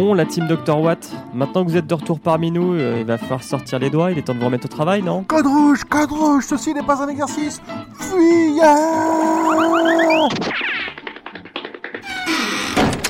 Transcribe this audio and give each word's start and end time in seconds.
Bon, 0.00 0.14
la 0.14 0.26
team 0.26 0.46
Dr 0.46 0.78
Watt, 0.78 1.10
maintenant 1.34 1.64
que 1.64 1.70
vous 1.70 1.76
êtes 1.76 1.88
de 1.88 1.94
retour 1.94 2.20
parmi 2.20 2.52
nous, 2.52 2.72
euh, 2.72 2.98
il 3.00 3.04
va 3.04 3.18
falloir 3.18 3.42
sortir 3.42 3.80
les 3.80 3.90
doigts, 3.90 4.12
il 4.12 4.18
est 4.18 4.22
temps 4.22 4.32
de 4.32 4.38
vous 4.38 4.44
remettre 4.44 4.66
au 4.66 4.68
travail, 4.68 5.02
non? 5.02 5.24
Code 5.24 5.48
rouge, 5.48 5.82
code 5.82 6.12
rouge, 6.12 6.44
ceci 6.48 6.72
n'est 6.72 6.84
pas 6.84 7.02
un 7.02 7.08
exercice. 7.08 7.60
Fuyez 7.98 8.60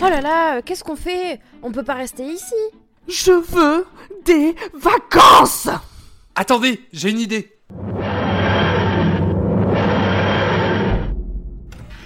Oh 0.00 0.08
là 0.08 0.22
là, 0.22 0.56
euh, 0.56 0.60
qu'est-ce 0.64 0.82
qu'on 0.82 0.96
fait? 0.96 1.40
On 1.62 1.72
peut 1.72 1.82
pas 1.82 1.92
rester 1.92 2.24
ici. 2.24 2.54
Je 3.06 3.32
veux 3.32 3.86
des 4.24 4.54
vacances 4.72 5.68
Attendez, 6.34 6.80
j'ai 6.94 7.10
une 7.10 7.20
idée. 7.20 7.54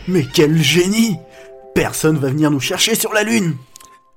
Mais 0.09 0.27
quel 0.35 0.61
génie 0.61 1.19
Personne 1.73 2.19
va 2.19 2.31
venir 2.31 2.51
nous 2.51 2.59
chercher 2.59 2.97
sur 2.97 3.13
la 3.13 3.23
Lune 3.23 3.55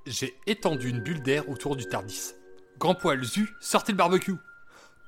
J'ai 0.08 0.36
étendu 0.46 0.90
une 0.90 1.00
bulle 1.00 1.24
d'air 1.24 1.50
autour 1.50 1.76
du 1.76 1.88
Tardis. 1.88 2.34
Grand 2.78 2.94
poil, 2.94 3.24
Zu, 3.24 3.50
sortez 3.60 3.92
le 3.92 3.98
barbecue. 3.98 4.36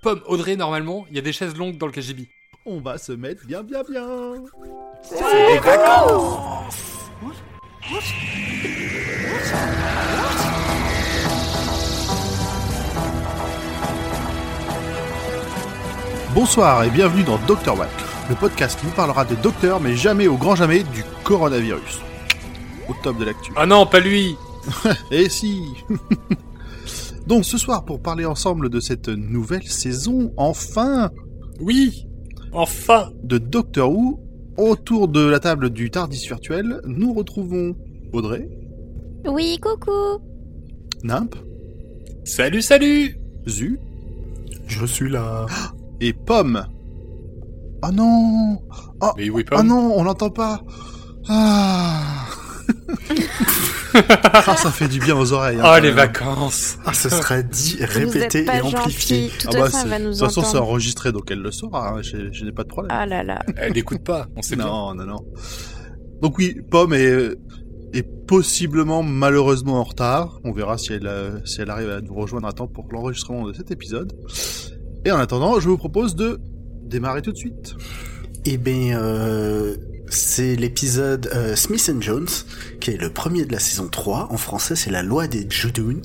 Pomme, 0.02 0.22
Audrey, 0.26 0.56
normalement, 0.56 1.06
il 1.12 1.16
y 1.16 1.20
a 1.20 1.22
des 1.22 1.34
chaises 1.34 1.56
longues 1.56 1.78
dans 1.78 1.86
le 1.86 1.92
KGB. 1.92 2.28
On 2.66 2.80
va 2.80 2.98
se 2.98 3.12
mettre 3.12 3.46
bien 3.46 3.62
bien 3.62 3.84
bien. 3.88 4.34
Bonsoir 16.34 16.84
et 16.86 16.90
bienvenue 16.90 17.24
dans 17.24 17.38
Dr 17.46 17.78
Watt, 17.78 17.90
le 18.30 18.36
podcast 18.36 18.80
qui 18.80 18.88
vous 18.88 18.92
parlera 18.94 19.26
de 19.26 19.36
docteur 19.36 19.80
mais 19.80 19.96
jamais 19.96 20.28
au 20.28 20.38
grand 20.38 20.56
jamais 20.56 20.82
du 20.82 21.04
coronavirus. 21.24 22.02
Au 22.90 22.96
top 23.04 23.20
de 23.20 23.26
l'actu. 23.26 23.52
Ah 23.56 23.68
non, 23.68 23.86
pas 23.86 24.00
lui 24.00 24.36
Et 25.12 25.30
si. 25.30 25.62
Donc 27.28 27.44
ce 27.46 27.58
soir 27.58 27.84
pour 27.84 28.02
parler 28.02 28.26
ensemble 28.26 28.70
de 28.70 28.80
cette 28.80 29.10
nouvelle 29.10 29.68
saison, 29.68 30.32
enfin, 30.38 31.12
Oui 31.60 32.08
Enfin. 32.54 33.12
de 33.24 33.38
Doctor 33.38 33.92
Who, 33.92 34.20
autour 34.58 35.10
de 35.10 35.20
la 35.26 35.40
table 35.40 35.70
du 35.70 35.92
Tardis 35.92 36.26
virtuel, 36.26 36.80
nous 36.86 37.14
retrouvons 37.14 37.76
Audrey, 38.14 38.50
Oui, 39.26 39.60
coucou. 39.62 40.22
Nimp, 41.04 41.36
Salut, 42.24 42.62
salut. 42.62 43.20
Zu. 43.48 43.80
Je 44.68 44.86
suis 44.86 45.10
là. 45.10 45.46
et 46.02 46.14
Pomme. 46.14 46.66
Oh 47.84 47.92
non. 47.94 48.60
Oh, 49.02 49.12
Mais 49.18 49.30
oui, 49.30 49.46
oh 49.52 49.64
non, 49.64 49.94
on 49.96 50.04
l'entend 50.04 50.30
pas. 50.30 50.62
Ah 51.30 52.26
Ah, 54.10 54.56
ça 54.56 54.72
fait 54.72 54.88
du 54.88 55.00
bien 55.00 55.16
aux 55.18 55.34
oreilles. 55.34 55.58
hein, 55.62 55.74
Oh, 55.78 55.80
les 55.82 55.92
vacances 55.92 56.78
Ah, 56.86 56.94
ce 56.94 57.10
serait 57.10 57.44
dit, 57.44 57.78
répété 57.82 58.46
et 58.46 58.62
amplifié. 58.62 59.32
Ah 59.46 59.50
bah, 59.54 59.68
de 59.70 60.10
toute 60.10 60.20
façon, 60.20 60.44
c'est 60.44 60.58
enregistré, 60.58 61.12
donc 61.12 61.30
elle 61.32 61.42
le 61.42 61.52
saura. 61.52 61.90
hein, 61.90 62.02
Je, 62.02 62.32
je 62.32 62.46
n'ai 62.46 62.52
pas 62.52 62.64
de 62.64 62.70
problème. 62.70 62.96
Ah 62.98 63.06
là 63.06 63.24
là. 63.24 63.42
Elle 63.58 63.74
n'écoute 63.74 64.04
pas, 64.04 64.28
on 64.36 64.42
sait 64.42 64.56
bien. 64.56 64.66
non, 64.66 64.94
non, 64.96 65.06
non. 65.06 65.26
Donc 66.22 66.38
oui, 66.38 66.56
Pomme 66.72 66.94
est, 66.94 67.36
est 67.94 68.04
possiblement, 68.28 69.04
malheureusement 69.04 69.80
en 69.80 69.84
retard. 69.84 70.40
On 70.44 70.52
verra 70.52 70.78
si 70.78 70.94
elle, 70.94 71.08
euh, 71.08 71.40
si 71.46 71.62
elle 71.62 71.70
arrive 71.70 71.90
à 71.90 72.02
nous 72.02 72.14
rejoindre 72.14 72.48
à 72.48 72.54
temps 72.54 72.68
pour 72.68 72.88
l'enregistrement 72.92 73.48
de 73.48 73.54
cet 73.54 73.72
épisode. 73.72 74.14
Et 75.06 75.12
en 75.12 75.18
attendant, 75.18 75.60
je 75.60 75.70
vous 75.70 75.78
propose 75.78 76.16
de 76.16 76.40
démarrer 76.84 77.22
tout 77.22 77.32
de 77.32 77.38
suite. 77.38 77.76
Eh 78.46 78.58
bien, 78.58 79.00
euh, 79.02 79.76
c'est 80.10 80.56
l'épisode 80.56 81.30
euh, 81.34 81.56
Smith 81.56 81.92
and 81.94 82.02
Jones, 82.02 82.28
qui 82.80 82.92
est 82.92 82.98
le 82.98 83.10
premier 83.12 83.46
de 83.46 83.52
la 83.52 83.60
saison 83.60 83.88
3. 83.88 84.30
En 84.32 84.38
français, 84.38 84.76
c'est 84.76 84.90
La 84.92 85.04
loi 85.04 85.28
des 85.28 85.46
Judoon. 85.50 86.02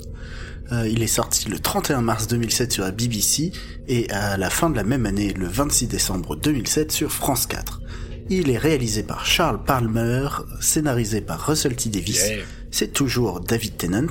Euh, 0.73 0.89
il 0.89 1.03
est 1.03 1.07
sorti 1.09 1.49
le 1.49 1.59
31 1.59 2.01
mars 2.03 2.27
2007 2.29 2.73
sur 2.73 2.85
la 2.85 2.91
BBC 2.93 3.53
et 3.89 4.09
à 4.11 4.37
la 4.37 4.49
fin 4.51 4.71
de 4.71 4.77
la 4.77 4.85
même 4.85 5.07
année, 5.07 5.33
le 5.35 5.47
26 5.47 5.87
décembre 5.87 6.37
2007 6.37 6.91
sur 6.93 7.13
France 7.13 7.47
4. 7.47 7.81
Il 8.31 8.51
est 8.51 8.59
réalisé 8.59 9.03
par 9.03 9.27
Charles 9.27 9.63
Palmer, 9.65 10.29
scénarisé 10.61 11.21
par 11.21 11.45
Russell 11.47 11.77
T. 11.77 11.91
Davis, 11.91 12.23
Yeah. 12.29 12.45
c'est 12.71 12.93
toujours 12.93 13.41
David 13.41 13.77
Tennant. 13.77 14.07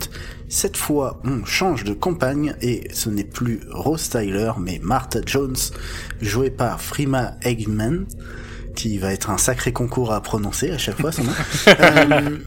Cette 0.49 0.77
fois, 0.77 1.19
on 1.23 1.43
change 1.45 1.83
de 1.85 1.93
compagne 1.93 2.53
et 2.61 2.87
ce 2.93 3.09
n'est 3.09 3.23
plus 3.23 3.61
Rose 3.71 4.09
Tyler, 4.09 4.51
mais 4.59 4.79
Martha 4.83 5.21
Jones, 5.25 5.55
jouée 6.21 6.51
par 6.51 6.81
Frima 6.81 7.37
Eggman, 7.41 8.05
qui 8.75 8.97
va 8.97 9.13
être 9.13 9.29
un 9.29 9.37
sacré 9.37 9.71
concours 9.71 10.11
à 10.13 10.21
prononcer 10.21 10.71
à 10.71 10.77
chaque 10.77 10.99
fois 10.99 11.11
son 11.11 11.23
nom. 11.23 11.33
Euh, 11.67 12.37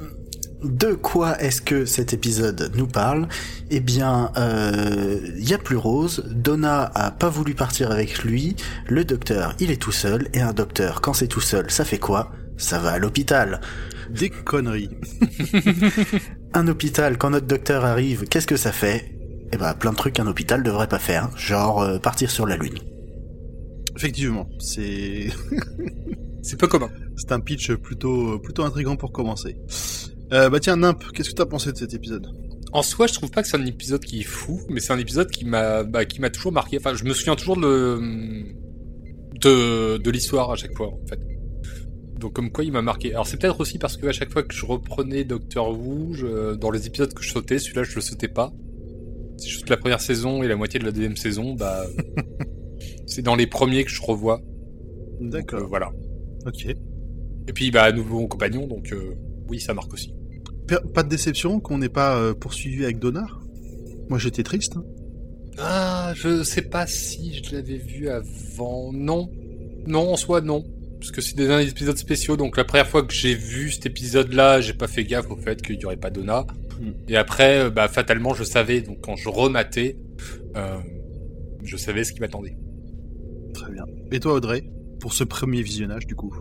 de 0.64 0.94
quoi 0.94 1.38
est-ce 1.40 1.60
que 1.60 1.84
cet 1.84 2.14
épisode 2.14 2.72
nous 2.74 2.86
parle? 2.86 3.28
Eh 3.70 3.80
bien, 3.80 4.32
euh, 4.38 5.18
il 5.36 5.48
y 5.48 5.52
a 5.52 5.58
plus 5.58 5.76
Rose. 5.76 6.24
Donna 6.30 6.90
a 6.94 7.10
pas 7.10 7.28
voulu 7.28 7.54
partir 7.54 7.90
avec 7.90 8.24
lui. 8.24 8.56
Le 8.88 9.04
docteur, 9.04 9.54
il 9.60 9.70
est 9.70 9.80
tout 9.80 9.92
seul. 9.92 10.28
Et 10.32 10.40
un 10.40 10.54
docteur, 10.54 11.02
quand 11.02 11.12
c'est 11.12 11.26
tout 11.26 11.42
seul, 11.42 11.70
ça 11.70 11.84
fait 11.84 11.98
quoi? 11.98 12.32
Ça 12.56 12.78
va 12.78 12.92
à 12.92 12.98
l'hôpital. 12.98 13.60
Des 14.08 14.30
conneries. 14.30 14.90
Un 16.54 16.66
hôpital, 16.68 17.18
quand 17.18 17.30
notre 17.30 17.46
docteur 17.46 17.84
arrive, 17.84 18.24
qu'est-ce 18.30 18.46
que 18.46 18.56
ça 18.56 18.72
fait? 18.72 19.12
Eh 19.52 19.56
ben, 19.58 19.74
plein 19.74 19.92
de 19.92 19.96
trucs 19.96 20.14
qu'un 20.14 20.26
hôpital 20.26 20.62
devrait 20.62 20.88
pas 20.88 20.98
faire, 20.98 21.28
genre 21.36 21.82
euh, 21.82 21.98
partir 21.98 22.30
sur 22.30 22.46
la 22.46 22.56
lune. 22.56 22.78
Effectivement, 23.96 24.48
c'est 24.58 25.28
C'est 26.42 26.58
peu 26.58 26.66
commun. 26.68 26.90
c'est 27.16 27.32
un 27.32 27.40
pitch 27.40 27.72
plutôt 27.74 28.38
plutôt 28.38 28.64
intrigant 28.64 28.96
pour 28.96 29.12
commencer. 29.12 29.56
Euh, 30.32 30.50
bah 30.50 30.60
tiens, 30.60 30.76
Nimp, 30.76 31.02
qu'est-ce 31.14 31.30
que 31.30 31.34
t'as 31.34 31.46
pensé 31.46 31.72
de 31.72 31.76
cet 31.78 31.94
épisode? 31.94 32.26
En 32.72 32.82
soi, 32.82 33.06
je 33.06 33.14
trouve 33.14 33.30
pas 33.30 33.40
que 33.42 33.48
c'est 33.48 33.56
un 33.56 33.64
épisode 33.66 34.04
qui 34.04 34.20
est 34.20 34.24
fou, 34.24 34.60
mais 34.68 34.80
c'est 34.80 34.92
un 34.92 34.98
épisode 34.98 35.30
qui 35.30 35.44
m'a 35.44 35.84
bah, 35.84 36.04
qui 36.04 36.20
m'a 36.20 36.28
toujours 36.30 36.52
marqué. 36.52 36.76
Enfin, 36.78 36.94
je 36.94 37.04
me 37.04 37.14
souviens 37.14 37.36
toujours 37.36 37.56
de 37.56 37.98
de, 39.40 39.96
de 39.98 40.10
l'histoire 40.10 40.50
à 40.50 40.56
chaque 40.56 40.74
fois, 40.76 40.88
en 40.88 41.06
fait. 41.08 41.18
Donc 42.18 42.32
comme 42.34 42.50
quoi 42.50 42.64
il 42.64 42.72
m'a 42.72 42.82
marqué. 42.82 43.12
Alors 43.12 43.26
c'est 43.26 43.36
peut-être 43.38 43.60
aussi 43.60 43.78
parce 43.78 43.96
que 43.96 44.06
à 44.06 44.12
chaque 44.12 44.30
fois 44.32 44.42
que 44.42 44.54
je 44.54 44.64
reprenais 44.66 45.24
Doctor 45.24 45.70
Who, 45.78 46.14
je- 46.14 46.54
dans 46.54 46.70
les 46.70 46.86
épisodes 46.86 47.12
que 47.12 47.22
je 47.22 47.30
sautais, 47.30 47.58
celui-là 47.58 47.84
je 47.84 47.94
le 47.94 48.00
sautais 48.00 48.28
pas. 48.28 48.52
Je 49.44 49.58
saute 49.58 49.68
la 49.70 49.76
première 49.76 50.00
saison 50.00 50.42
et 50.42 50.48
la 50.48 50.56
moitié 50.56 50.78
de 50.78 50.84
la 50.84 50.92
deuxième 50.92 51.16
saison, 51.16 51.54
bah 51.54 51.84
c'est 53.06 53.22
dans 53.22 53.34
les 53.36 53.46
premiers 53.46 53.84
que 53.84 53.90
je 53.90 54.02
revois. 54.02 54.40
Donc, 55.20 55.26
euh, 55.26 55.28
D'accord. 55.30 55.68
voilà. 55.68 55.90
Ok. 56.46 56.66
Et 56.66 57.52
puis 57.52 57.70
bah 57.70 57.92
nouveau 57.92 58.26
compagnon, 58.26 58.66
donc 58.66 58.92
euh, 58.92 59.14
oui 59.48 59.60
ça 59.60 59.74
marque 59.74 59.92
aussi. 59.92 60.14
Pas 60.94 61.02
de 61.02 61.08
déception 61.08 61.60
qu'on 61.60 61.78
n'ait 61.78 61.90
pas 61.90 62.18
euh, 62.18 62.32
poursuivi 62.34 62.84
avec 62.84 62.98
Donna 62.98 63.26
Moi, 64.08 64.18
j'étais 64.18 64.42
triste. 64.42 64.76
hein. 64.76 64.84
Ah, 65.58 66.12
je 66.16 66.42
sais 66.42 66.62
pas 66.62 66.86
si 66.86 67.42
je 67.44 67.54
l'avais 67.54 67.76
vu 67.76 68.08
avant. 68.08 68.92
Non. 68.92 69.30
Non, 69.86 70.12
en 70.12 70.16
soi, 70.16 70.40
non. 70.40 70.64
Parce 70.98 71.10
que 71.12 71.20
c'est 71.20 71.36
des 71.36 71.46
des 71.46 71.68
épisodes 71.68 71.98
spéciaux, 71.98 72.38
donc 72.38 72.56
la 72.56 72.64
première 72.64 72.86
fois 72.88 73.02
que 73.02 73.12
j'ai 73.12 73.34
vu 73.34 73.70
cet 73.70 73.84
épisode-là, 73.84 74.62
j'ai 74.62 74.72
pas 74.72 74.86
fait 74.88 75.04
gaffe 75.04 75.30
au 75.30 75.36
fait 75.36 75.60
qu'il 75.60 75.78
y 75.78 75.84
aurait 75.84 75.98
pas 75.98 76.08
Donna. 76.10 76.46
Hmm. 76.80 76.92
Et 77.08 77.16
après, 77.16 77.70
bah, 77.70 77.88
fatalement, 77.88 78.32
je 78.32 78.42
savais, 78.42 78.80
donc 78.80 79.02
quand 79.02 79.14
je 79.16 79.28
rematais, 79.28 79.98
euh, 80.56 80.78
je 81.62 81.76
savais 81.76 82.04
ce 82.04 82.12
qui 82.14 82.20
m'attendait. 82.20 82.56
Très 83.54 83.72
bien. 83.72 83.84
Et 84.12 84.20
toi, 84.20 84.34
Audrey, 84.34 84.62
pour 85.00 85.12
ce 85.12 85.24
premier 85.24 85.62
visionnage, 85.62 86.06
du 86.06 86.14
coup 86.14 86.32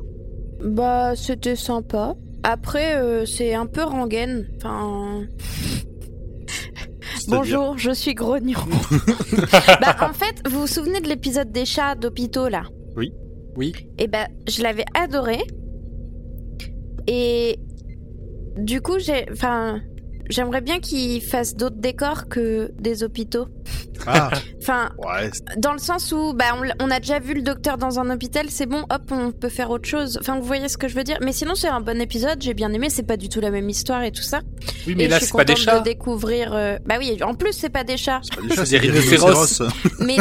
Bah, 0.63 1.15
c'était 1.15 1.55
sympa. 1.55 2.15
Après, 2.43 2.97
euh, 2.97 3.25
c'est 3.25 3.53
un 3.53 3.65
peu 3.65 3.83
rengaine. 3.83 4.47
Enfin. 4.57 5.23
Bonjour, 7.27 7.77
je 7.77 7.91
suis 7.91 8.13
grognon. 8.13 8.57
bah, 9.81 9.95
en 10.01 10.13
fait, 10.13 10.47
vous 10.49 10.61
vous 10.61 10.67
souvenez 10.67 10.99
de 10.99 11.07
l'épisode 11.07 11.51
des 11.51 11.65
chats 11.65 11.95
d'hôpitaux 11.95 12.49
là 12.49 12.63
Oui. 12.97 13.13
Et 13.97 14.07
ben, 14.07 14.27
je 14.47 14.61
l'avais 14.61 14.85
adoré. 14.93 15.39
Et 17.07 17.57
du 18.57 18.81
coup, 18.81 18.99
j'ai, 18.99 19.25
enfin, 19.31 19.79
j'aimerais 20.29 20.61
bien 20.61 20.79
qu'ils 20.79 21.21
fassent 21.21 21.55
d'autres 21.55 21.77
décors 21.79 22.27
que 22.27 22.71
des 22.79 23.03
hôpitaux. 23.03 23.47
Ah, 24.07 24.29
Enfin, 24.61 24.89
ouais, 24.97 25.29
dans 25.57 25.73
le 25.73 25.77
sens 25.79 26.13
où, 26.13 26.33
bah, 26.33 26.45
on, 26.79 26.89
a 26.89 26.99
déjà 26.99 27.19
vu 27.19 27.33
le 27.33 27.41
docteur 27.41 27.77
dans 27.77 27.99
un 27.99 28.09
hôpital, 28.09 28.45
c'est 28.49 28.65
bon, 28.65 28.85
hop, 28.89 29.01
on 29.11 29.31
peut 29.33 29.49
faire 29.49 29.69
autre 29.71 29.87
chose. 29.89 30.17
Enfin, 30.21 30.39
vous 30.39 30.45
voyez 30.45 30.69
ce 30.69 30.77
que 30.77 30.87
je 30.87 30.95
veux 30.95 31.03
dire. 31.03 31.17
Mais 31.21 31.33
sinon, 31.33 31.53
c'est 31.53 31.67
un 31.67 31.81
bon 31.81 31.99
épisode. 31.99 32.41
J'ai 32.41 32.53
bien 32.53 32.71
aimé. 32.71 32.89
C'est 32.89 33.03
pas 33.03 33.17
du 33.17 33.27
tout 33.27 33.41
la 33.41 33.51
même 33.51 33.69
histoire 33.69 34.03
et 34.03 34.11
tout 34.11 34.21
ça. 34.21 34.39
Oui, 34.87 34.95
mais 34.95 35.03
et 35.03 35.07
là, 35.09 35.19
c'est 35.19 35.33
pas 35.35 35.43
des 35.43 35.55
chats. 35.57 35.79
de 35.79 35.83
découvrir. 35.83 36.53
euh, 36.53 36.77
Bah 36.85 36.95
oui, 36.97 37.17
en 37.23 37.33
plus, 37.35 37.51
c'est 37.53 37.69
pas 37.69 37.83
des 37.83 37.97
chats. 37.97 38.21
c'est 38.23 38.35
pas 38.35 38.41
des 38.47 38.55
chats, 38.55 38.65
C'est 38.65 38.79
des 38.79 38.87
des 38.87 38.99
rhinocéros. 38.99 39.61
Mais 39.99 40.15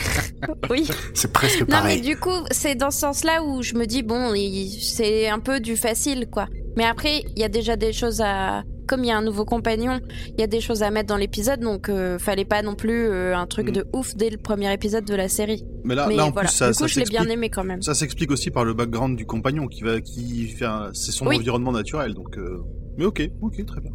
oui. 0.70 0.86
C'est 1.14 1.32
presque 1.32 1.60
Non, 1.60 1.66
mais 1.68 1.72
pareil. 1.76 2.00
du 2.02 2.16
coup, 2.18 2.30
c'est 2.50 2.74
dans 2.74 2.90
ce 2.90 2.98
sens-là 3.00 3.42
où 3.42 3.62
je 3.62 3.74
me 3.74 3.86
dis, 3.86 4.02
bon, 4.02 4.34
il- 4.34 4.78
c'est 4.82 5.28
un 5.28 5.38
peu 5.38 5.60
du 5.60 5.76
facile, 5.76 6.26
quoi. 6.30 6.46
Mais 6.76 6.84
après, 6.84 7.22
il 7.34 7.40
y 7.40 7.44
a 7.44 7.48
déjà 7.48 7.76
des 7.76 7.92
choses 7.92 8.20
à. 8.20 8.62
Comme 8.88 9.04
il 9.04 9.08
y 9.08 9.10
a 9.12 9.16
un 9.18 9.22
nouveau 9.22 9.44
compagnon, 9.44 10.00
il 10.28 10.40
y 10.40 10.42
a 10.42 10.46
des 10.48 10.60
choses 10.60 10.82
à 10.82 10.90
mettre 10.90 11.08
dans 11.08 11.16
l'épisode, 11.16 11.60
donc 11.60 11.88
euh, 11.88 12.18
fallait 12.18 12.44
pas 12.46 12.62
non 12.62 12.74
plus 12.74 13.06
euh, 13.06 13.36
un 13.36 13.46
truc 13.46 13.68
Mm. 13.68 13.72
de 13.72 13.86
ouf 13.92 14.16
dès 14.16 14.30
le 14.30 14.38
premier 14.38 14.72
épisode 14.72 15.04
de 15.04 15.14
la 15.14 15.28
série. 15.28 15.64
Mais 15.84 15.94
là, 15.94 16.06
mais 16.08 16.16
là 16.16 16.26
en 16.26 16.30
voilà. 16.30 16.48
plus, 16.48 16.56
ça, 16.56 16.68
du 16.70 16.72
coup, 16.72 16.78
ça 16.80 16.86
je 16.88 16.94
l'ai 16.98 17.04
bien 17.04 17.20
s'explique. 17.20 17.32
aimé 17.38 17.50
quand 17.50 17.64
même. 17.64 17.82
Ça 17.82 17.94
s'explique 17.94 18.30
aussi 18.30 18.50
par 18.50 18.64
le 18.64 18.72
background 18.74 19.16
du 19.16 19.26
compagnon 19.26 19.66
qui 19.68 19.82
va, 19.82 20.00
qui 20.00 20.46
fait, 20.48 20.64
un- 20.64 20.90
c'est 20.94 21.12
son 21.12 21.26
Oui. 21.26 21.36
environnement 21.36 21.72
naturel, 21.72 22.14
donc. 22.14 22.36
euh, 22.38 22.62
Mais 22.96 23.04
ok, 23.04 23.30
ok, 23.42 23.64
très 23.66 23.80
bien. 23.80 23.92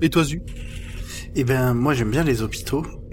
Et 0.00 0.08
toi, 0.10 0.24
Zu? 0.24 0.42
Eh 1.34 1.44
ben, 1.44 1.74
moi 1.74 1.92
j'aime 1.94 2.10
bien 2.10 2.24
les 2.24 2.42
hôpitaux. 2.42 2.84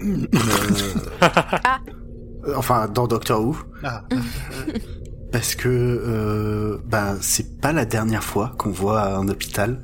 Euh, 2.46 2.54
Enfin, 2.56 2.88
dans 2.88 3.06
Doctor 3.06 3.42
Who. 3.44 3.54
Ah, 3.84 4.04
Parce 5.32 5.54
que 5.54 5.68
euh, 5.68 6.78
bah 6.86 7.16
c'est 7.20 7.60
pas 7.60 7.72
la 7.72 7.84
dernière 7.84 8.24
fois 8.24 8.54
qu'on 8.58 8.70
voit 8.70 9.14
un 9.16 9.28
hôpital. 9.28 9.80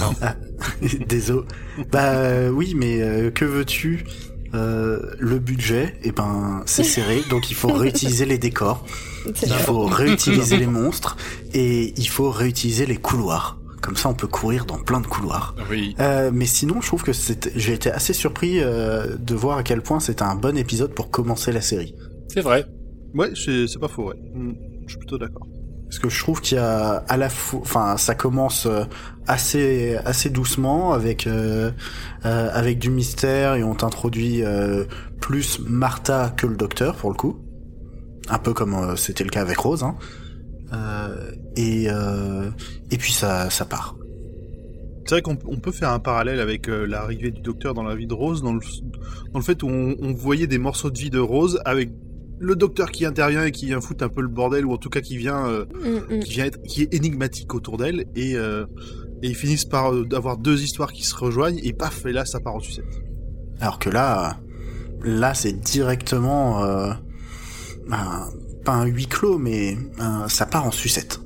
Non. 0.00 0.10
Ah, 0.22 0.34
Désolé. 1.08 1.46
Bah 1.90 2.10
euh, 2.12 2.50
oui, 2.50 2.74
mais 2.76 3.00
euh, 3.00 3.30
que 3.30 3.46
veux-tu? 3.46 4.04
Euh, 4.52 5.00
Le 5.18 5.38
budget, 5.38 5.94
eh 6.02 6.12
ben 6.12 6.62
c'est 6.66 6.84
serré, 6.96 7.22
donc 7.30 7.50
il 7.50 7.54
faut 7.54 7.72
réutiliser 7.72 8.26
les 8.26 8.36
décors, 8.36 8.84
C'est 9.34 9.46
il 9.46 9.52
vrai. 9.52 9.62
faut 9.62 9.84
réutiliser 9.86 10.56
les 10.58 10.66
monstres 10.66 11.16
et 11.54 11.94
il 11.96 12.08
faut 12.08 12.30
réutiliser 12.30 12.84
les 12.84 12.96
couloirs. 12.96 13.58
Comme 13.80 13.96
ça, 13.96 14.10
on 14.10 14.14
peut 14.14 14.26
courir 14.26 14.66
dans 14.66 14.76
plein 14.76 15.00
de 15.00 15.06
couloirs. 15.06 15.54
Oui. 15.70 15.94
Euh, 16.00 16.30
mais 16.34 16.44
sinon, 16.46 16.82
je 16.82 16.88
trouve 16.88 17.02
que 17.04 17.12
j'ai 17.56 17.72
été 17.72 17.90
assez 17.90 18.12
surpris 18.12 18.60
euh, 18.60 19.16
de 19.18 19.34
voir 19.34 19.56
à 19.56 19.62
quel 19.62 19.80
point 19.80 20.00
c'était 20.00 20.24
un 20.24 20.34
bon 20.34 20.58
épisode 20.58 20.92
pour 20.94 21.10
commencer 21.10 21.52
la 21.52 21.62
série. 21.62 21.94
C'est 22.28 22.42
vrai. 22.42 22.66
ouais, 23.14 23.30
c'est 23.34 23.66
c'est 23.66 23.78
pas 23.78 23.88
faux, 23.88 24.08
ouais. 24.08 24.16
Je 24.90 24.94
suis 24.94 24.98
plutôt 24.98 25.18
d'accord. 25.18 25.46
Parce 25.84 26.00
que 26.00 26.08
je 26.08 26.18
trouve 26.18 26.40
qu'il 26.40 26.56
y 26.56 26.60
a 26.60 27.04
à 27.06 27.16
la 27.16 27.28
fois, 27.28 27.60
enfin, 27.60 27.96
ça 27.96 28.16
commence 28.16 28.66
euh, 28.66 28.82
assez 29.28 29.96
assez 30.04 30.30
doucement 30.30 30.92
avec 30.92 31.28
euh, 31.28 31.70
euh, 32.24 32.50
avec 32.52 32.80
du 32.80 32.90
mystère 32.90 33.54
et 33.54 33.62
on 33.62 33.76
t'introduit 33.76 34.42
plus 35.20 35.60
Martha 35.60 36.34
que 36.36 36.48
le 36.48 36.56
docteur 36.56 36.96
pour 36.96 37.10
le 37.10 37.14
coup, 37.14 37.38
un 38.28 38.38
peu 38.38 38.52
comme 38.52 38.96
c'était 38.96 39.22
le 39.22 39.30
cas 39.30 39.42
avec 39.42 39.58
Rose. 39.58 39.84
Hein. 39.84 39.94
Et 41.54 41.84
et 41.84 42.96
puis 42.98 43.12
ça 43.12 43.48
ça 43.48 43.64
part. 43.64 43.94
C'est 45.06 45.14
vrai 45.14 45.22
qu'on 45.22 45.38
on 45.46 45.60
peut 45.60 45.72
faire 45.72 45.90
un 45.90 46.00
parallèle 46.00 46.40
avec 46.40 46.66
l'arrivée 46.66 47.30
du 47.30 47.42
docteur 47.42 47.74
dans 47.74 47.84
la 47.84 47.94
vie 47.94 48.08
de 48.08 48.14
Rose, 48.14 48.42
dans 48.42 48.54
le, 48.54 48.60
dans 49.32 49.38
le 49.38 49.44
fait 49.44 49.62
où 49.62 49.68
on, 49.68 49.94
on 50.00 50.12
voyait 50.12 50.48
des 50.48 50.58
morceaux 50.58 50.90
de 50.90 50.98
vie 50.98 51.10
de 51.10 51.20
Rose 51.20 51.60
avec 51.64 51.90
le 52.40 52.56
docteur 52.56 52.90
qui 52.90 53.04
intervient 53.04 53.44
et 53.44 53.52
qui 53.52 53.66
vient 53.66 53.80
foutre 53.80 54.02
un 54.02 54.08
peu 54.08 54.22
le 54.22 54.28
bordel, 54.28 54.64
ou 54.66 54.72
en 54.72 54.78
tout 54.78 54.88
cas 54.90 55.00
qui 55.02 55.16
vient, 55.18 55.46
euh, 55.46 55.66
Mm, 56.10 56.16
mm. 56.16 56.20
qui 56.20 56.30
vient 56.32 56.46
être, 56.46 56.62
qui 56.62 56.82
est 56.82 56.94
énigmatique 56.94 57.54
autour 57.54 57.76
d'elle, 57.76 58.06
et, 58.16 58.34
euh, 58.36 58.64
et 59.22 59.28
ils 59.28 59.36
finissent 59.36 59.66
par 59.66 59.92
euh, 59.92 60.08
avoir 60.14 60.38
deux 60.38 60.62
histoires 60.62 60.92
qui 60.92 61.04
se 61.04 61.14
rejoignent, 61.14 61.60
et 61.62 61.72
paf, 61.74 62.04
et 62.06 62.12
là 62.12 62.24
ça 62.24 62.40
part 62.40 62.54
en 62.56 62.60
sucette. 62.60 62.86
Alors 63.60 63.78
que 63.78 63.90
là, 63.90 64.38
là 65.04 65.34
c'est 65.34 65.52
directement 65.52 66.64
euh, 66.64 66.92
un- 67.90 68.28
pas 68.64 68.72
un 68.72 68.86
huis 68.86 69.06
clos, 69.06 69.38
mais 69.38 69.76
un- 69.98 70.28
ça 70.28 70.46
part 70.46 70.64
en 70.66 70.70
sucette. 70.70 71.20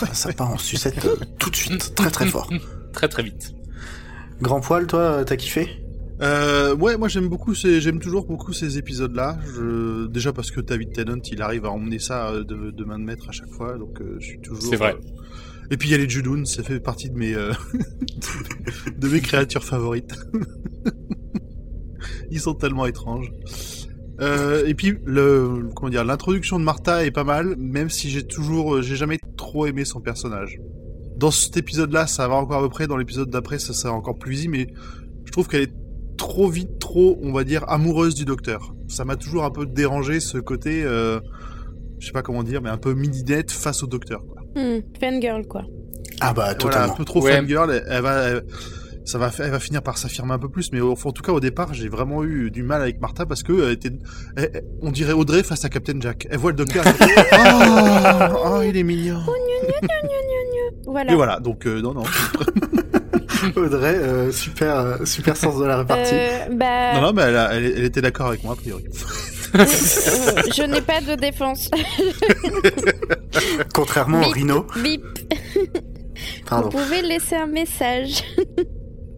Ça, 0.00 0.12
ça 0.14 0.32
part 0.32 0.50
en 0.50 0.58
sucette 0.58 1.04
euh, 1.04 1.16
tout 1.38 1.50
de 1.50 1.56
suite, 1.56 1.94
très 1.94 2.10
très 2.10 2.26
fort. 2.26 2.48
Très 2.94 3.08
très 3.08 3.24
vite. 3.24 3.52
Grand 4.40 4.60
poil, 4.60 4.86
toi, 4.86 5.24
t'as 5.26 5.34
kiffé? 5.36 5.83
Euh, 6.20 6.76
ouais, 6.76 6.96
moi 6.96 7.08
j'aime 7.08 7.28
beaucoup 7.28 7.54
ces, 7.54 7.80
j'aime 7.80 7.98
toujours 7.98 8.26
beaucoup 8.26 8.52
ces 8.52 8.78
épisodes-là. 8.78 9.38
Je, 9.56 10.06
déjà 10.06 10.32
parce 10.32 10.50
que 10.50 10.60
David 10.60 10.92
Tennant, 10.92 11.18
il 11.30 11.42
arrive 11.42 11.64
à 11.64 11.70
emmener 11.70 11.98
ça 11.98 12.28
euh, 12.30 12.44
de, 12.44 12.70
de 12.70 12.84
main 12.84 12.98
de 12.98 13.04
maître 13.04 13.28
à 13.28 13.32
chaque 13.32 13.50
fois, 13.50 13.76
donc 13.78 14.00
euh, 14.00 14.16
je 14.20 14.26
suis 14.26 14.40
toujours. 14.40 14.62
C'est 14.62 14.76
vrai. 14.76 14.94
euh, 14.94 15.66
Et 15.72 15.76
puis 15.76 15.88
il 15.88 15.92
y 15.92 15.94
a 15.94 15.98
les 15.98 16.08
Judoons, 16.08 16.44
ça 16.44 16.62
fait 16.62 16.78
partie 16.80 17.10
de 17.10 17.16
mes, 17.16 17.34
euh, 17.34 17.52
de 18.98 19.08
mes 19.08 19.20
créatures 19.20 19.64
favorites. 19.64 20.14
Ils 22.30 22.40
sont 22.40 22.54
tellement 22.54 22.86
étranges. 22.86 23.30
Euh, 24.20 24.64
et 24.66 24.74
puis 24.74 24.94
le, 25.04 25.68
comment 25.74 25.90
dire, 25.90 26.04
l'introduction 26.04 26.58
de 26.60 26.64
Martha 26.64 27.04
est 27.04 27.10
pas 27.10 27.24
mal, 27.24 27.56
même 27.58 27.90
si 27.90 28.10
j'ai 28.10 28.24
toujours, 28.26 28.82
j'ai 28.82 28.96
jamais 28.96 29.18
trop 29.36 29.66
aimé 29.66 29.84
son 29.84 30.00
personnage. 30.00 30.60
Dans 31.16 31.30
cet 31.30 31.56
épisode-là, 31.56 32.06
ça 32.06 32.28
va 32.28 32.34
encore 32.34 32.58
à 32.58 32.62
peu 32.62 32.68
près. 32.68 32.86
Dans 32.86 32.96
l'épisode 32.96 33.30
d'après, 33.30 33.58
ça 33.58 33.72
sera 33.72 33.92
encore 33.92 34.16
plus 34.18 34.30
visible, 34.32 34.52
mais 34.52 34.66
je 35.24 35.32
trouve 35.32 35.48
qu'elle 35.48 35.62
est 35.62 35.74
trop 36.16 36.48
vite, 36.48 36.78
trop, 36.78 37.18
on 37.22 37.32
va 37.32 37.44
dire, 37.44 37.64
amoureuse 37.68 38.14
du 38.14 38.24
docteur. 38.24 38.74
Ça 38.88 39.04
m'a 39.04 39.16
toujours 39.16 39.44
un 39.44 39.50
peu 39.50 39.66
dérangé 39.66 40.20
ce 40.20 40.38
côté, 40.38 40.82
euh, 40.84 41.20
je 41.98 42.06
sais 42.06 42.12
pas 42.12 42.22
comment 42.22 42.42
dire, 42.42 42.60
mais 42.62 42.70
un 42.70 42.76
peu 42.78 42.94
midinette 42.94 43.50
face 43.50 43.82
au 43.82 43.86
docteur. 43.86 44.22
Quoi. 44.26 44.42
Mm, 44.62 44.80
Fangirl, 45.00 45.46
quoi. 45.46 45.62
Ah 46.20 46.32
bah 46.32 46.42
Voilà, 46.42 46.54
totalement. 46.54 46.92
un 46.92 46.96
peu 46.96 47.04
trop 47.04 47.22
Ouais. 47.22 47.36
fangirl. 47.36 47.70
Elle, 47.72 47.84
elle 47.88 48.02
va, 48.02 48.22
elle- 48.28 48.44
ça 49.06 49.18
va, 49.18 49.30
elle 49.38 49.50
va 49.50 49.58
finir 49.60 49.82
par 49.82 49.98
s'affirmer 49.98 50.32
un 50.32 50.38
peu 50.38 50.48
plus, 50.48 50.72
mais 50.72 50.80
au, 50.80 50.92
en 50.92 51.12
tout 51.12 51.22
cas 51.22 51.32
au 51.32 51.40
départ, 51.40 51.74
j'ai 51.74 51.88
vraiment 51.88 52.24
eu 52.24 52.50
du 52.50 52.62
mal 52.62 52.80
avec 52.80 53.00
Martha 53.00 53.26
parce 53.26 53.42
que 53.42 53.52
elle 53.66 53.72
était, 53.72 53.90
elle- 54.36 54.50
elle- 54.54 54.64
on 54.80 54.90
dirait 54.90 55.12
Audrey 55.12 55.42
face 55.42 55.64
à 55.64 55.68
Captain 55.68 56.00
Jack. 56.00 56.26
Elle 56.30 56.38
voit 56.38 56.52
le 56.52 56.56
docteur. 56.56 56.84
elle 56.86 56.94
fait, 56.94 57.14
oh, 57.34 58.36
oh, 58.46 58.62
il 58.62 58.76
est 58.76 58.82
mignon. 58.82 59.18
Voilà. 60.86 61.12
Et 61.12 61.14
voilà, 61.16 61.40
donc 61.40 61.66
euh, 61.66 61.82
non, 61.82 61.92
non. 61.94 62.04
Audrey, 63.56 63.94
euh, 63.96 64.32
super, 64.32 64.76
euh, 64.76 65.04
super 65.04 65.36
sens 65.36 65.58
de 65.58 65.64
la 65.64 65.78
répartie. 65.78 66.14
Euh, 66.14 66.48
bah, 66.52 66.94
Non, 66.94 67.00
non, 67.02 67.12
mais 67.12 67.22
elle, 67.22 67.36
a- 67.36 67.54
elle, 67.54 67.64
elle 67.76 67.84
était 67.84 68.00
d'accord 68.02 68.28
avec 68.28 68.42
moi, 68.44 68.54
a 68.54 68.56
priori. 68.56 68.84
je 69.54 70.66
n'ai 70.66 70.80
pas 70.80 71.00
de 71.00 71.14
défense. 71.14 71.70
Contrairement 73.74 74.22
au. 74.22 74.30
Rhino. 74.30 74.66
Bip. 74.82 75.02
Pardon. 76.48 76.68
Vous 76.70 76.78
pouvez 76.78 77.02
laisser 77.02 77.36
un 77.36 77.46
message. 77.46 78.22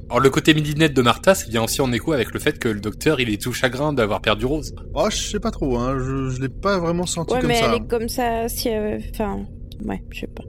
Alors 0.08 0.20
le 0.20 0.30
côté 0.30 0.54
midinette 0.54 0.94
de 0.94 1.02
Martha, 1.02 1.34
c'est 1.34 1.48
bien 1.48 1.62
aussi 1.64 1.80
en 1.80 1.92
écho 1.92 2.12
avec 2.12 2.32
le 2.32 2.38
fait 2.38 2.58
que 2.58 2.68
le 2.68 2.80
docteur, 2.80 3.18
il 3.20 3.28
est 3.28 3.42
tout 3.42 3.52
chagrin 3.52 3.92
d'avoir 3.92 4.20
perdu 4.20 4.46
Rose. 4.46 4.74
Oh, 4.94 5.08
je 5.10 5.16
sais 5.16 5.40
pas 5.40 5.50
trop, 5.50 5.76
hein. 5.78 5.96
Je, 5.98 6.30
je 6.30 6.40
l'ai 6.40 6.48
pas 6.48 6.78
vraiment 6.78 7.06
senti 7.06 7.34
Ouais, 7.34 7.40
comme 7.40 7.48
mais 7.48 7.60
ça. 7.60 7.66
elle 7.74 7.82
est 7.82 7.86
comme 7.88 8.08
ça. 8.08 8.48
Si, 8.48 8.68
enfin, 9.12 9.40
ouais, 9.84 10.02
je 10.10 10.20
sais 10.20 10.26
pas. 10.28 10.44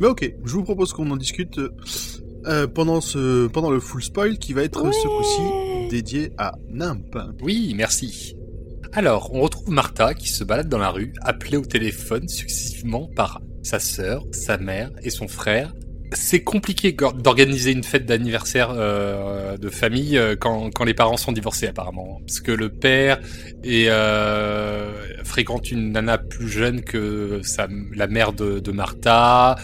Mais 0.00 0.06
ok, 0.06 0.32
je 0.44 0.52
vous 0.52 0.64
propose 0.64 0.92
qu'on 0.92 1.10
en 1.10 1.16
discute 1.16 1.60
euh, 2.46 2.66
pendant 2.66 3.00
ce 3.00 3.46
pendant 3.46 3.70
le 3.70 3.80
full 3.80 4.02
spoil 4.02 4.38
qui 4.38 4.52
va 4.52 4.62
être 4.62 4.92
ce 4.92 5.06
coup-ci 5.08 5.88
dédié 5.90 6.32
à 6.38 6.52
Nimp. 6.70 7.16
Oui, 7.42 7.74
merci. 7.76 8.36
Alors, 8.92 9.34
on 9.34 9.40
retrouve 9.40 9.70
Martha 9.70 10.14
qui 10.14 10.28
se 10.28 10.44
balade 10.44 10.68
dans 10.68 10.78
la 10.78 10.90
rue, 10.90 11.12
appelée 11.22 11.56
au 11.56 11.64
téléphone 11.64 12.28
successivement 12.28 13.08
par 13.16 13.40
sa 13.64 13.80
sœur, 13.80 14.24
sa 14.30 14.56
mère 14.56 14.90
et 15.02 15.10
son 15.10 15.26
frère. 15.26 15.72
C'est 16.12 16.44
compliqué 16.44 16.92
d'organiser 16.92 17.72
une 17.72 17.82
fête 17.82 18.06
d'anniversaire 18.06 18.70
euh, 18.76 19.56
de 19.56 19.68
famille 19.68 20.16
euh, 20.16 20.36
quand, 20.38 20.70
quand 20.72 20.84
les 20.84 20.94
parents 20.94 21.16
sont 21.16 21.32
divorcés 21.32 21.66
apparemment. 21.66 22.20
Parce 22.24 22.40
que 22.40 22.52
le 22.52 22.68
père 22.68 23.20
est, 23.64 23.88
euh, 23.88 24.92
fréquente 25.24 25.72
une 25.72 25.90
nana 25.90 26.18
plus 26.18 26.48
jeune 26.48 26.82
que 26.82 27.40
sa, 27.42 27.66
la 27.96 28.06
mère 28.06 28.32
de, 28.32 28.60
de 28.60 28.70
Martha. 28.70 29.56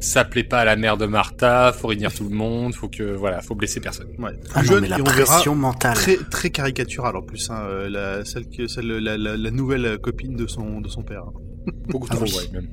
Ça 0.00 0.24
plaît 0.24 0.44
pas 0.44 0.60
à 0.60 0.64
la 0.64 0.76
mère 0.76 0.96
de 0.96 1.06
Martha, 1.06 1.72
faut 1.72 1.88
réunir 1.88 2.14
tout 2.14 2.22
le 2.24 2.30
monde, 2.34 2.72
faut 2.74 2.88
que 2.88 3.02
voilà, 3.14 3.40
faut 3.42 3.54
blesser 3.56 3.80
personne. 3.80 4.06
Ouais. 4.18 4.30
Ah 4.54 4.60
Plus 4.60 4.68
non, 4.68 4.74
jeune 4.74 4.82
mais 4.82 4.88
la 4.88 4.98
et 4.98 5.00
on 5.00 5.04
verra 5.04 5.24
pression 5.34 5.54
mentale. 5.56 5.94
très 5.94 6.16
très 6.16 6.50
caricaturale 6.50 7.16
en 7.16 7.22
plus, 7.22 7.50
hein, 7.50 7.62
euh, 7.68 7.88
la, 7.88 8.24
celle 8.24 8.48
que 8.48 8.68
celle 8.68 8.86
la, 8.86 9.16
la, 9.18 9.36
la 9.36 9.50
nouvelle 9.50 9.98
copine 9.98 10.36
de 10.36 10.46
son 10.46 10.80
de 10.80 10.88
son 10.88 11.02
père. 11.02 11.24
Beaucoup 11.88 12.06
Ah 12.10 12.14
trop, 12.16 12.24
oui. 12.26 12.32
ouais, 12.36 12.48
même. 12.52 12.68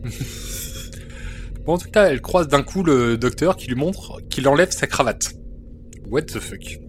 bon, 1.65 1.73
en 1.73 1.77
tout 1.79 1.89
cas, 1.89 2.05
elle 2.05 2.21
croise 2.21 2.47
d'un 2.47 2.61
coup 2.63 2.83
le 2.83 3.17
docteur 3.17 3.55
qui 3.55 3.67
lui 3.67 3.75
montre 3.75 4.19
qu'il 4.29 4.47
enlève 4.47 4.69
sa 4.71 4.85
cravate. 4.87 5.33
What 6.09 6.23
the 6.23 6.39
fuck? 6.39 6.79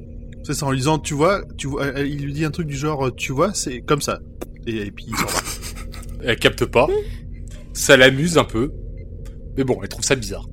C'est 0.44 0.52
ça 0.54 0.66
en 0.66 0.70
lui 0.70 0.78
disant 0.78 0.98
tu 0.98 1.14
vois, 1.14 1.42
tu 1.56 1.66
vois, 1.66 1.88
il 1.98 2.22
lui 2.22 2.32
dit 2.34 2.44
un 2.44 2.50
truc 2.50 2.66
du 2.66 2.76
genre 2.76 3.10
tu 3.16 3.32
vois, 3.32 3.54
c'est 3.54 3.80
comme 3.80 4.02
ça. 4.02 4.20
Et, 4.66 4.76
et 4.76 4.90
puis 4.90 5.06
il 5.08 5.16
s'en 5.16 5.26
va. 5.26 5.40
Elle 6.24 6.36
capte 6.38 6.64
pas. 6.66 6.86
Ça 7.72 7.96
l'amuse 7.96 8.36
un 8.38 8.44
peu. 8.44 8.72
Mais 9.56 9.64
bon, 9.64 9.78
elle 9.82 9.88
trouve 9.88 10.04
ça 10.04 10.14
bizarre. 10.16 10.46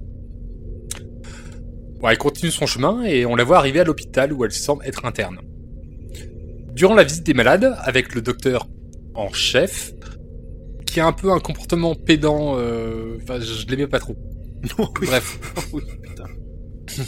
Bon, 1.99 2.09
elle 2.09 2.17
continue 2.17 2.51
son 2.51 2.65
chemin 2.65 3.03
et 3.03 3.25
on 3.25 3.35
la 3.35 3.43
voit 3.43 3.57
arriver 3.57 3.79
à 3.79 3.83
l'hôpital 3.83 4.33
où 4.33 4.43
elle 4.45 4.51
semble 4.51 4.85
être 4.85 5.05
interne. 5.05 5.39
Durant 6.73 6.95
la 6.95 7.03
visite 7.03 7.25
des 7.25 7.33
malades, 7.33 7.75
avec 7.83 8.15
le 8.15 8.21
docteur 8.21 8.67
en 9.15 9.31
chef, 9.31 9.93
qui 10.87 10.99
a 10.99 11.05
un 11.05 11.11
peu 11.13 11.31
un 11.31 11.39
comportement 11.39 11.95
pédant, 11.95 12.55
euh, 12.57 13.17
enfin, 13.21 13.39
je 13.39 13.65
l'aimais 13.67 13.87
pas 13.87 13.99
trop. 13.99 14.15
Oui. 14.79 14.85
Bref. 15.07 15.39
Oui. 15.73 15.81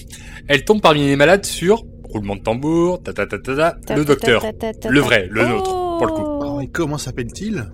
Elle 0.47 0.65
tombe 0.65 0.81
parmi 0.81 1.01
les 1.05 1.15
malades 1.15 1.45
sur 1.45 1.83
roulement 2.03 2.35
de 2.35 2.41
tambour, 2.41 3.01
ta 3.03 3.13
ta 3.13 3.25
ta 3.27 3.37
ta 3.39 3.55
ta, 3.55 3.71
Ta- 3.85 3.95
le 3.95 4.03
ta- 4.03 4.07
docteur, 4.07 4.41
ta- 4.41 4.53
ta- 4.53 4.73
ta- 4.73 4.89
le 4.89 4.99
vrai, 4.99 5.27
le 5.29 5.45
nôtre, 5.47 5.69
pour 5.97 6.05
le 6.05 6.11
coup. 6.13 6.23
Oh, 6.25 6.59
et 6.61 6.67
comment 6.67 6.97
s'appelle-t-il? 6.97 7.65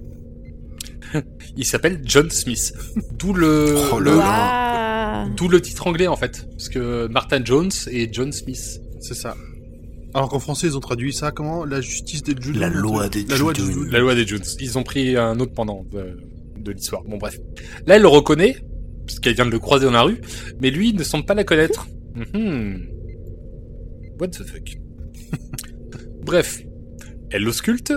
Il 1.57 1.65
s'appelle 1.65 2.01
John 2.05 2.29
Smith. 2.29 2.73
D'où 3.19 3.33
le, 3.33 3.75
Oh 3.93 3.99
le- 3.99 4.19
d'où 5.35 5.47
le 5.47 5.61
titre 5.61 5.85
anglais 5.87 6.07
en 6.07 6.15
fait, 6.15 6.47
parce 6.51 6.69
que 6.69 7.07
Martin 7.07 7.43
Jones 7.43 7.69
et 7.91 8.09
John 8.11 8.31
Smith. 8.31 8.81
C'est 8.99 9.13
ça. 9.13 9.35
Alors 10.13 10.29
qu'en 10.29 10.39
français 10.39 10.67
ils 10.67 10.75
ont 10.77 10.79
traduit 10.81 11.13
ça 11.13 11.31
comment? 11.31 11.63
La 11.65 11.79
justice 11.81 12.23
des 12.23 12.33
Judoons 12.39 12.59
La 12.59 12.69
loi 12.69 13.07
des 13.09 13.23
La 13.25 13.37
loi 13.37 13.53
des 13.53 13.61
Judoons. 13.61 13.73
Judoons. 13.81 13.91
La 13.91 13.99
loi 13.99 14.15
des 14.15 14.25
Jones. 14.27 14.41
Ils 14.59 14.77
ont 14.77 14.83
pris 14.83 15.15
un 15.17 15.39
autre 15.39 15.53
pendant 15.53 15.85
de, 15.91 16.17
de 16.57 16.71
l'histoire. 16.71 17.03
Bon 17.03 17.17
bref. 17.17 17.37
Là, 17.87 17.95
elle 17.97 18.01
le 18.01 18.07
reconnaît, 18.07 18.57
parce 19.05 19.19
qu'elle 19.19 19.35
vient 19.35 19.45
de 19.45 19.51
le 19.51 19.59
croiser 19.59 19.85
dans 19.85 19.91
la 19.91 20.01
rue, 20.03 20.19
mais 20.61 20.69
lui 20.71 20.89
il 20.89 20.95
ne 20.95 21.03
semble 21.03 21.25
pas 21.25 21.33
la 21.35 21.43
connaître. 21.43 21.87
Mhm. 22.15 22.87
What 24.19 24.29
the 24.29 24.43
fuck? 24.43 24.77
Bref, 26.25 26.61
elle 27.31 27.43
l'ausculte, 27.43 27.93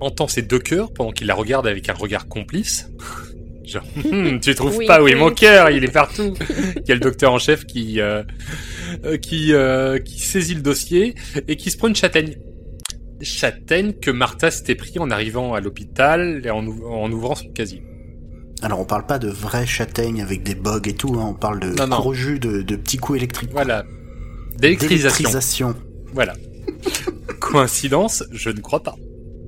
entend 0.00 0.28
ses 0.28 0.42
deux 0.42 0.58
cœurs 0.58 0.92
pendant 0.92 1.10
qu'il 1.12 1.26
la 1.26 1.34
regarde 1.34 1.66
avec 1.66 1.88
un 1.88 1.94
regard 1.94 2.28
complice. 2.28 2.88
Genre, 3.64 3.84
Hum, 4.10 4.40
tu 4.42 4.54
trouves 4.54 4.76
Oui, 4.78 4.86
pas 4.86 5.00
où 5.02 5.06
est 5.08 5.14
oui. 5.14 5.20
mon 5.20 5.30
cœur 5.30 5.70
Il 5.70 5.84
est 5.84 5.92
partout. 5.92 6.34
Il 6.76 6.88
y 6.88 6.90
a 6.90 6.94
le 6.94 7.00
docteur 7.00 7.32
en 7.32 7.38
chef 7.38 7.66
qui 7.66 8.00
euh, 8.00 8.22
euh, 9.04 9.16
qui, 9.16 9.52
euh, 9.52 9.98
qui 9.98 10.18
saisit 10.20 10.54
le 10.54 10.62
dossier 10.62 11.14
et 11.46 11.56
qui 11.56 11.70
se 11.70 11.76
prend 11.76 11.86
une 11.88 11.94
châtaigne. 11.94 12.36
Châtaigne 13.22 13.92
que 13.92 14.10
Martha 14.10 14.50
s'était 14.50 14.74
pris 14.74 14.98
en 14.98 15.10
arrivant 15.10 15.54
à 15.54 15.60
l'hôpital 15.60 16.40
et 16.44 16.50
en, 16.50 16.64
ouv- 16.64 16.86
en 16.86 17.12
ouvrant 17.12 17.34
son 17.34 17.50
casier. 17.50 17.82
Alors 18.62 18.80
on 18.80 18.84
parle 18.86 19.06
pas 19.06 19.18
de 19.18 19.28
vraies 19.28 19.66
châtaignes 19.66 20.20
avec 20.22 20.42
des 20.42 20.54
bugs 20.54 20.80
et 20.86 20.94
tout, 20.94 21.14
hein, 21.18 21.26
on 21.30 21.34
parle 21.34 21.60
de 21.60 21.68
Non, 21.78 21.86
non. 21.86 21.98
gros 21.98 22.12
jus 22.14 22.38
de, 22.38 22.62
de 22.62 22.76
petits 22.76 22.96
coups 22.98 23.18
électriques. 23.18 23.50
Voilà. 23.52 23.84
D'électrisation. 24.58 25.18
D'électrisation. 25.24 25.74
Voilà. 26.12 26.32
Coïncidence, 27.40 28.24
je 28.32 28.50
ne 28.50 28.60
crois 28.60 28.82
pas. 28.82 28.96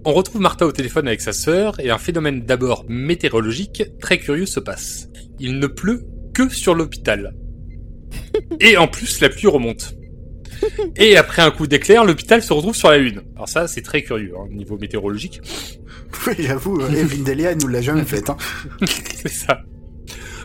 On 0.04 0.12
retrouve 0.12 0.40
Martha 0.40 0.66
au 0.66 0.72
téléphone 0.72 1.06
avec 1.06 1.20
sa 1.20 1.32
sœur 1.32 1.78
et 1.78 1.90
un 1.90 1.98
phénomène 1.98 2.42
d'abord 2.44 2.84
météorologique 2.88 3.84
très 4.00 4.18
curieux 4.18 4.46
se 4.46 4.58
passe. 4.58 5.08
Il 5.38 5.60
ne 5.60 5.68
pleut 5.68 6.04
que 6.34 6.48
sur 6.48 6.74
l'hôpital. 6.74 7.34
Et 8.60 8.76
en 8.76 8.88
plus, 8.88 9.20
la 9.20 9.28
pluie 9.28 9.46
remonte. 9.46 9.94
Et 10.96 11.16
après 11.16 11.42
un 11.42 11.50
coup 11.50 11.66
d'éclair, 11.66 12.04
l'hôpital 12.04 12.42
se 12.42 12.52
retrouve 12.52 12.74
sur 12.74 12.90
la 12.90 12.98
Lune. 12.98 13.22
Alors 13.34 13.48
ça, 13.48 13.68
c'est 13.68 13.82
très 13.82 14.02
curieux, 14.02 14.32
hein, 14.36 14.46
au 14.50 14.54
niveau 14.54 14.76
météorologique. 14.76 15.40
Oui, 16.26 16.34
j'avoue, 16.38 16.80
euh, 16.80 16.90
Evelyn 16.90 17.22
Delia, 17.24 17.54
nous 17.54 17.68
l'a 17.68 17.80
jamais 17.80 18.04
fait. 18.04 18.28
Hein. 18.28 18.36
c'est 18.86 19.28
ça. 19.28 19.62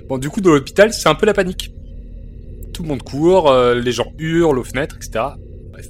Bon, 0.08 0.18
du 0.18 0.30
coup, 0.30 0.42
dans 0.42 0.52
l'hôpital, 0.52 0.94
c'est 0.94 1.10
un 1.10 1.16
peu 1.16 1.26
la 1.26 1.34
panique. 1.34 1.74
Tout 2.74 2.84
le 2.84 2.90
monde 2.90 3.04
court, 3.04 3.50
euh, 3.50 3.76
les 3.76 3.92
gens 3.92 4.14
hurlent 4.18 4.60
aux 4.60 4.64
fenêtres, 4.64 4.98
etc. 4.98 5.26
Bref. 5.72 5.90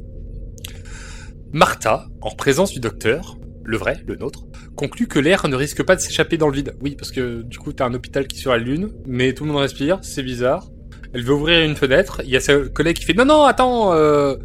Martha, 1.51 2.07
en 2.21 2.31
présence 2.31 2.71
du 2.71 2.79
docteur, 2.79 3.36
le 3.67 3.77
vrai, 3.77 4.01
le 4.07 4.15
nôtre, 4.15 4.45
conclut 4.75 5.07
que 5.07 5.19
l'air 5.19 5.47
ne 5.47 5.55
risque 5.55 5.83
pas 5.83 5.95
de 5.95 6.01
s'échapper 6.01 6.37
dans 6.37 6.47
le 6.47 6.55
vide. 6.55 6.73
Oui, 6.81 6.95
parce 6.97 7.11
que 7.11 7.41
du 7.41 7.59
coup, 7.59 7.73
t'as 7.73 7.85
un 7.85 7.93
hôpital 7.93 8.25
qui 8.25 8.37
est 8.37 8.39
sur 8.39 8.51
la 8.51 8.57
Lune, 8.57 8.89
mais 9.05 9.33
tout 9.33 9.43
le 9.43 9.51
monde 9.51 9.61
respire, 9.61 9.99
c'est 10.01 10.23
bizarre. 10.23 10.67
Elle 11.13 11.23
veut 11.23 11.33
ouvrir 11.33 11.63
une 11.63 11.75
fenêtre, 11.75 12.21
il 12.23 12.29
y 12.29 12.37
a 12.37 12.39
sa 12.39 12.57
collègue 12.59 12.97
qui 12.97 13.05
fait 13.05 13.13
«Non, 13.15 13.25
non, 13.25 13.43
attends 13.43 13.93
euh, 13.93 14.35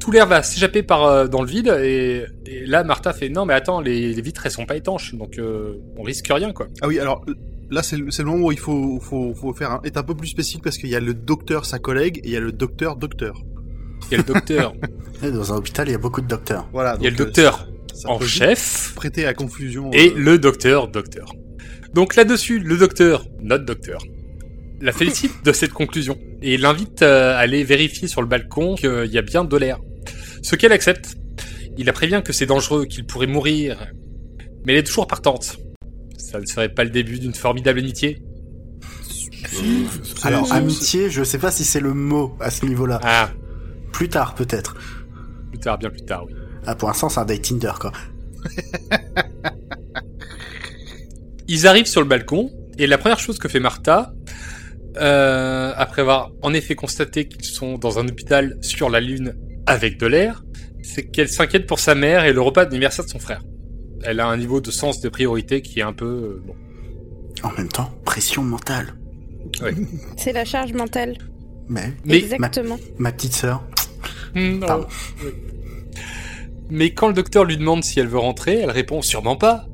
Tout 0.00 0.10
l'air 0.10 0.26
va 0.26 0.42
s'échapper 0.42 0.82
par 0.82 1.04
euh, 1.04 1.26
dans 1.26 1.42
le 1.42 1.48
vide, 1.48 1.68
et, 1.82 2.24
et 2.46 2.66
là, 2.66 2.82
Martha 2.82 3.12
fait 3.12 3.28
«Non, 3.30 3.44
mais 3.44 3.54
attends, 3.54 3.80
les, 3.80 4.12
les 4.12 4.22
vitres, 4.22 4.44
elles 4.46 4.52
sont 4.52 4.66
pas 4.66 4.76
étanches, 4.76 5.14
donc 5.14 5.38
euh, 5.38 5.74
on 5.96 6.02
risque 6.02 6.28
rien, 6.30 6.52
quoi.» 6.52 6.66
Ah 6.80 6.88
oui, 6.88 6.98
alors 6.98 7.24
là, 7.70 7.82
c'est 7.82 7.96
le, 7.96 8.24
moment 8.24 8.46
où 8.46 8.52
il 8.52 8.58
faut, 8.58 9.00
faut, 9.00 9.34
faut 9.34 9.52
faire 9.52 9.72
un, 9.72 9.80
être 9.84 9.98
un 9.98 10.02
peu 10.02 10.14
plus 10.14 10.28
spécifique 10.28 10.62
parce 10.62 10.78
qu'il 10.78 10.90
y 10.90 10.96
a 10.96 11.00
le 11.00 11.14
docteur, 11.14 11.66
sa 11.66 11.78
collègue, 11.78 12.18
et 12.18 12.28
il 12.28 12.32
y 12.32 12.36
a 12.36 12.40
le 12.40 12.52
docteur, 12.52 12.96
docteur. 12.96 13.42
Il 14.10 14.12
y 14.12 14.14
a 14.14 14.18
le 14.18 14.32
docteur, 14.32 14.74
Dans 15.22 15.52
un 15.52 15.56
hôpital, 15.56 15.88
il 15.88 15.92
y 15.92 15.94
a 15.94 15.98
beaucoup 15.98 16.20
de 16.20 16.26
docteurs. 16.26 16.68
Voilà. 16.72 16.96
il 16.98 17.04
y 17.04 17.06
a 17.06 17.10
le 17.10 17.14
euh, 17.14 17.24
docteur 17.24 17.68
ça 17.94 18.08
en 18.10 18.20
chef 18.20 18.92
Prêter 18.94 19.26
à 19.26 19.34
confusion. 19.34 19.90
et 19.92 20.08
euh, 20.10 20.14
le 20.16 20.38
docteur 20.38 20.88
docteur. 20.88 21.32
Donc 21.94 22.16
là-dessus, 22.16 22.58
le 22.58 22.76
docteur, 22.78 23.26
notre 23.40 23.64
docteur, 23.64 24.02
la 24.80 24.92
félicite 24.92 25.44
de 25.44 25.52
cette 25.52 25.72
conclusion 25.72 26.18
et 26.40 26.56
l'invite 26.56 27.02
à 27.02 27.36
aller 27.38 27.64
vérifier 27.64 28.08
sur 28.08 28.20
le 28.22 28.26
balcon 28.28 28.74
qu'il 28.74 29.10
y 29.12 29.18
a 29.18 29.22
bien 29.22 29.44
de 29.44 29.56
l'air. 29.56 29.78
Ce 30.42 30.56
qu'elle 30.56 30.72
accepte. 30.72 31.16
Il 31.78 31.86
la 31.86 31.92
prévient 31.94 32.20
que 32.22 32.34
c'est 32.34 32.44
dangereux, 32.44 32.84
qu'il 32.84 33.06
pourrait 33.06 33.26
mourir, 33.26 33.78
mais 34.66 34.72
elle 34.74 34.80
est 34.80 34.82
toujours 34.82 35.06
partante. 35.06 35.56
Ça 36.18 36.38
ne 36.38 36.44
serait 36.44 36.68
pas 36.68 36.84
le 36.84 36.90
début 36.90 37.18
d'une 37.18 37.32
formidable 37.32 37.78
amitié 37.78 38.22
Alors, 40.22 40.52
amitié, 40.52 41.10
je 41.10 41.24
sais 41.24 41.38
pas 41.38 41.50
si 41.50 41.64
c'est 41.64 41.80
le 41.80 41.94
mot 41.94 42.36
à 42.40 42.50
ce 42.50 42.66
niveau-là. 42.66 43.00
Ah, 43.02 43.30
Plus 43.92 44.08
tard, 44.08 44.34
peut-être. 44.34 44.76
plus 45.50 45.58
tard, 45.60 45.78
bien 45.78 45.90
plus 45.90 46.04
tard, 46.04 46.24
oui. 46.26 46.34
Ah, 46.66 46.74
pour 46.74 46.88
l'instant, 46.88 47.08
c'est 47.08 47.20
un 47.20 47.24
date 47.24 47.42
Tinder, 47.42 47.72
quoi. 47.80 47.92
Ils 51.48 51.66
arrivent 51.66 51.86
sur 51.86 52.00
le 52.00 52.06
balcon 52.06 52.50
et 52.78 52.86
la 52.86 52.98
première 52.98 53.18
chose 53.18 53.38
que 53.38 53.48
fait 53.48 53.60
Martha, 53.60 54.14
euh, 54.96 55.72
après 55.76 56.02
avoir 56.02 56.30
en 56.42 56.54
effet 56.54 56.74
constaté 56.74 57.26
qu'ils 57.28 57.44
sont 57.44 57.78
dans 57.78 57.98
un 57.98 58.06
hôpital 58.08 58.56
sur 58.62 58.88
la 58.90 59.00
Lune 59.00 59.34
avec 59.66 59.98
de 59.98 60.06
l'air, 60.06 60.44
c'est 60.82 61.04
qu'elle 61.04 61.28
s'inquiète 61.28 61.66
pour 61.66 61.78
sa 61.78 61.94
mère 61.94 62.24
et 62.24 62.32
le 62.32 62.40
repas 62.40 62.64
d'anniversaire 62.64 63.04
de 63.04 63.10
son 63.10 63.18
frère. 63.18 63.42
Elle 64.04 64.20
a 64.20 64.26
un 64.26 64.36
niveau 64.36 64.60
de 64.60 64.70
sens 64.70 65.00
de 65.00 65.08
priorité 65.08 65.62
qui 65.62 65.80
est 65.80 65.84
un 65.84 65.92
peu 65.92 66.06
euh, 66.06 66.42
bon. 66.44 66.54
En 67.42 67.52
même 67.56 67.68
temps, 67.68 67.90
pression 68.04 68.42
mentale. 68.42 68.94
C'est 70.16 70.32
la 70.32 70.44
charge 70.44 70.72
mentale. 70.72 71.16
Mais, 71.68 71.92
Mais 72.04 72.18
Exactement. 72.18 72.78
ma 72.98 73.12
petite 73.12 73.34
sœur, 73.34 73.62
Hmm, 74.34 74.60
Pardon. 74.60 74.86
oui. 75.22 75.30
Mais 76.72 76.94
quand 76.94 77.06
le 77.06 77.12
docteur 77.12 77.44
lui 77.44 77.58
demande 77.58 77.84
si 77.84 78.00
elle 78.00 78.08
veut 78.08 78.18
rentrer, 78.18 78.60
elle 78.60 78.70
répond 78.70 79.02
sûrement 79.02 79.36
pas. 79.36 79.66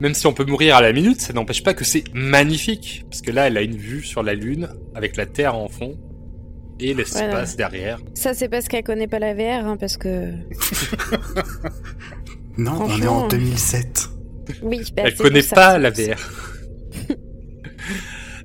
Même 0.00 0.14
si 0.14 0.26
on 0.26 0.32
peut 0.32 0.44
mourir 0.46 0.74
à 0.76 0.80
la 0.80 0.92
minute, 0.94 1.20
ça 1.20 1.34
n'empêche 1.34 1.62
pas 1.62 1.74
que 1.74 1.84
c'est 1.84 2.04
magnifique. 2.14 3.04
Parce 3.10 3.20
que 3.20 3.30
là, 3.30 3.46
elle 3.46 3.58
a 3.58 3.62
une 3.62 3.76
vue 3.76 4.02
sur 4.02 4.22
la 4.22 4.32
Lune, 4.34 4.68
avec 4.94 5.16
la 5.16 5.26
Terre 5.26 5.54
en 5.54 5.68
fond, 5.68 5.98
et 6.80 6.94
l'espace 6.94 7.22
Voilà. 7.28 7.44
derrière. 7.56 7.98
Ça, 8.14 8.32
c'est 8.32 8.48
parce 8.48 8.68
qu'elle 8.68 8.84
connaît 8.84 9.06
pas 9.06 9.18
la 9.18 9.34
VR, 9.34 9.66
hein, 9.66 9.76
parce 9.78 9.98
que. 9.98 10.32
non, 12.56 12.78
on 12.86 13.02
est 13.02 13.06
en 13.06 13.28
2007. 13.28 14.08
Oui, 14.62 14.80
bah, 14.96 15.02
Elle 15.04 15.14
connaît 15.14 15.42
ça. 15.42 15.54
pas 15.54 15.78
la 15.78 15.90
VR. 15.90 16.16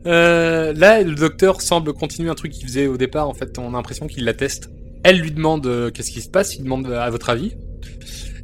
Euh, 0.08 0.74
là, 0.74 1.04
le 1.04 1.14
docteur 1.14 1.62
semble 1.62 1.94
continuer 1.94 2.28
un 2.32 2.34
truc 2.34 2.52
qu'il 2.54 2.66
faisait 2.66 2.88
au 2.88 2.98
départ. 2.98 3.30
En 3.30 3.36
fait, 3.36 3.60
on 3.60 3.68
a 3.68 3.72
l'impression 3.74 4.08
qu'il 4.08 4.26
la 4.26 4.34
teste. 4.34 4.72
Elle 5.04 5.20
lui 5.20 5.30
demande 5.30 5.68
euh, 5.68 5.92
qu'est-ce 5.92 6.10
qui 6.10 6.22
se 6.22 6.30
passe? 6.30 6.56
Il 6.56 6.64
demande 6.64 6.88
euh, 6.88 7.00
à 7.00 7.12
votre 7.12 7.30
avis? 7.30 7.56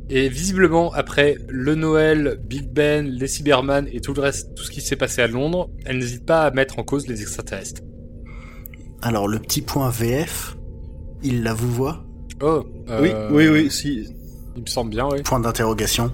Et 0.10 0.29
visiblement, 0.29 0.94
après 0.94 1.38
le 1.50 1.75
Noël, 1.75 2.39
Big 2.48 2.70
Ben, 2.72 3.06
les 3.08 3.27
Cyberman 3.27 3.88
et 3.91 4.00
tout 4.00 4.13
le 4.13 4.22
reste, 4.22 4.56
tout 4.56 4.63
ce 4.63 4.72
qui 4.72 4.79
s'est 4.79 4.96
passé 4.96 5.22
à 5.22 5.27
Londres, 5.27 5.70
elle 5.86 5.98
n'hésite 5.98 6.25
pas 6.25 6.44
à 6.46 6.51
mettre 6.51 6.79
en 6.79 6.84
cause 6.84 7.08
les 7.08 7.22
extraterrestres. 7.22 7.82
Alors, 9.01 9.27
le 9.27 9.39
petit 9.39 9.62
point 9.62 9.89
VF, 9.89 10.56
il 11.24 11.44
la 11.44 11.53
vous 11.53 11.72
voit 11.72 12.06
Oh, 12.41 12.63
Oui, 13.01 13.10
euh, 13.13 13.29
oui, 13.32 13.48
oui, 13.48 13.70
si. 13.72 14.08
Il 14.56 14.62
me 14.62 14.67
semble 14.67 14.91
bien, 14.91 15.08
oui. 15.12 15.22
Point 15.24 15.39
d'interrogation. 15.39 16.12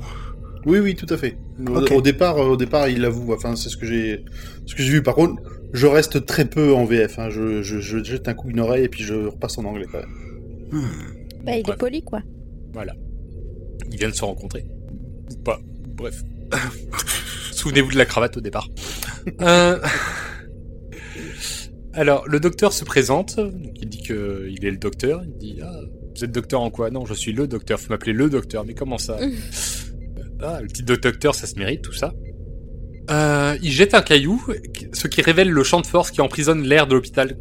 Oui, 0.66 0.80
oui, 0.80 0.96
tout 0.96 1.06
à 1.14 1.18
fait. 1.18 1.38
Au- 1.68 2.02
départ, 2.02 2.38
euh, 2.40 2.46
au 2.50 2.58
départ, 2.58 2.88
il 2.90 3.02
l'avoue. 3.02 3.32
Enfin, 3.34 3.56
c'est 3.56 3.70
ce 3.70 3.78
que 3.78 3.86
j'ai, 3.86 4.26
ce 4.66 4.74
que 4.76 4.82
j'ai 4.82 4.92
vu. 4.92 5.04
Par 5.04 5.14
contre, 5.16 5.42
je 5.74 5.86
reste 5.88 6.26
très 6.26 6.46
peu 6.46 6.74
en 6.74 6.84
VF. 6.86 7.20
Hein. 7.20 7.30
Je, 7.30 7.62
je, 7.62 7.80
je 7.80 8.04
jette 8.04 8.28
un 8.28 8.34
coup 8.34 8.48
d'une 8.48 8.60
oreille 8.60 8.86
et 8.86 8.90
puis 8.90 9.04
je 9.04 9.14
repasse 9.14 9.58
en 9.58 9.66
anglais. 9.66 9.86
Quand 9.92 10.00
même. 10.00 10.10
Hmm. 10.72 10.88
Bah, 11.46 11.52
il 11.58 11.66
Ouais. 11.68 11.74
est 11.74 11.78
poli, 11.78 12.02
quoi. 12.04 12.22
Voilà. 12.74 12.94
Ils 13.94 14.00
viennent 14.00 14.14
se 14.14 14.26
rencontrer. 14.26 14.66
Ou 15.32 15.38
pas. 15.44 15.60
Bref. 15.96 16.22
Souvenez-vous 17.52 17.92
de 17.92 17.98
la 17.98 18.06
cravate 18.06 18.38
au 18.38 18.42
départ. 18.42 18.68
Euh, 19.40 19.80
Alors, 21.94 22.28
le 22.28 22.40
docteur 22.40 22.74
se 22.74 22.84
présente. 22.84 23.38
Donc, 23.38 23.74
il 23.82 23.88
dit 23.88 24.02
que 24.02 24.48
il 24.50 24.66
est 24.66 24.72
le 24.72 24.78
docteur. 24.78 25.22
Il 25.26 25.38
dit 25.38 25.60
ah, 25.64 25.80
Vous 26.16 26.24
êtes 26.26 26.32
docteur 26.32 26.62
en 26.62 26.72
quoi? 26.72 26.90
Non, 26.90 27.06
je 27.06 27.14
suis 27.14 27.32
le 27.32 27.48
docteur. 27.48 27.80
Faut 27.80 27.90
m'appeler 27.90 28.14
le 28.14 28.30
docteur. 28.30 28.66
Mais 28.66 28.74
comment 28.74 28.98
ça? 28.98 29.18
Ah, 30.42 30.60
le 30.62 30.68
titre 30.68 30.88
de 30.88 30.96
docteur, 30.96 31.36
ça 31.36 31.48
se 31.48 31.56
mérite, 31.56 31.82
tout 31.84 31.94
ça. 31.94 32.14
Euh, 33.12 33.56
il 33.62 33.72
jette 33.72 33.94
un 33.94 34.02
caillou, 34.02 34.44
ce 34.94 35.08
qui 35.08 35.22
révèle 35.22 35.50
le 35.50 35.64
champ 35.64 35.82
de 35.82 35.88
force 35.88 36.10
qui 36.12 36.22
emprisonne 36.22 36.64
l'air 36.64 36.88
de 36.88 36.96
l'hôpital. 36.96 37.38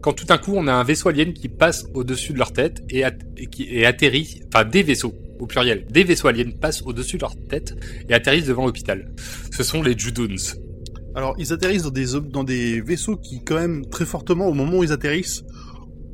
Quand 0.00 0.12
tout 0.14 0.24
d'un 0.24 0.38
coup, 0.38 0.54
on 0.56 0.66
a 0.66 0.72
un 0.72 0.84
vaisseau 0.84 1.10
alien 1.10 1.34
qui 1.34 1.48
passe 1.48 1.84
au-dessus 1.92 2.32
de 2.32 2.38
leur 2.38 2.52
tête 2.52 2.82
et, 2.88 3.04
at- 3.04 3.12
et 3.36 3.46
qui 3.46 3.64
et 3.70 3.84
atterrit, 3.84 4.40
enfin 4.52 4.64
des 4.64 4.82
vaisseaux 4.82 5.14
au 5.40 5.46
pluriel, 5.46 5.86
des 5.90 6.04
vaisseaux 6.04 6.28
aliens 6.28 6.50
passent 6.60 6.82
au-dessus 6.82 7.16
de 7.16 7.22
leur 7.22 7.34
tête 7.48 7.74
et 8.08 8.14
atterrissent 8.14 8.46
devant 8.46 8.66
l'hôpital. 8.66 9.12
Ce 9.50 9.62
sont 9.62 9.82
les 9.82 9.96
Judoons. 9.98 10.36
Alors, 11.14 11.34
ils 11.38 11.52
atterrissent 11.52 11.82
dans 11.82 11.90
des, 11.90 12.06
dans 12.30 12.44
des 12.44 12.80
vaisseaux 12.80 13.16
qui, 13.16 13.42
quand 13.42 13.56
même, 13.56 13.84
très 13.86 14.04
fortement, 14.04 14.46
au 14.46 14.54
moment 14.54 14.78
où 14.78 14.84
ils 14.84 14.92
atterrissent, 14.92 15.42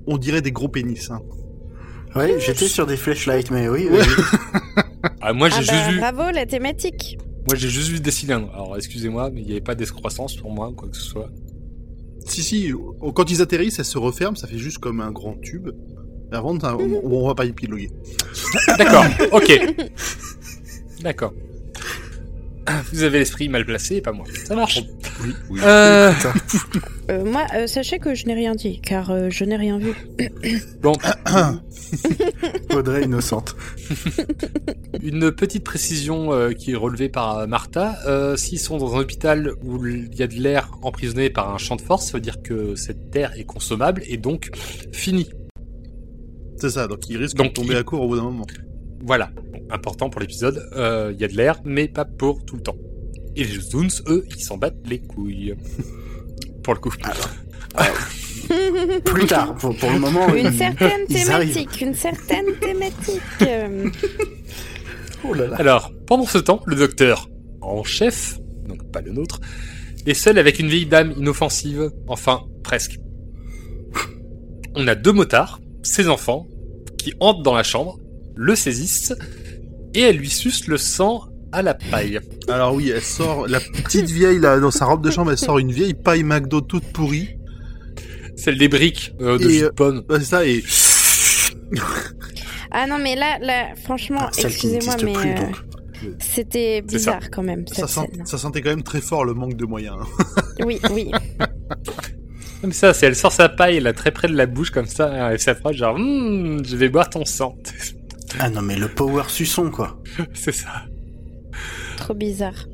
on 0.06 0.16
dirait 0.16 0.40
des 0.40 0.52
gros 0.52 0.68
pénis. 0.68 1.10
Hein. 1.10 1.20
Ouais, 2.14 2.38
j'étais 2.40 2.66
sur 2.68 2.86
des 2.86 2.96
flashlights, 2.96 3.50
mais 3.50 3.68
oui. 3.68 3.88
Oui. 3.90 3.98
Ah, 5.20 5.32
moi 5.32 5.48
j'ai 5.48 5.56
Ah 5.58 5.60
juste 5.62 5.72
bah, 5.72 5.90
vu, 5.90 5.98
bravo, 5.98 6.30
la 6.32 6.46
thématique. 6.46 7.18
moi 7.48 7.56
j'ai 7.56 7.68
juste 7.68 7.88
vu 7.90 8.00
des 8.00 8.10
cylindres. 8.10 8.50
Alors 8.54 8.76
excusez-moi, 8.76 9.30
mais 9.32 9.40
il 9.40 9.46
n'y 9.46 9.52
avait 9.52 9.60
pas 9.60 9.74
d'escroissance 9.74 10.36
pour 10.36 10.50
moi 10.50 10.72
quoi 10.76 10.88
que 10.88 10.96
ce 10.96 11.02
soit. 11.02 11.30
Si, 12.26 12.42
si, 12.42 12.72
quand 13.14 13.30
ils 13.30 13.40
atterrissent, 13.40 13.78
elles 13.78 13.84
se 13.84 13.98
referment, 13.98 14.36
ça 14.36 14.46
fait 14.48 14.58
juste 14.58 14.78
comme 14.78 15.00
un 15.00 15.12
grand 15.12 15.34
tube. 15.40 15.68
Avant, 16.36 16.56
on, 16.56 16.64
on, 16.64 17.00
on 17.22 17.28
va 17.28 17.34
pas 17.34 17.44
épiloguer. 17.44 17.90
D'accord, 18.78 19.04
ok. 19.32 19.60
D'accord. 21.00 21.32
Vous 22.92 23.02
avez 23.04 23.20
l'esprit 23.20 23.48
mal 23.48 23.64
placé, 23.64 24.00
pas 24.00 24.12
moi. 24.12 24.24
Ça 24.44 24.56
marche. 24.56 24.80
Oui, 25.22 25.34
oui. 25.50 25.60
Euh. 25.62 26.12
Euh, 27.10 27.24
moi, 27.24 27.46
euh, 27.54 27.66
sachez 27.68 27.98
que 28.00 28.14
je 28.14 28.26
n'ai 28.26 28.34
rien 28.34 28.54
dit, 28.56 28.80
car 28.80 29.10
euh, 29.10 29.30
je 29.30 29.44
n'ai 29.44 29.56
rien 29.56 29.78
vu. 29.78 29.92
bon, 30.82 30.92
Audrey 32.74 33.04
innocente. 33.04 33.54
Une 35.02 35.30
petite 35.30 35.62
précision 35.62 36.32
euh, 36.32 36.52
qui 36.52 36.72
est 36.72 36.76
relevée 36.76 37.08
par 37.08 37.46
Martha. 37.46 37.96
Euh, 38.06 38.36
S'ils 38.36 38.58
sont 38.58 38.78
dans 38.78 38.96
un 38.96 39.00
hôpital 39.00 39.52
où 39.62 39.86
il 39.86 40.14
y 40.16 40.22
a 40.22 40.26
de 40.26 40.34
l'air 40.34 40.70
emprisonné 40.82 41.30
par 41.30 41.54
un 41.54 41.58
champ 41.58 41.76
de 41.76 41.82
force, 41.82 42.06
ça 42.06 42.12
veut 42.14 42.20
dire 42.20 42.42
que 42.42 42.74
cet 42.74 43.14
air 43.14 43.32
est 43.36 43.44
consommable 43.44 44.02
et 44.06 44.16
donc 44.16 44.50
fini. 44.92 45.28
C'est 46.58 46.70
ça, 46.70 46.86
donc 46.88 47.08
ils 47.08 47.16
risquent 47.18 47.36
Donc, 47.36 47.48
de 47.48 47.52
tomber 47.52 47.74
il- 47.74 47.78
à 47.78 47.82
court 47.82 48.00
au 48.02 48.08
bout 48.08 48.16
d'un 48.16 48.22
moment. 48.24 48.46
Voilà, 49.04 49.30
important 49.70 50.08
pour 50.10 50.20
l'épisode. 50.20 50.68
Euh, 50.74 51.12
Il 51.14 51.20
y 51.20 51.24
a 51.24 51.28
de 51.28 51.34
l'air, 51.36 51.60
mais 51.64 51.86
pas 51.88 52.04
pour 52.04 52.44
tout 52.44 52.56
le 52.56 52.62
temps. 52.62 52.76
Et 53.36 53.44
les 53.44 53.60
Zoons, 53.60 53.88
eux, 54.08 54.24
ils 54.34 54.40
s'en 54.42 54.56
battent 54.56 54.78
les 54.86 54.98
couilles. 54.98 55.54
pour 56.64 56.74
le 56.74 56.80
coup. 56.80 56.92
Plus 59.04 59.26
tard, 59.26 59.54
pour, 59.56 59.76
pour 59.76 59.90
le 59.90 59.98
moment. 59.98 60.28
Une 60.34 60.46
ils- 60.46 60.52
certaine 60.56 60.90
ils 61.08 61.30
arrivent. 61.30 61.52
thématique, 61.54 61.80
une 61.82 61.94
certaine 61.94 62.46
thématique. 62.60 63.20
euh, 63.42 63.90
Oh 65.24 65.34
là 65.34 65.48
là. 65.48 65.56
Alors, 65.56 65.92
pendant 66.06 66.26
ce 66.26 66.38
temps, 66.38 66.60
le 66.66 66.76
docteur, 66.76 67.28
en 67.60 67.82
chef, 67.82 68.38
donc 68.68 68.90
pas 68.92 69.00
le 69.00 69.12
nôtre, 69.12 69.40
est 70.06 70.14
seul 70.14 70.38
avec 70.38 70.58
une 70.60 70.68
vieille 70.68 70.86
dame 70.86 71.12
inoffensive, 71.16 71.90
enfin, 72.06 72.42
presque. 72.62 72.98
On 74.74 74.86
a 74.86 74.94
deux 74.94 75.12
motards, 75.12 75.60
ses 75.86 76.08
enfants, 76.08 76.46
qui 76.98 77.14
entrent 77.20 77.42
dans 77.42 77.54
la 77.54 77.62
chambre, 77.62 77.98
le 78.34 78.54
saisissent, 78.56 79.14
et 79.94 80.00
elle 80.00 80.16
lui 80.16 80.28
suce 80.30 80.66
le 80.66 80.76
sang 80.76 81.22
à 81.52 81.62
la 81.62 81.74
paille. 81.74 82.20
Alors 82.48 82.74
oui, 82.74 82.90
elle 82.90 83.00
sort, 83.02 83.46
la 83.48 83.60
petite 83.60 84.10
vieille, 84.10 84.38
là, 84.38 84.58
dans 84.58 84.70
sa 84.70 84.84
robe 84.86 85.02
de 85.02 85.10
chambre, 85.10 85.30
elle 85.30 85.38
sort 85.38 85.58
une 85.58 85.72
vieille 85.72 85.94
paille 85.94 86.22
McDo 86.22 86.60
toute 86.60 86.84
pourrie. 86.92 87.38
Celle 88.36 88.58
des 88.58 88.68
briques 88.68 89.14
euh, 89.22 89.38
de 89.38 89.64
euh, 89.64 89.70
pomme. 89.74 90.02
Ouais, 90.10 90.18
c'est 90.18 90.24
ça, 90.26 90.44
et 90.46 90.62
Ah 92.70 92.86
non, 92.86 92.98
mais 92.98 93.14
là, 93.16 93.38
là 93.40 93.74
franchement, 93.82 94.20
Ah, 94.24 94.30
excusez-moi, 94.36 94.96
mais 95.02 95.12
plus, 95.14 95.30
euh, 95.30 95.34
donc. 95.36 95.56
c'était 96.18 96.82
bizarre 96.82 97.30
quand 97.30 97.42
même, 97.42 97.66
ça, 97.68 97.86
cette 97.86 97.88
sent- 97.88 98.00
scène. 98.14 98.26
ça 98.26 98.36
sentait 98.38 98.60
quand 98.60 98.70
même 98.70 98.82
très 98.82 99.00
fort 99.00 99.24
le 99.24 99.32
manque 99.32 99.56
de 99.56 99.64
moyens. 99.64 99.96
hein. 100.00 100.42
Oui, 100.66 100.78
oui. 100.92 101.10
Comme 102.66 102.72
ça, 102.72 102.92
c'est 102.94 103.06
elle 103.06 103.14
sort 103.14 103.30
sa 103.30 103.48
paille, 103.48 103.78
là, 103.78 103.92
très 103.92 104.10
près 104.10 104.26
de 104.26 104.34
la 104.34 104.46
bouche, 104.46 104.72
comme 104.72 104.86
ça, 104.88 105.30
elle 105.30 105.38
s'approche, 105.38 105.76
genre, 105.76 105.94
Hum, 105.94 106.64
je 106.66 106.74
vais 106.74 106.88
boire 106.88 107.08
ton 107.08 107.24
sang. 107.24 107.56
Ah 108.40 108.50
non, 108.50 108.60
mais 108.60 108.74
le 108.74 108.88
power 108.88 109.22
suçon, 109.28 109.70
quoi. 109.70 110.02
c'est 110.34 110.50
ça. 110.50 110.82
Trop 111.96 112.14
bizarre. 112.14 112.66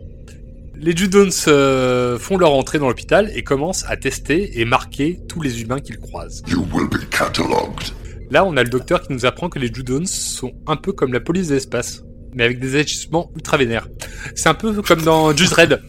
Les 0.77 0.97
Judons 0.97 1.29
euh, 1.47 2.19
font 2.19 2.39
leur 2.39 2.55
entrée 2.55 2.79
dans 2.79 2.89
l'hôpital 2.89 3.31
et 3.35 3.43
commencent 3.43 3.85
à 3.87 3.99
tester 3.99 4.59
et 4.59 4.65
marquer 4.65 5.21
tous 5.29 5.43
les 5.43 5.61
humains 5.61 5.81
qu'ils 5.81 5.99
croisent. 5.99 6.43
You 6.49 6.67
will 6.73 6.89
be 6.89 7.07
catalogued. 7.11 7.93
Là, 8.31 8.47
on 8.47 8.57
a 8.57 8.63
le 8.63 8.71
docteur 8.71 9.03
qui 9.03 9.13
nous 9.13 9.27
apprend 9.27 9.51
que 9.51 9.59
les 9.59 9.67
Judons 9.71 10.07
sont 10.07 10.53
un 10.67 10.77
peu 10.77 10.93
comme 10.93 11.13
la 11.13 11.21
police 11.21 11.49
de 11.49 11.55
l'espace, 11.57 12.03
mais 12.33 12.45
avec 12.45 12.61
des 12.61 12.77
agissements 12.77 13.31
ultra 13.37 13.59
vénères. 13.59 13.89
C'est 14.35 14.49
un 14.49 14.55
peu 14.55 14.81
comme 14.81 15.03
dans 15.03 15.37
Just 15.37 15.53
Red, 15.53 15.83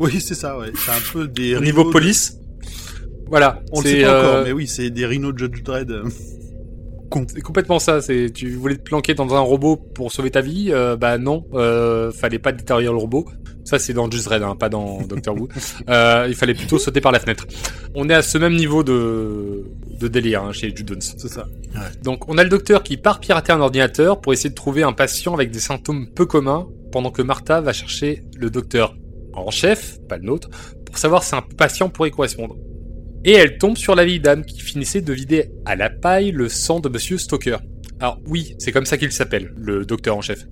Oui, 0.00 0.20
c'est 0.20 0.34
ça, 0.34 0.58
ouais. 0.58 0.72
C'est 0.74 0.90
un 0.90 1.12
peu 1.12 1.28
des 1.28 1.54
au 1.54 1.60
niveau 1.60 1.84
police. 1.92 2.40
Voilà, 3.28 3.62
On 3.72 3.80
le 3.80 3.86
c'est 3.86 3.96
sait 3.96 4.02
pas 4.02 4.12
euh, 4.12 4.30
encore, 4.30 4.44
mais 4.44 4.52
oui, 4.52 4.66
c'est 4.66 4.90
des 4.90 5.06
rhinos 5.06 5.34
de 5.34 5.38
Judge 5.38 5.62
Dredd. 5.62 5.90
euh. 5.90 6.04
c'est 7.28 7.40
complètement 7.40 7.78
ça. 7.78 8.00
C'est 8.00 8.30
tu 8.32 8.50
voulais 8.50 8.76
te 8.76 8.82
planquer 8.82 9.14
dans 9.14 9.34
un 9.34 9.40
robot 9.40 9.76
pour 9.76 10.12
sauver 10.12 10.30
ta 10.30 10.40
vie, 10.40 10.68
euh, 10.70 10.96
bah 10.96 11.18
non, 11.18 11.46
euh, 11.54 12.10
fallait 12.12 12.38
pas 12.38 12.52
détériorer 12.52 12.94
le 12.94 13.00
robot. 13.00 13.26
Ça 13.64 13.78
c'est 13.78 13.94
dans 13.94 14.10
Just 14.10 14.26
Red, 14.26 14.42
hein, 14.42 14.56
pas 14.56 14.68
dans 14.68 15.02
Doctor 15.08 15.34
Who. 15.34 15.48
Euh, 15.88 16.26
il 16.28 16.34
fallait 16.34 16.54
plutôt 16.54 16.78
sauter 16.78 17.00
par 17.00 17.12
la 17.12 17.20
fenêtre. 17.20 17.46
On 17.94 18.08
est 18.10 18.14
à 18.14 18.22
ce 18.22 18.38
même 18.38 18.54
niveau 18.54 18.82
de 18.82 19.64
de 20.00 20.08
délire 20.08 20.42
hein, 20.42 20.52
chez 20.52 20.74
Judons. 20.74 20.98
C'est 21.00 21.28
ça. 21.28 21.46
Donc 22.02 22.28
on 22.28 22.36
a 22.36 22.42
le 22.42 22.50
docteur 22.50 22.82
qui 22.82 22.96
part 22.96 23.20
pirater 23.20 23.52
un 23.52 23.60
ordinateur 23.60 24.20
pour 24.20 24.32
essayer 24.32 24.50
de 24.50 24.54
trouver 24.54 24.82
un 24.82 24.92
patient 24.92 25.34
avec 25.34 25.50
des 25.50 25.60
symptômes 25.60 26.08
peu 26.14 26.26
communs, 26.26 26.66
pendant 26.92 27.10
que 27.10 27.22
Martha 27.22 27.60
va 27.60 27.72
chercher 27.72 28.24
le 28.36 28.50
docteur 28.50 28.96
en 29.32 29.50
chef, 29.50 29.98
pas 30.08 30.16
le 30.16 30.24
nôtre, 30.24 30.48
pour 30.84 30.98
savoir 30.98 31.24
si 31.24 31.34
un 31.34 31.42
patient 31.42 31.88
pourrait 31.88 32.10
correspondre. 32.10 32.56
Et 33.24 33.32
elle 33.32 33.56
tombe 33.56 33.78
sur 33.78 33.94
la 33.94 34.04
vieille 34.04 34.20
dame 34.20 34.44
qui 34.44 34.60
finissait 34.60 35.00
de 35.00 35.12
vider 35.12 35.50
à 35.64 35.76
la 35.76 35.88
paille 35.88 36.30
le 36.30 36.50
sang 36.50 36.80
de 36.80 36.90
Monsieur 36.90 37.16
Stoker. 37.16 37.58
Alors 38.00 38.20
oui, 38.26 38.54
c'est 38.58 38.70
comme 38.70 38.84
ça 38.84 38.98
qu'il 38.98 39.12
s'appelle, 39.12 39.54
le 39.56 39.86
docteur 39.86 40.16
en 40.16 40.20
chef. 40.20 40.44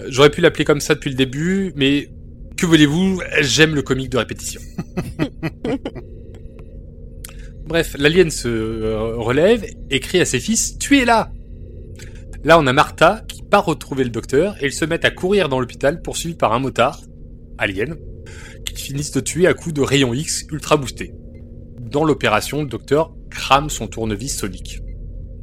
Euh, 0.00 0.06
J'aurais 0.08 0.30
pu 0.30 0.40
l'appeler 0.40 0.64
comme 0.64 0.80
ça 0.80 0.94
depuis 0.94 1.10
le 1.10 1.16
début, 1.16 1.72
mais 1.74 2.08
que 2.56 2.66
voulez-vous, 2.66 3.20
j'aime 3.40 3.74
le 3.74 3.82
comique 3.82 4.10
de 4.10 4.18
répétition. 4.18 4.60
Bref, 7.66 7.96
l'alien 7.98 8.30
se 8.30 8.48
euh, 8.48 9.16
relève 9.16 9.64
et 9.90 9.98
crie 10.00 10.20
à 10.20 10.24
ses 10.24 10.38
fils 10.40 10.78
Tuez-la 10.78 11.32
Là, 12.44 12.58
on 12.58 12.66
a 12.66 12.72
Martha 12.72 13.22
qui 13.28 13.42
part 13.42 13.64
retrouver 13.64 14.04
le 14.04 14.10
docteur 14.10 14.56
et 14.62 14.66
ils 14.66 14.72
se 14.72 14.84
mettent 14.84 15.04
à 15.04 15.10
courir 15.10 15.48
dans 15.48 15.58
l'hôpital 15.58 16.00
poursuivis 16.00 16.36
par 16.36 16.52
un 16.52 16.58
motard, 16.58 17.00
alien, 17.58 17.96
qui 18.64 18.74
finissent 18.82 19.12
de 19.12 19.20
tuer 19.20 19.46
à 19.46 19.54
coups 19.54 19.74
de 19.74 19.82
rayons 19.82 20.14
X 20.14 20.46
ultra 20.50 20.76
boostés. 20.76 21.12
Dans 21.90 22.04
l'opération, 22.04 22.62
le 22.62 22.68
docteur 22.68 23.12
crame 23.30 23.70
son 23.70 23.86
tournevis 23.86 24.38
sonique. 24.38 24.80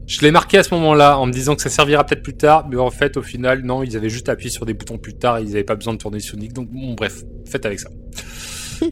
Je 0.08 0.22
l'ai 0.22 0.32
marqué 0.32 0.58
à 0.58 0.64
ce 0.64 0.74
moment-là 0.76 1.18
en 1.18 1.26
me 1.26 1.34
disant 1.34 1.56
que 1.56 1.62
ça 1.62 1.70
servira 1.70 2.06
peut-être 2.06 2.24
plus 2.24 2.38
tard, 2.38 2.68
mais 2.70 2.78
en 2.78 2.90
fait, 2.90 3.18
au 3.18 3.22
final, 3.22 3.64
non, 3.64 3.84
ils 3.84 3.98
avaient 3.98 4.10
juste 4.10 4.30
appuyé 4.30 4.50
sur 4.50 4.66
des 4.66 4.74
boutons 4.74 4.98
plus 4.98 5.16
tard 5.16 5.38
et 5.38 5.42
ils 5.42 5.50
n'avaient 5.50 5.66
pas 5.66 5.76
besoin 5.76 5.94
de 5.94 5.98
tournevis 5.98 6.26
sonique. 6.26 6.54
Donc, 6.54 6.70
bon, 6.72 6.94
bref, 6.94 7.24
faites 7.46 7.66
avec 7.66 7.82
ça. 7.82 7.90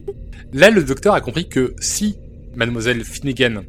Là, 0.52 0.68
le 0.68 0.84
docteur 0.84 1.14
a 1.14 1.22
compris 1.22 1.48
que 1.48 1.74
si 1.80 2.18
Mademoiselle 2.54 3.02
Finnegan, 3.02 3.62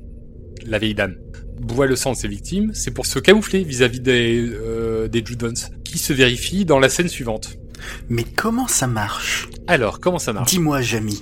la 0.66 0.78
vieille 0.80 0.96
dame, 0.96 1.16
boit 1.62 1.88
le 1.88 1.96
sang 1.96 2.12
de 2.12 2.18
ses 2.18 2.28
victimes, 2.28 2.72
c'est 2.74 2.92
pour 2.92 3.06
se 3.06 3.20
camoufler 3.20 3.64
vis-à-vis 3.64 4.02
des, 4.02 4.46
euh, 4.52 5.08
des 5.08 5.24
Judons, 5.26 5.54
qui 5.86 5.98
se 5.98 6.12
vérifie 6.12 6.66
dans 6.66 6.80
la 6.80 6.90
scène 6.90 7.08
suivante. 7.08 7.58
Mais 8.10 8.24
comment 8.24 8.68
ça 8.68 8.88
marche? 8.88 9.48
Alors, 9.68 10.02
comment 10.02 10.20
ça 10.20 10.34
marche? 10.34 10.50
Dis-moi, 10.50 10.82
Jamie. 10.82 11.22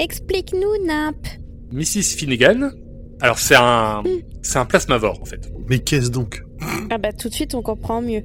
Explique-nous, 0.00 0.86
Nimp. 0.86 1.26
Mrs. 1.72 2.16
Finnegan, 2.16 2.72
alors 3.20 3.38
c'est 3.38 3.54
un, 3.54 4.02
c'est 4.40 4.58
un 4.58 4.64
plasmavore 4.64 5.20
en 5.20 5.26
fait. 5.26 5.52
Mais 5.68 5.78
qu'est-ce 5.78 6.10
donc? 6.10 6.42
Ah 6.88 6.96
bah 6.96 7.12
tout 7.12 7.28
de 7.28 7.34
suite 7.34 7.54
on 7.54 7.60
comprend 7.60 8.00
mieux. 8.00 8.22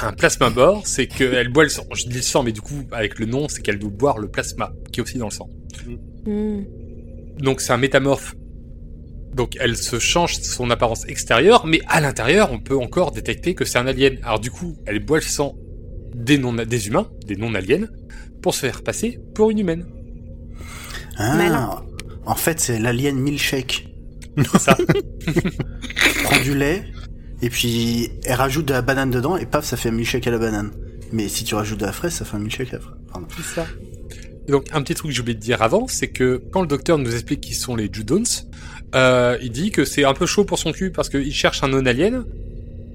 Un 0.00 0.12
plasmavore, 0.12 0.86
c'est 0.86 1.08
qu'elle 1.08 1.48
boit 1.48 1.64
le 1.64 1.68
sang. 1.68 1.82
Je 1.92 2.06
dis 2.06 2.14
le 2.14 2.22
sang, 2.22 2.44
mais 2.44 2.52
du 2.52 2.60
coup, 2.60 2.84
avec 2.92 3.18
le 3.18 3.26
nom, 3.26 3.48
c'est 3.48 3.60
qu'elle 3.60 3.80
doit 3.80 3.90
boire 3.90 4.18
le 4.18 4.28
plasma, 4.28 4.72
qui 4.92 5.00
est 5.00 5.02
aussi 5.02 5.18
dans 5.18 5.26
le 5.26 5.32
sang. 5.32 5.50
Hmm. 6.26 6.62
Donc 7.38 7.60
c'est 7.60 7.72
un 7.72 7.76
métamorphe. 7.76 8.36
Donc 9.34 9.56
elle 9.58 9.76
se 9.76 9.98
change 9.98 10.38
son 10.38 10.70
apparence 10.70 11.06
extérieure, 11.08 11.66
mais 11.66 11.80
à 11.88 12.00
l'intérieur, 12.00 12.52
on 12.52 12.60
peut 12.60 12.76
encore 12.76 13.10
détecter 13.10 13.54
que 13.56 13.64
c'est 13.64 13.78
un 13.78 13.88
alien. 13.88 14.16
Alors 14.22 14.38
du 14.38 14.52
coup, 14.52 14.76
elle 14.86 15.04
boit 15.04 15.18
le 15.18 15.24
sang 15.24 15.56
des, 16.14 16.38
non, 16.38 16.52
des 16.52 16.86
humains, 16.86 17.10
des 17.26 17.34
non-aliens, 17.34 17.88
pour 18.42 18.54
se 18.54 18.60
faire 18.60 18.84
passer 18.84 19.18
pour 19.34 19.50
une 19.50 19.58
humaine. 19.58 19.86
Ah, 21.16 21.36
Malin. 21.36 21.82
en 22.26 22.34
fait, 22.34 22.60
c'est 22.60 22.78
l'alien 22.78 23.16
milkshake. 23.16 23.88
C'est 24.36 24.58
ça. 24.58 24.76
Elle 25.26 26.22
prend 26.24 26.42
du 26.42 26.56
lait, 26.56 26.84
et 27.42 27.50
puis 27.50 28.08
elle 28.24 28.34
rajoute 28.36 28.66
de 28.66 28.72
la 28.72 28.82
banane 28.82 29.10
dedans, 29.10 29.36
et 29.36 29.46
paf, 29.46 29.64
ça 29.64 29.76
fait 29.76 29.88
un 29.90 29.92
milkshake 29.92 30.26
à 30.26 30.30
la 30.30 30.38
banane. 30.38 30.70
Mais 31.12 31.28
si 31.28 31.44
tu 31.44 31.54
rajoutes 31.54 31.80
de 31.80 31.84
la 31.86 31.92
fraise, 31.92 32.12
ça 32.14 32.24
fait 32.24 32.36
un 32.36 32.40
milkshake 32.40 32.72
à 32.72 32.76
la 32.76 32.80
fraise. 32.82 32.96
Pardon. 33.12 33.26
C'est 33.36 33.54
ça. 33.60 33.66
Et 34.48 34.50
donc, 34.50 34.66
un 34.72 34.82
petit 34.82 34.94
truc 34.94 35.10
que 35.10 35.14
j'ai 35.14 35.20
oublié 35.20 35.34
de 35.36 35.40
dire 35.42 35.62
avant, 35.62 35.86
c'est 35.86 36.08
que 36.08 36.42
quand 36.52 36.62
le 36.62 36.66
docteur 36.66 36.98
nous 36.98 37.12
explique 37.12 37.40
qui 37.42 37.54
sont 37.54 37.76
les 37.76 37.88
Judons, 37.92 38.22
euh, 38.94 39.36
il 39.42 39.52
dit 39.52 39.70
que 39.70 39.84
c'est 39.84 40.04
un 40.04 40.14
peu 40.14 40.26
chaud 40.26 40.44
pour 40.44 40.58
son 40.58 40.72
cul 40.72 40.90
parce 40.90 41.08
qu'il 41.08 41.32
cherche 41.34 41.62
un 41.62 41.68
non-alien, 41.68 42.24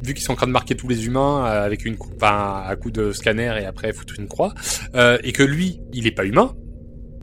vu 0.03 0.13
qu'ils 0.13 0.23
sont 0.23 0.33
en 0.33 0.35
train 0.35 0.47
de 0.47 0.51
marquer 0.51 0.75
tous 0.75 0.87
les 0.87 1.05
humains 1.05 1.45
euh, 1.45 1.65
avec 1.65 1.85
une, 1.85 1.95
cou- 1.97 2.09
enfin, 2.17 2.63
à 2.65 2.75
coup 2.75 2.91
de 2.91 3.11
scanner 3.13 3.53
et 3.61 3.65
après 3.65 3.93
foutre 3.93 4.15
une 4.19 4.27
croix, 4.27 4.53
euh, 4.95 5.17
et 5.23 5.31
que 5.31 5.43
lui, 5.43 5.79
il 5.93 6.05
est 6.07 6.11
pas 6.11 6.25
humain. 6.25 6.53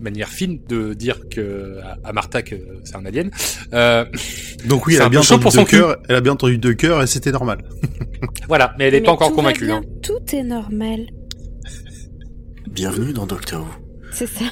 Manière 0.00 0.28
fine 0.28 0.60
de 0.68 0.94
dire 0.94 1.28
que 1.30 1.78
à, 2.02 2.12
Martha 2.12 2.42
que 2.42 2.56
c'est 2.84 2.96
un 2.96 3.06
alien. 3.06 3.30
Euh, 3.72 4.04
Donc 4.66 4.86
oui, 4.86 4.94
elle 4.96 5.02
a 5.02 5.08
bien 5.08 5.20
entendu 5.20 5.40
pour 5.42 5.52
deux 5.52 5.64
son 5.66 5.96
elle 6.08 6.16
a 6.16 6.20
bien 6.20 6.32
entendu 6.32 6.58
deux 6.58 6.74
cœurs 6.74 7.02
et 7.02 7.06
c'était 7.06 7.32
normal. 7.32 7.58
voilà, 8.48 8.74
mais 8.78 8.88
elle 8.88 8.94
est 8.94 9.00
Mais 9.00 9.06
pas 9.06 9.12
encore 9.12 9.28
tout 9.28 9.36
va 9.36 9.42
convaincue. 9.42 9.66
bien, 9.66 9.76
hein. 9.76 9.82
Tout 10.02 10.34
est 10.34 10.42
normal. 10.42 11.06
Bienvenue 12.70 13.12
dans 13.12 13.26
Doctor 13.26 13.62
Who. 13.62 13.68
C'est 14.12 14.26
ça. 14.26 14.46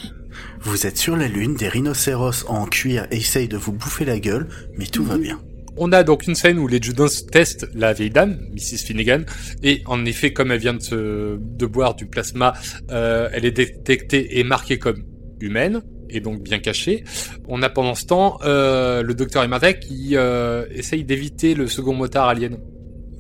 Vous 0.60 0.86
êtes 0.86 0.96
sur 0.96 1.16
la 1.16 1.28
Lune, 1.28 1.56
des 1.56 1.68
rhinocéros 1.68 2.44
en 2.48 2.66
cuir 2.66 3.06
essayent 3.10 3.48
de 3.48 3.56
vous 3.56 3.72
bouffer 3.72 4.04
la 4.04 4.18
gueule, 4.20 4.48
mais 4.76 4.86
tout 4.86 5.04
va 5.04 5.18
bien. 5.18 5.40
On 5.76 5.90
a 5.92 6.04
donc 6.04 6.26
une 6.26 6.34
scène 6.34 6.58
où 6.58 6.68
les 6.68 6.80
Judons 6.80 7.08
testent 7.30 7.68
la 7.74 7.92
vieille 7.92 8.10
dame, 8.10 8.38
Mrs. 8.52 8.84
Finnegan, 8.86 9.24
et 9.62 9.82
en 9.86 10.04
effet, 10.04 10.32
comme 10.32 10.52
elle 10.52 10.60
vient 10.60 10.74
de, 10.74 10.82
se, 10.82 11.38
de 11.38 11.66
boire 11.66 11.94
du 11.94 12.06
plasma, 12.06 12.52
euh, 12.90 13.28
elle 13.32 13.44
est 13.44 13.52
détectée 13.52 14.38
et 14.38 14.44
marquée 14.44 14.78
comme 14.78 15.02
humaine, 15.42 15.82
et 16.08 16.20
donc 16.20 16.42
bien 16.42 16.58
cachée. 16.58 17.04
On 17.48 17.62
a 17.62 17.68
pendant 17.68 17.94
ce 17.94 18.06
temps 18.06 18.38
euh, 18.44 19.02
le 19.02 19.14
docteur 19.14 19.44
et 19.44 19.48
Martha 19.48 19.72
qui 19.72 20.16
euh, 20.16 20.66
essayent 20.70 21.04
d'éviter 21.04 21.54
le 21.54 21.66
second 21.66 21.94
motard 21.94 22.28
alien. 22.28 22.58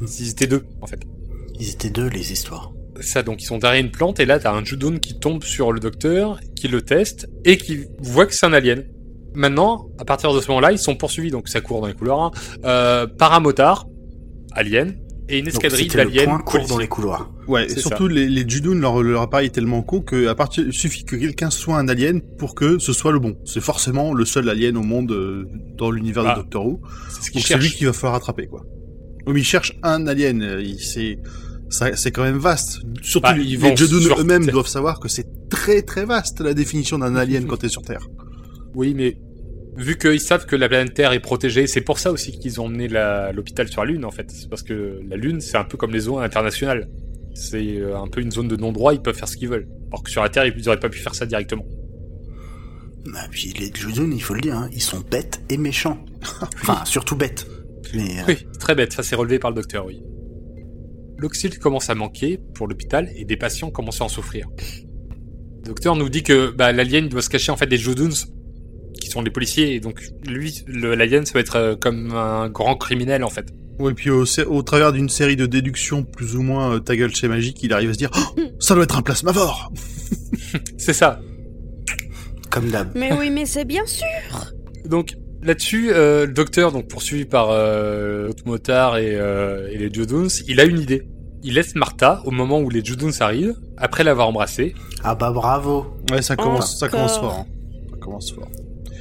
Ils 0.00 0.30
étaient 0.30 0.46
deux, 0.46 0.64
en 0.80 0.86
fait. 0.86 1.00
Ils 1.58 1.70
étaient 1.70 1.90
deux, 1.90 2.08
les 2.08 2.32
histoires. 2.32 2.72
Ça, 3.00 3.22
donc 3.22 3.42
ils 3.42 3.46
sont 3.46 3.58
derrière 3.58 3.82
une 3.82 3.90
plante, 3.90 4.20
et 4.20 4.26
là 4.26 4.38
t'as 4.38 4.52
un 4.52 4.64
Judon 4.64 4.98
qui 4.98 5.18
tombe 5.18 5.42
sur 5.44 5.72
le 5.72 5.80
docteur, 5.80 6.38
qui 6.54 6.68
le 6.68 6.82
teste, 6.82 7.28
et 7.44 7.56
qui 7.56 7.86
voit 8.00 8.26
que 8.26 8.34
c'est 8.34 8.46
un 8.46 8.52
alien. 8.52 8.84
Maintenant, 9.34 9.88
à 9.98 10.04
partir 10.04 10.34
de 10.34 10.40
ce 10.40 10.48
moment-là, 10.48 10.72
ils 10.72 10.78
sont 10.78 10.94
poursuivis, 10.94 11.30
donc 11.30 11.48
ça 11.48 11.60
court 11.60 11.80
dans 11.80 11.86
les 11.86 11.94
couloirs, 11.94 12.20
hein, 12.20 12.30
euh, 12.64 13.06
par 13.06 13.32
un 13.32 13.40
motard, 13.40 13.86
alien, 14.52 14.96
et 15.32 15.38
une 15.38 15.48
escadrille 15.48 15.84
c'était 15.90 16.04
le 16.04 16.10
d'aliens. 16.10 16.24
point 16.26 16.38
court 16.38 16.66
dans 16.68 16.78
les 16.78 16.86
couloirs. 16.88 17.32
Ouais, 17.48 17.66
et 17.66 17.68
surtout 17.76 18.06
les, 18.06 18.28
les 18.28 18.48
Judoon, 18.48 18.74
leur, 18.78 19.02
leur 19.02 19.22
appareil 19.22 19.46
est 19.46 19.50
tellement 19.50 19.82
con 19.82 20.00
que 20.00 20.26
à 20.28 20.34
partir, 20.34 20.64
il 20.66 20.72
suffit 20.72 21.04
que 21.04 21.16
quelqu'un 21.16 21.50
soit 21.50 21.76
un 21.78 21.88
alien 21.88 22.20
pour 22.38 22.54
que 22.54 22.78
ce 22.78 22.92
soit 22.92 23.12
le 23.12 23.18
bon. 23.18 23.36
C'est 23.44 23.60
forcément 23.62 24.14
le 24.14 24.24
seul 24.24 24.48
alien 24.48 24.76
au 24.76 24.82
monde 24.82 25.10
euh, 25.12 25.44
dans 25.78 25.90
l'univers 25.90 26.24
Ah, 26.26 26.34
de 26.36 26.40
Doctor 26.42 26.66
Who. 26.66 26.80
C'est 27.08 27.22
ce 27.22 27.30
qu'ils 27.30 27.40
Donc 27.40 27.46
c'est 27.48 27.54
lui 27.56 27.62
cherchent. 27.64 27.76
qu'il 27.76 27.86
va 27.86 27.92
falloir 27.92 28.14
attraper, 28.14 28.46
quoi. 28.46 28.62
Oui, 29.26 29.32
mais 29.34 29.40
il 29.40 29.44
cherche 29.44 29.72
un 29.82 30.06
alien. 30.06 30.42
euh, 30.42 30.62
C'est 30.78 31.18
ça- 31.70 31.96
c'est 31.96 32.10
quand 32.10 32.22
même 32.24 32.38
vaste. 32.38 32.80
Surtout 33.00 33.28
Bah, 33.28 33.36
les, 33.36 33.44
ils 33.44 33.58
les 33.60 34.20
eux-mêmes 34.20 34.46
doivent 34.46 34.66
savoir 34.68 35.00
que 35.00 35.08
c'est 35.08 35.26
très 35.48 35.82
très 35.82 36.04
vaste 36.04 36.40
la 36.40 36.52
définition 36.54 36.98
d'un 36.98 37.16
alien 37.16 37.46
quand 37.48 37.56
t'es 37.56 37.68
sur 37.68 37.82
Terre. 37.82 38.06
Oui, 38.74 38.92
mais 38.94 39.16
vu 39.76 39.96
qu'ils 39.96 40.20
savent 40.20 40.46
que 40.46 40.56
la 40.56 40.68
planète 40.68 40.94
Terre 40.94 41.12
est 41.12 41.20
protégée, 41.20 41.66
c'est 41.66 41.80
pour 41.80 41.98
ça 41.98 42.12
aussi 42.12 42.38
qu'ils 42.38 42.60
ont 42.60 42.66
emmené 42.66 42.88
l'hôpital 43.32 43.68
sur 43.68 43.84
la 43.84 43.90
Lune 43.90 44.04
en 44.04 44.10
fait. 44.10 44.30
C'est 44.30 44.48
parce 44.48 44.62
que 44.62 45.00
la 45.08 45.16
Lune, 45.16 45.40
c'est 45.40 45.56
un 45.56 45.64
peu 45.64 45.76
comme 45.76 45.92
les 45.92 46.00
zones 46.00 46.22
internationales. 46.22 46.88
C'est 47.34 47.78
euh, 47.78 47.98
un 47.98 48.08
peu 48.08 48.20
une 48.20 48.30
zone 48.30 48.48
de 48.48 48.56
non-droit, 48.56 48.92
ils 48.92 49.00
peuvent 49.00 49.16
faire 49.16 49.28
ce 49.28 49.36
qu'ils 49.36 49.48
veulent. 49.48 49.68
Alors 49.90 50.02
que 50.02 50.10
sur 50.10 50.22
la 50.22 50.28
Terre, 50.28 50.46
ils 50.46 50.68
auraient 50.68 50.80
pas 50.80 50.90
pu 50.90 50.98
faire 50.98 51.14
ça 51.14 51.24
directement. 51.24 51.64
Ah, 53.16 53.26
puis 53.30 53.54
les 53.58 53.72
Judun, 53.74 54.10
il 54.12 54.22
faut 54.22 54.34
le 54.34 54.40
dire, 54.42 54.56
hein, 54.56 54.68
ils 54.72 54.82
sont 54.82 55.00
bêtes 55.00 55.42
et 55.48 55.56
méchants. 55.56 56.04
enfin, 56.62 56.84
surtout 56.84 57.16
bêtes. 57.16 57.46
Mais 57.94 58.20
euh, 58.20 58.24
Oui, 58.28 58.46
très 58.58 58.74
bête, 58.74 58.92
ça 58.92 59.02
c'est 59.02 59.16
relevé 59.16 59.38
par 59.38 59.50
le 59.50 59.56
docteur, 59.56 59.86
oui. 59.86 60.02
L'oxyde 61.18 61.58
commence 61.58 61.88
à 61.88 61.94
manquer 61.94 62.38
pour 62.54 62.66
l'hôpital 62.66 63.10
et 63.16 63.24
des 63.24 63.36
patients 63.36 63.70
commencent 63.70 64.00
à 64.00 64.04
en 64.04 64.08
souffrir. 64.08 64.48
Le 65.62 65.68
docteur 65.68 65.94
nous 65.94 66.08
dit 66.08 66.22
que 66.22 66.50
bah, 66.50 66.72
l'alien 66.72 67.08
doit 67.08 67.22
se 67.22 67.30
cacher 67.30 67.52
en 67.52 67.56
fait 67.56 67.66
des 67.66 67.76
Joduns, 67.76 68.10
qui 69.00 69.08
sont 69.08 69.22
des 69.22 69.30
policiers, 69.30 69.74
et 69.74 69.80
donc 69.80 70.02
lui, 70.26 70.62
le- 70.66 70.94
l'alien, 70.94 71.24
ça 71.26 71.32
va 71.34 71.40
être 71.40 71.56
euh, 71.56 71.76
comme 71.76 72.12
un 72.14 72.48
grand 72.48 72.76
criminel 72.76 73.24
en 73.24 73.30
fait. 73.30 73.46
Oui, 73.78 73.94
puis 73.94 74.10
au, 74.10 74.24
au 74.48 74.62
travers 74.62 74.92
d'une 74.92 75.08
série 75.08 75.34
de 75.36 75.46
déductions 75.46 76.04
plus 76.04 76.36
ou 76.36 76.42
moins 76.42 76.74
euh, 76.74 76.78
ta 76.78 76.94
gueule 76.94 77.14
chez 77.14 77.26
magique, 77.28 77.62
il 77.62 77.72
arrive 77.72 77.90
à 77.90 77.92
se 77.94 77.98
dire 77.98 78.10
oh, 78.16 78.40
ça 78.60 78.74
doit 78.74 78.84
être 78.84 78.98
un 78.98 79.02
plasmavore. 79.02 79.72
C'est 80.78 80.92
ça. 80.92 81.20
comme 82.50 82.68
d'hab. 82.70 82.88
Mais 82.94 83.12
oui, 83.18 83.30
mais 83.30 83.46
c'est 83.46 83.64
bien 83.64 83.86
sûr. 83.86 84.06
Donc 84.84 85.14
là-dessus, 85.42 85.90
euh, 85.92 86.26
le 86.26 86.32
docteur, 86.32 86.70
donc 86.72 86.86
poursuivi 86.88 87.24
par 87.24 87.48
euh, 87.50 88.26
l'autre 88.26 88.42
motard 88.46 88.98
et, 88.98 89.14
euh, 89.16 89.68
et 89.70 89.78
les 89.78 89.92
Joduns, 89.92 90.28
il 90.46 90.60
a 90.60 90.64
une 90.64 90.78
idée. 90.78 91.02
Il 91.42 91.54
laisse 91.54 91.74
Martha 91.74 92.20
au 92.24 92.30
moment 92.30 92.60
où 92.60 92.68
les 92.70 92.84
Joduns 92.84 93.10
arrivent, 93.20 93.56
après 93.76 94.04
l'avoir 94.04 94.28
embrassée. 94.28 94.74
Ah 95.02 95.14
bah 95.14 95.32
bravo. 95.32 95.86
Ouais, 96.12 96.22
ça 96.22 96.36
commence, 96.36 96.78
ça 96.78 96.88
commence 96.88 97.18
fort. 97.18 97.38
hein. 97.40 97.46
Ça 97.90 97.96
commence 97.96 98.32
fort. 98.32 98.48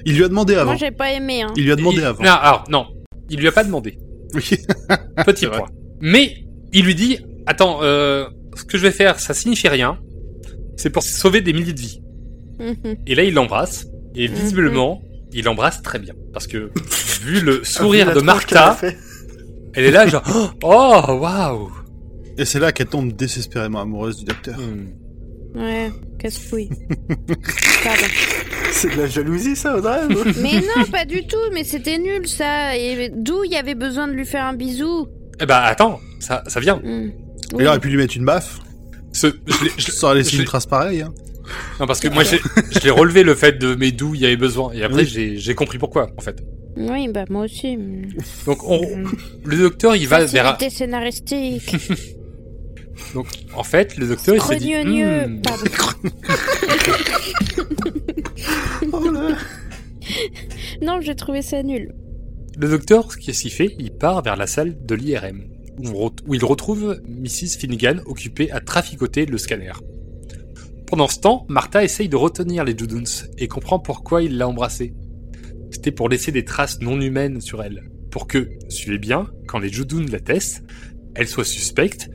Il 0.06 0.16
lui 0.18 0.24
a 0.24 0.28
demandé 0.28 0.56
avant. 0.56 0.72
Moi, 0.72 0.76
j'ai 0.76 0.92
pas 0.92 1.12
aimé. 1.12 1.42
Hein. 1.44 1.54
Il 1.56 1.66
lui 1.66 1.72
a 1.72 1.76
demandé 1.76 1.98
Il- 1.98 2.04
avant. 2.06 2.24
Non, 2.24 2.32
alors 2.32 2.64
non, 2.70 2.86
il 3.30 3.40
lui 3.40 3.48
a 3.48 3.52
pas 3.52 3.64
demandé. 3.64 3.98
Oui. 4.34 4.50
Petit 5.26 5.46
vrai. 5.46 5.58
point. 5.60 5.68
Mais 6.00 6.46
il 6.74 6.86
lui 6.86 6.96
dit 6.96 7.20
Attends, 7.46 7.80
euh, 7.82 8.26
ce 8.56 8.64
que 8.64 8.78
je 8.78 8.84
vais 8.84 8.92
faire, 8.92 9.20
ça 9.20 9.34
signifie 9.34 9.68
rien. 9.68 9.98
C'est 10.78 10.90
pour 10.90 11.04
sauver 11.04 11.42
des 11.42 11.54
milliers 11.54 11.74
de 11.74 11.80
vies. 11.80 12.02
Mhm. 12.60 12.96
Et 13.08 13.16
là, 13.16 13.24
il 13.24 13.34
l'embrasse. 13.34 13.88
Et 14.16 14.28
Mhm. 14.28 14.34
visiblement, 14.36 15.02
il 15.34 15.46
l'embrasse 15.46 15.82
très 15.82 16.00
bien. 16.00 16.14
Parce 16.34 16.48
que, 16.48 16.72
vu 17.24 17.42
le 17.42 17.62
Ah, 17.64 17.66
sourire 17.68 18.10
vu 18.10 18.16
de 18.16 18.22
Martha, 18.22 18.78
elle 19.74 19.86
est 19.86 19.92
là, 19.92 20.08
genre 20.08 20.24
Oh, 20.64 21.02
waouh 21.20 21.72
Et 22.38 22.46
c'est 22.46 22.60
là 22.60 22.72
qu'elle 22.72 22.88
tombe 22.88 23.12
désespérément 23.14 23.82
amoureuse 23.82 24.18
du 24.20 24.26
docteur. 24.26 24.58
Hmm. 24.58 24.88
Ouais, 25.56 25.92
casse-couille. 26.20 26.70
C'est 28.72 28.96
de 28.96 29.02
la 29.02 29.08
jalousie 29.08 29.56
ça, 29.56 29.78
Audrey 29.78 30.00
Mais 30.42 30.54
non, 30.62 30.86
pas 30.92 31.06
du 31.06 31.26
tout, 31.28 31.36
mais 31.54 31.64
c'était 31.64 31.98
nul 31.98 32.28
ça. 32.28 32.76
Et 32.78 33.12
d'où 33.14 33.44
il 33.44 33.52
y 33.52 33.58
avait 33.58 33.76
besoin 33.76 34.08
de 34.08 34.14
lui 34.14 34.26
faire 34.26 34.46
un 34.46 34.54
bisou? 34.54 35.08
Eh 35.42 35.46
bah, 35.46 35.62
attends, 35.64 36.00
ça, 36.20 36.44
ça 36.48 36.60
vient. 36.60 36.80
Hmm. 36.84 37.12
Il 37.60 37.68
aurait 37.68 37.80
pu 37.80 37.90
lui 37.90 37.98
mettre 37.98 38.16
une 38.16 38.26
baffe? 38.26 38.60
Ce, 39.12 39.28
je 39.46 39.54
je- 39.78 39.92
Ça 39.92 40.08
aurait 40.08 40.16
laissé 40.18 40.38
une 40.38 40.46
trace 40.46 40.66
pareille. 40.66 41.02
Hein. 41.02 41.14
non, 41.82 41.86
parce 41.86 42.00
que 42.00 42.08
moi, 42.08 42.24
j'ai- 42.24 42.40
je 42.72 42.80
l'ai 42.80 42.90
relevé 42.90 43.24
le 43.24 43.36
fait 43.36 43.60
de 43.60 43.76
mais 43.76 43.92
d'où 43.92 44.16
il 44.16 44.22
y 44.22 44.26
avait 44.26 44.38
besoin. 44.38 44.72
Et 44.74 44.84
après, 44.84 45.04
Oui. 45.04 45.38
j'ai 45.38 45.54
compris 45.56 45.78
pourquoi, 45.78 46.10
en 46.18 46.22
fait. 46.22 46.42
Oui, 46.78 47.10
bah 47.10 47.26
moi 47.30 47.44
aussi. 47.44 47.78
Donc, 48.46 48.64
on, 48.66 48.80
le 49.44 49.58
docteur, 49.58 49.98
il 49.98 50.08
va 50.08 50.24
vers. 50.24 50.58
Scénaristique. 50.70 51.76
Donc, 53.14 53.28
en 53.56 53.64
fait, 53.64 53.98
le 53.98 54.08
docteur, 54.08 54.36
il 54.36 54.42
s'est 54.42 54.56
dit. 54.58 54.72
Crognonieux. 54.72 55.28
Hmm, 55.28 55.42
Pardon. 55.42 55.66
Non, 60.82 61.00
j'ai 61.02 61.16
trouvé 61.16 61.42
ça 61.42 61.62
nul. 61.64 61.94
Le 62.58 62.68
docteur, 62.68 63.16
qu'est-ce 63.18 63.44
qu'il 63.44 63.52
fait 63.52 63.76
Il 63.80 63.92
part 63.92 64.22
vers 64.24 64.36
la 64.36 64.48
salle 64.48 64.84
de 64.86 64.96
l'IRM, 64.96 65.44
où, 65.80 66.34
il 66.34 66.44
retrouve 66.44 67.00
Mrs. 67.08 67.58
Finnegan 67.60 68.02
occupée 68.06 68.52
à 68.52 68.60
traficoter 68.60 69.26
le 69.26 69.38
scanner. 69.38 69.72
Pendant 70.88 71.08
ce 71.08 71.20
temps, 71.20 71.46
Martha 71.48 71.84
essaye 71.84 72.10
de 72.10 72.18
retenir 72.18 72.64
les 72.66 72.78
Juduns 72.78 73.28
et 73.38 73.48
comprend 73.48 73.80
pourquoi 73.80 74.24
il 74.24 74.38
l'a 74.38 74.48
embrassée. 74.48 74.94
C'était 75.70 75.92
pour 75.92 76.10
laisser 76.10 76.32
des 76.34 76.44
traces 76.44 76.82
non 76.82 77.00
humaines 77.00 77.40
sur 77.40 77.64
elle, 77.64 77.90
pour 78.10 78.28
que, 78.28 78.50
suivez 78.68 78.98
bien, 78.98 79.28
quand 79.48 79.60
les 79.60 79.70
Juduns 79.70 80.10
la 80.12 80.20
testent, 80.20 80.64
elle 81.16 81.28
soit 81.28 81.46
suspecte 81.46 82.10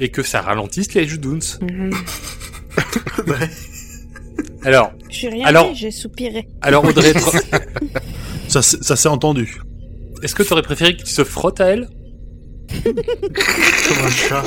et 0.00 0.08
que 0.10 0.22
ça 0.22 0.40
ralentisse 0.40 0.94
les. 0.94 1.06
Mhm. 1.60 1.90
Ouais. 3.26 3.50
Alors, 4.64 4.92
J'ai 5.08 5.28
rien 5.28 5.46
Alors- 5.46 5.70
dit, 5.70 5.76
j'ai 5.76 5.90
soupiré. 5.90 6.48
alors 6.62 6.84
Audrey, 6.84 7.12
Ça, 8.48 8.62
ça 8.62 8.96
s'est 8.96 9.08
entendu. 9.08 9.60
est-ce 10.22 10.34
que 10.34 10.42
tu 10.42 10.52
aurais 10.52 10.62
préféré 10.62 10.96
qu'il 10.96 11.06
se 11.06 11.22
frotte 11.24 11.60
à 11.60 11.66
elle? 11.66 11.88
Comme 12.84 14.04
un 14.04 14.10
chat. 14.10 14.44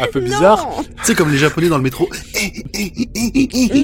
Un 0.00 0.06
peu 0.12 0.20
bizarre. 0.20 0.68
Tu 0.98 1.04
sais, 1.04 1.14
comme 1.14 1.30
les 1.30 1.38
japonais 1.38 1.68
dans 1.68 1.76
le 1.76 1.82
métro. 1.84 2.08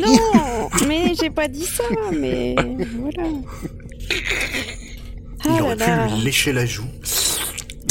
non, 0.02 0.68
mais 0.88 1.12
j'ai 1.20 1.30
pas 1.30 1.46
dit 1.48 1.66
ça, 1.66 1.84
mais 2.12 2.54
voilà. 2.98 3.28
Il 5.44 5.50
Ah 5.58 5.62
aurait 5.62 5.76
là 5.76 5.84
pu 5.84 5.90
là. 5.90 6.06
lui 6.16 6.22
lécher 6.24 6.52
la 6.52 6.66
joue. 6.66 6.84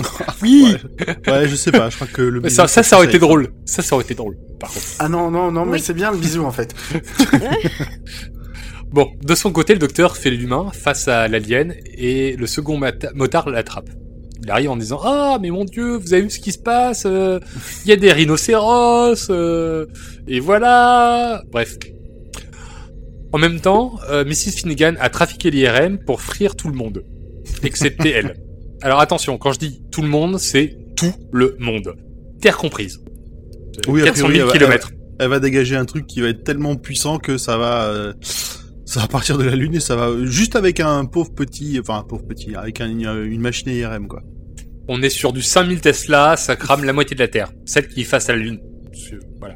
Oui 0.42 0.76
Ouais, 1.28 1.48
je 1.48 1.56
sais 1.56 1.72
pas, 1.72 1.90
je 1.90 1.96
crois 1.96 2.08
que 2.08 2.22
le. 2.22 2.50
Ça, 2.50 2.68
ça, 2.68 2.84
ça 2.84 2.98
aurait 2.98 3.08
été 3.08 3.20
drôle. 3.20 3.50
Ça, 3.66 3.82
ça 3.82 3.96
aurait 3.96 4.06
été 4.06 4.14
drôle, 4.16 4.38
par 4.60 4.72
contre. 4.72 4.86
Ah 5.00 5.10
non, 5.10 5.30
non, 5.32 5.52
non, 5.52 5.66
mais 5.66 5.74
Oui. 5.74 5.80
c'est 5.80 5.94
bien 5.94 6.12
le 6.12 6.18
bisou 6.18 6.44
en 6.46 6.52
fait. 6.52 6.74
Bon, 8.92 9.08
de 9.24 9.36
son 9.36 9.52
côté, 9.52 9.74
le 9.74 9.80
docteur 9.80 10.18
fait 10.18 10.32
l'humain 10.32 10.72
face 10.74 11.08
à 11.08 11.28
l'alien 11.28 11.76
et 11.96 12.36
le 12.36 12.48
second 12.48 12.80
motard 13.14 13.48
l'attrape. 13.50 13.90
Il 14.42 14.50
arrive 14.50 14.72
en 14.72 14.78
disant 14.78 15.00
Ah, 15.04 15.38
mais 15.40 15.52
mon 15.52 15.64
dieu, 15.64 15.96
vous 15.98 16.14
avez 16.14 16.24
vu 16.24 16.30
ce 16.32 16.40
qui 16.40 16.52
se 16.52 16.58
passe 16.58 17.04
euh, 17.06 17.40
Il 17.86 17.90
y 17.90 17.92
a 17.92 17.98
des 17.98 18.12
rhinocéros 18.12 19.28
euh, 19.30 19.86
Et 20.28 20.40
voilà 20.40 21.44
Bref. 21.52 21.78
En 23.32 23.38
même 23.38 23.60
temps, 23.60 24.00
euh, 24.10 24.26
Mrs. 24.26 24.54
Finnegan 24.58 24.96
a 25.00 25.10
trafiqué 25.10 25.52
l'IRM 25.52 26.00
pour 26.00 26.20
frire 26.22 26.56
tout 26.56 26.68
le 26.68 26.74
monde, 26.74 27.04
excepté 27.62 28.10
elle. 28.10 28.38
Alors 28.82 29.02
attention, 29.02 29.38
quand 29.38 29.52
je 29.52 29.60
dis 29.60 29.82
tout 30.00 30.06
le 30.06 30.10
monde, 30.12 30.38
c'est 30.40 30.78
tout 30.96 31.14
le 31.32 31.56
monde. 31.60 31.96
Terre 32.42 32.58
comprise. 32.58 33.00
Oui, 33.88 34.02
a 34.02 34.06
400 34.06 34.28
priori, 34.28 34.50
000 34.60 34.64
elle 34.66 34.70
va-. 34.80 34.86
Elle 35.20 35.30
va 35.30 35.40
dégager 35.40 35.76
un 35.76 35.86
truc 35.86 36.08
qui 36.08 36.22
va 36.22 36.30
être 36.30 36.44
tellement 36.44 36.76
puissant 36.76 37.18
que 37.20 37.38
ça 37.38 37.58
va. 37.58 37.86
euh, 37.88 38.14
Ça 38.86 39.02
va 39.02 39.08
partir 39.08 39.38
de 39.38 39.44
la 39.44 39.56
Lune 39.56 39.76
et 39.76 39.80
ça 39.80 39.96
va. 39.96 40.10
Juste 40.26 40.56
avec 40.56 40.80
un 40.80 41.06
pauvre 41.06 41.32
petit. 41.34 41.78
Enfin, 41.80 42.00
un 42.00 42.04
pauvre 42.04 42.26
petit. 42.26 42.56
Avec 42.56 42.82
un- 42.82 42.88
une 42.90 43.42
machine 43.42 43.70
IRM, 43.70 44.08
quoi. 44.08 44.24
On 44.88 45.02
est 45.04 45.10
sur 45.10 45.32
du 45.34 45.44
5000 45.44 45.82
Tesla, 45.82 46.36
ça 46.38 46.56
crame 46.56 46.84
la 46.84 46.94
moitié 46.94 47.16
de 47.16 47.22
la 47.22 47.28
Terre. 47.28 47.52
Celle 47.66 47.88
qui 47.88 48.02
est 48.02 48.06
face 48.06 48.30
à 48.30 48.34
la 48.36 48.40
Lune. 48.40 48.60
Voilà. 49.40 49.56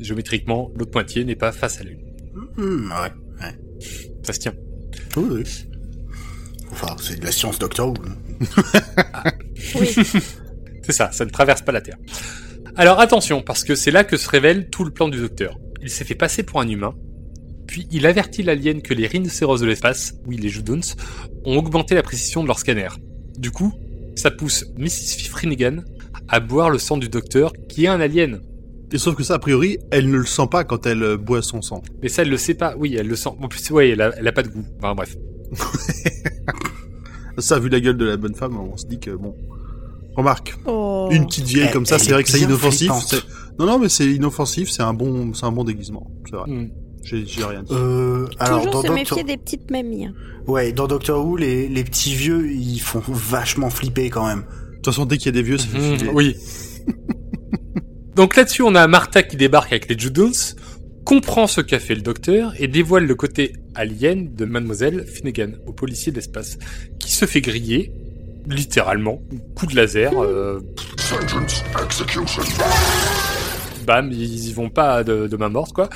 Géométriquement, 0.00 0.70
l'autre 0.76 0.90
moitié 0.94 1.24
n'est 1.24 1.36
pas 1.36 1.52
face 1.52 1.80
à 1.80 1.84
la 1.84 1.90
Lune. 1.90 2.00
Hmm, 2.56 2.90
ouais, 2.90 3.12
ouais. 3.46 3.86
Ça 4.24 4.32
se 4.32 4.40
tient. 4.40 4.54
Oui. 5.16 5.44
Enfin, 6.72 6.96
c'est 7.00 7.20
de 7.20 7.24
la 7.24 7.32
science 7.32 7.58
Doctor 7.58 7.88
Who. 7.88 7.96
C'est 10.82 10.92
ça, 10.92 11.12
ça 11.12 11.24
ne 11.24 11.30
traverse 11.30 11.62
pas 11.62 11.72
la 11.72 11.80
Terre. 11.80 11.98
Alors 12.76 13.00
attention, 13.00 13.42
parce 13.42 13.64
que 13.64 13.74
c'est 13.74 13.90
là 13.90 14.04
que 14.04 14.16
se 14.16 14.28
révèle 14.28 14.70
tout 14.70 14.84
le 14.84 14.90
plan 14.90 15.08
du 15.08 15.18
docteur. 15.18 15.58
Il 15.82 15.90
s'est 15.90 16.04
fait 16.04 16.14
passer 16.14 16.42
pour 16.42 16.60
un 16.60 16.68
humain, 16.68 16.94
puis 17.66 17.86
il 17.90 18.06
avertit 18.06 18.42
l'alien 18.42 18.80
que 18.80 18.94
les 18.94 19.06
rhinocéros 19.06 19.58
de 19.58 19.66
l'espace, 19.66 20.14
oui 20.26 20.36
les 20.36 20.48
Juduns, 20.48 20.80
ont 21.44 21.56
augmenté 21.56 21.94
la 21.94 22.02
précision 22.02 22.42
de 22.42 22.48
leur 22.48 22.58
scanner. 22.58 22.88
Du 23.38 23.50
coup, 23.50 23.72
ça 24.16 24.30
pousse 24.30 24.64
Mrs. 24.76 25.30
Finnegan 25.36 25.84
à 26.28 26.40
boire 26.40 26.70
le 26.70 26.78
sang 26.78 26.96
du 26.96 27.08
docteur, 27.08 27.52
qui 27.68 27.84
est 27.84 27.88
un 27.88 28.00
alien. 28.00 28.40
Et 28.92 28.98
sauf 28.98 29.14
que 29.14 29.22
ça, 29.22 29.34
a 29.34 29.38
priori, 29.38 29.78
elle 29.90 30.10
ne 30.10 30.16
le 30.16 30.26
sent 30.26 30.48
pas 30.50 30.64
quand 30.64 30.86
elle 30.86 31.16
boit 31.16 31.42
son 31.42 31.62
sang. 31.62 31.82
Mais 32.02 32.08
ça, 32.08 32.22
elle 32.22 32.30
le 32.30 32.36
sait 32.36 32.54
pas. 32.54 32.74
Oui, 32.76 32.96
elle 32.98 33.06
le 33.06 33.14
sent. 33.14 33.30
En 33.40 33.46
plus, 33.46 33.70
ouais, 33.70 33.90
elle 33.90 34.00
a, 34.00 34.12
elle 34.16 34.26
a 34.26 34.32
pas 34.32 34.42
de 34.42 34.48
goût. 34.48 34.64
Enfin, 34.78 34.94
bref. 34.94 35.14
Ça, 37.38 37.58
vu 37.58 37.68
la 37.70 37.80
gueule 37.80 37.96
de 37.96 38.04
la 38.04 38.16
bonne 38.16 38.34
femme, 38.34 38.58
on 38.58 38.76
se 38.76 38.86
dit 38.86 38.98
que 39.00 39.10
bon. 39.12 39.34
Remarque, 40.16 40.56
Oh. 40.66 41.08
une 41.10 41.26
petite 41.26 41.46
vieille 41.46 41.64
Elle- 41.66 41.72
comme 41.72 41.86
ça, 41.86 41.98
c'est 41.98 42.10
est 42.10 42.12
vrai 42.12 42.24
que 42.24 42.28
c'est 42.30 42.40
inoffensif. 42.40 42.90
Non, 43.58 43.66
non, 43.66 43.78
mais 43.78 43.88
c'est 43.88 44.06
inoffensif. 44.10 44.68
C'est 44.70 44.82
un 44.82 44.92
bon, 44.92 45.32
c'est 45.32 45.46
un 45.46 45.52
bon 45.52 45.64
déguisement. 45.64 46.10
C'est 46.28 46.36
vrai. 46.36 46.50
Hmm. 46.50 46.68
J'ai, 47.02 47.24
rien 47.42 47.62
dit. 47.62 47.72
Euh, 47.72 48.26
alors, 48.38 48.58
Toujours 48.58 48.72
dans 48.74 48.82
se 48.82 48.86
Doctor... 48.88 48.94
méfier 48.94 49.24
des 49.24 49.36
petites 49.38 49.70
mamies. 49.70 50.06
hein. 50.06 50.12
Ouais, 50.46 50.72
dans 50.72 50.86
Doctor 50.86 51.24
Who, 51.24 51.36
les, 51.36 51.66
les 51.68 51.84
petits 51.84 52.14
vieux, 52.14 52.50
ils 52.50 52.78
font 52.80 53.00
vachement 53.08 53.70
flipper 53.70 54.10
quand 54.10 54.26
même. 54.26 54.40
De 54.40 54.74
toute 54.76 54.86
façon, 54.86 55.06
dès 55.06 55.16
qu'il 55.16 55.26
y 55.26 55.28
a 55.30 55.32
des 55.32 55.42
vieux, 55.42 55.56
ça 55.56 55.66
fait 55.66 55.96
filer. 55.96 56.10
oui. 56.12 56.36
Donc 58.16 58.36
là-dessus, 58.36 58.62
on 58.62 58.74
a 58.74 58.86
Martha 58.86 59.22
qui 59.22 59.36
débarque 59.36 59.72
avec 59.72 59.88
les 59.88 59.98
Juduns, 59.98 60.32
comprend 61.04 61.46
ce 61.46 61.60
qu'a 61.60 61.78
fait 61.78 61.94
le 61.94 62.02
docteur 62.02 62.52
et 62.58 62.68
dévoile 62.68 63.06
le 63.06 63.14
côté 63.14 63.54
alien 63.74 64.34
de 64.34 64.44
Mademoiselle 64.44 65.06
Finnegan 65.06 65.52
au 65.66 65.72
policier 65.72 66.12
d'espace, 66.12 66.58
qui 66.98 67.12
se 67.12 67.24
fait 67.26 67.40
griller, 67.40 67.92
littéralement, 68.46 69.22
coup 69.54 69.66
de 69.66 69.76
laser. 69.76 70.12
euh, 70.22 70.60
bam, 73.86 74.10
ils 74.12 74.48
y 74.48 74.52
vont 74.52 74.70
pas 74.70 75.02
de, 75.04 75.26
de 75.26 75.36
main 75.36 75.48
morte, 75.48 75.72
quoi. 75.72 75.88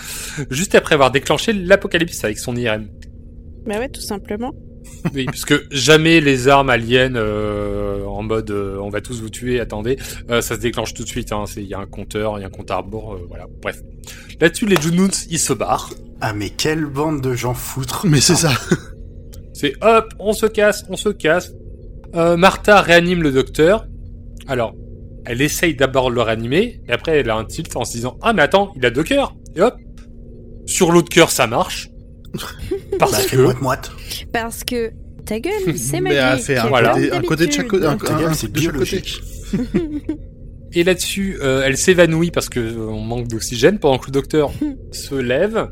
Juste 0.50 0.74
après 0.74 0.94
avoir 0.94 1.10
déclenché 1.10 1.52
l'apocalypse 1.52 2.24
avec 2.24 2.38
son 2.38 2.56
IRM. 2.56 2.88
Bah 3.66 3.78
ouais, 3.78 3.88
tout 3.88 4.00
simplement. 4.00 4.52
Oui, 5.14 5.26
parce 5.26 5.44
que 5.44 5.64
jamais 5.70 6.20
les 6.20 6.48
armes 6.48 6.70
aliens 6.70 7.14
euh, 7.16 8.04
en 8.06 8.22
mode 8.22 8.50
euh, 8.50 8.78
on 8.80 8.88
va 8.88 9.00
tous 9.00 9.20
vous 9.20 9.28
tuer, 9.30 9.60
attendez, 9.60 9.96
euh, 10.30 10.40
ça 10.40 10.54
se 10.56 10.60
déclenche 10.60 10.94
tout 10.94 11.02
de 11.04 11.08
suite. 11.08 11.32
hein. 11.32 11.44
C'est- 11.46 11.62
Il 11.62 11.68
y 11.68 11.74
a 11.74 11.78
un 11.78 11.86
compteur, 11.86 12.38
il 12.38 12.42
y 12.42 12.44
a 12.44 12.46
un 12.46 12.50
compte 12.50 12.70
à 12.70 12.76
rebours, 12.78 13.14
euh, 13.14 13.26
voilà. 13.28 13.46
Bref. 13.62 13.80
Là-dessus, 14.40 14.66
les 14.66 14.80
Junoons, 14.80 15.10
ils 15.30 15.38
se 15.38 15.52
barrent. 15.52 15.90
Ah 16.20 16.32
mais 16.32 16.50
quelle 16.50 16.86
bande 16.86 17.20
de 17.20 17.34
gens 17.34 17.54
foutres. 17.54 18.06
Mais 18.06 18.20
c'est 18.20 18.34
ça. 18.36 18.52
C'est 19.56 19.72
hop, 19.82 20.12
on 20.18 20.32
se 20.32 20.46
casse, 20.46 20.84
on 20.88 20.96
se 20.96 21.10
casse. 21.10 21.52
Euh, 22.16 22.36
Martha 22.36 22.80
réanime 22.80 23.22
le 23.22 23.30
docteur. 23.30 23.86
Alors, 24.48 24.74
elle 25.26 25.40
essaye 25.42 25.74
d'abord 25.76 26.10
de 26.10 26.14
le 26.16 26.22
réanimer, 26.22 26.80
et 26.88 26.92
après 26.92 27.18
elle 27.20 27.30
a 27.30 27.36
un 27.36 27.44
tilt 27.44 27.74
en 27.76 27.84
se 27.84 27.92
disant 27.92 28.18
Ah 28.20 28.32
mais 28.32 28.42
attends, 28.42 28.72
il 28.76 28.84
a 28.84 28.90
deux 28.90 29.04
cœurs 29.04 29.34
Et 29.54 29.62
hop 29.62 29.74
Sur 30.66 30.90
l'autre 30.92 31.08
cœur 31.08 31.30
ça 31.30 31.46
marche. 31.46 31.88
Parce 32.98 33.26
que. 33.26 33.36
Parce 34.32 34.64
que 34.64 34.90
ta 35.24 35.40
gueule, 35.40 35.52
c'est 35.76 36.00
magique. 36.00 36.50
un, 36.50 36.66
Voilà. 36.68 36.90
côté, 36.94 37.12
un 37.12 37.20
côté 37.22 37.46
de 37.46 37.52
chaque 37.52 37.68
côté. 37.68 37.86
Un, 37.86 37.96
Ta 37.96 38.14
un- 38.14 38.18
gueule, 38.20 38.28
un 38.30 38.34
c'est 38.34 38.52
de 38.52 38.60
chaque 38.60 38.72
côté. 38.76 39.00
biologique. 39.00 39.20
Et 40.72 40.82
là-dessus, 40.84 41.38
euh, 41.40 41.62
elle 41.64 41.76
s'évanouit 41.76 42.30
parce 42.32 42.48
que 42.48 42.58
euh, 42.60 42.86
on 42.88 43.00
manque 43.00 43.28
d'oxygène 43.28 43.78
pendant 43.78 43.98
que 43.98 44.06
le 44.06 44.12
docteur 44.12 44.50
se 44.92 45.14
lève 45.14 45.68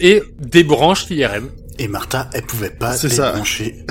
et 0.00 0.22
débranche 0.38 1.08
l'IRM. 1.10 1.50
Et 1.78 1.86
Martha, 1.88 2.30
elle 2.32 2.42
pouvait 2.42 2.70
pas 2.70 2.92
C'est 2.94 3.08
ça. 3.10 3.30
débrancher. 3.32 3.84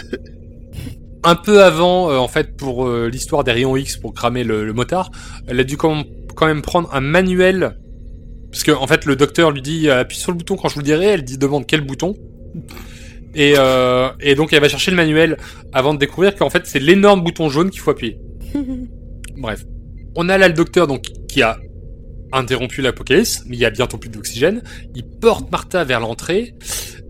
Un 1.23 1.35
peu 1.35 1.63
avant, 1.63 2.09
euh, 2.09 2.17
en 2.17 2.27
fait, 2.27 2.55
pour 2.57 2.87
euh, 2.87 3.07
l'histoire 3.07 3.43
des 3.43 3.51
rayons 3.51 3.75
X 3.77 3.97
pour 3.97 4.13
cramer 4.13 4.43
le, 4.43 4.65
le 4.65 4.73
motard, 4.73 5.11
elle 5.47 5.59
a 5.59 5.63
dû 5.63 5.77
quand 5.77 5.93
même, 5.95 6.05
quand 6.35 6.47
même 6.47 6.61
prendre 6.61 6.89
un 6.93 7.01
manuel. 7.01 7.77
Parce 8.51 8.63
que, 8.63 8.71
en 8.71 8.87
fait, 8.87 9.05
le 9.05 9.15
docteur 9.15 9.51
lui 9.51 9.61
dit 9.61 9.89
euh, 9.89 9.99
appuie 10.01 10.17
sur 10.17 10.31
le 10.31 10.37
bouton 10.37 10.55
quand 10.55 10.69
je 10.69 10.75
vous 10.75 10.79
le 10.81 10.85
dirai. 10.85 11.05
Elle 11.05 11.23
dit 11.23 11.37
demande 11.37 11.65
quel 11.65 11.81
bouton. 11.81 12.15
Et, 13.35 13.53
euh, 13.57 14.09
et 14.19 14.35
donc, 14.35 14.53
elle 14.53 14.61
va 14.61 14.69
chercher 14.69 14.91
le 14.91 14.97
manuel 14.97 15.37
avant 15.73 15.93
de 15.93 15.99
découvrir 15.99 16.35
qu'en 16.35 16.49
fait, 16.49 16.63
c'est 16.65 16.79
l'énorme 16.79 17.21
bouton 17.23 17.49
jaune 17.49 17.69
qu'il 17.69 17.81
faut 17.81 17.91
appuyer. 17.91 18.17
Bref. 19.37 19.65
On 20.15 20.29
a 20.29 20.37
là 20.37 20.47
le 20.47 20.53
docteur 20.55 20.87
donc 20.87 21.03
qui 21.27 21.41
a 21.43 21.57
interrompu 22.33 22.81
l'apocalypse, 22.81 23.43
mais 23.45 23.55
il 23.55 23.59
y 23.59 23.65
a 23.65 23.69
bientôt 23.69 23.97
plus 23.97 24.09
d'oxygène. 24.09 24.63
Il 24.95 25.03
porte 25.05 25.51
Martha 25.51 25.83
vers 25.83 25.99
l'entrée. 25.99 26.55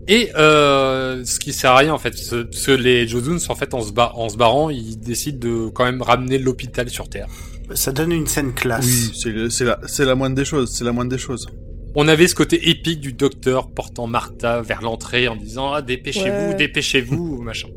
Et 0.08 0.30
euh, 0.36 1.24
ce 1.24 1.38
qui 1.38 1.52
sert 1.52 1.70
à 1.72 1.76
rien 1.78 1.92
en 1.92 1.98
fait, 1.98 2.16
ce, 2.16 2.46
ce- 2.50 2.70
les 2.70 3.06
Josuns 3.06 3.38
en 3.50 3.54
fait 3.54 3.74
en 3.74 3.80
se, 3.82 3.92
ba- 3.92 4.12
en 4.14 4.28
se 4.30 4.36
barrant, 4.38 4.70
ils 4.70 4.98
décident 4.98 5.38
de 5.38 5.68
quand 5.70 5.84
même 5.84 6.00
ramener 6.02 6.38
l'hôpital 6.38 6.88
sur 6.88 7.08
Terre. 7.10 7.26
Ça 7.74 7.92
donne 7.92 8.12
une 8.12 8.26
scène 8.26 8.54
classe. 8.54 8.86
Oui, 8.86 9.48
c'est 9.50 10.04
la, 10.04 10.14
moindre 10.14 10.36
des 10.36 10.44
choses. 10.44 10.72
C'est 10.74 10.84
la 10.84 10.92
moindre 10.92 11.10
des 11.10 11.18
choses. 11.18 11.46
On 11.94 12.08
avait 12.08 12.28
ce 12.28 12.34
côté 12.34 12.68
épique 12.70 13.00
du 13.00 13.12
docteur 13.12 13.70
portant 13.70 14.06
Martha 14.06 14.62
vers 14.62 14.82
l'entrée 14.82 15.28
en 15.28 15.36
disant 15.36 15.72
ah, 15.72 15.82
dépêchez-vous, 15.82 16.50
Ouais. 16.50 16.54
dépêchez-vous, 16.54 17.42
machin. 17.42 17.68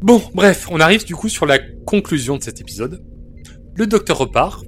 Bon, 0.00 0.20
bref, 0.34 0.66
on 0.70 0.80
arrive 0.80 1.04
du 1.04 1.14
coup 1.14 1.28
sur 1.28 1.46
la 1.46 1.58
conclusion 1.58 2.36
de 2.36 2.42
cet 2.42 2.60
épisode. 2.60 3.02
Le 3.74 3.86
docteur 3.86 4.18
repart, 4.18 4.64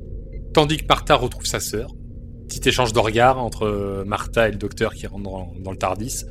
tandis 0.53 0.77
que 0.79 0.87
Martha 0.89 1.15
retrouve 1.17 1.47
sa 1.47 1.61
sœur. 1.61 1.89
Petit 2.49 2.69
échange 2.69 2.93
de 2.93 2.99
regards 2.99 3.39
entre 3.39 3.67
euh, 3.67 4.05
Martha 4.05 4.49
et 4.49 4.53
le 4.53 4.59
docteur 4.59 4.95
qui 4.95 5.07
rentre 5.07 5.23
dans, 5.23 5.53
dans 5.59 5.71
le 5.71 5.77
Tardis. 5.77 6.25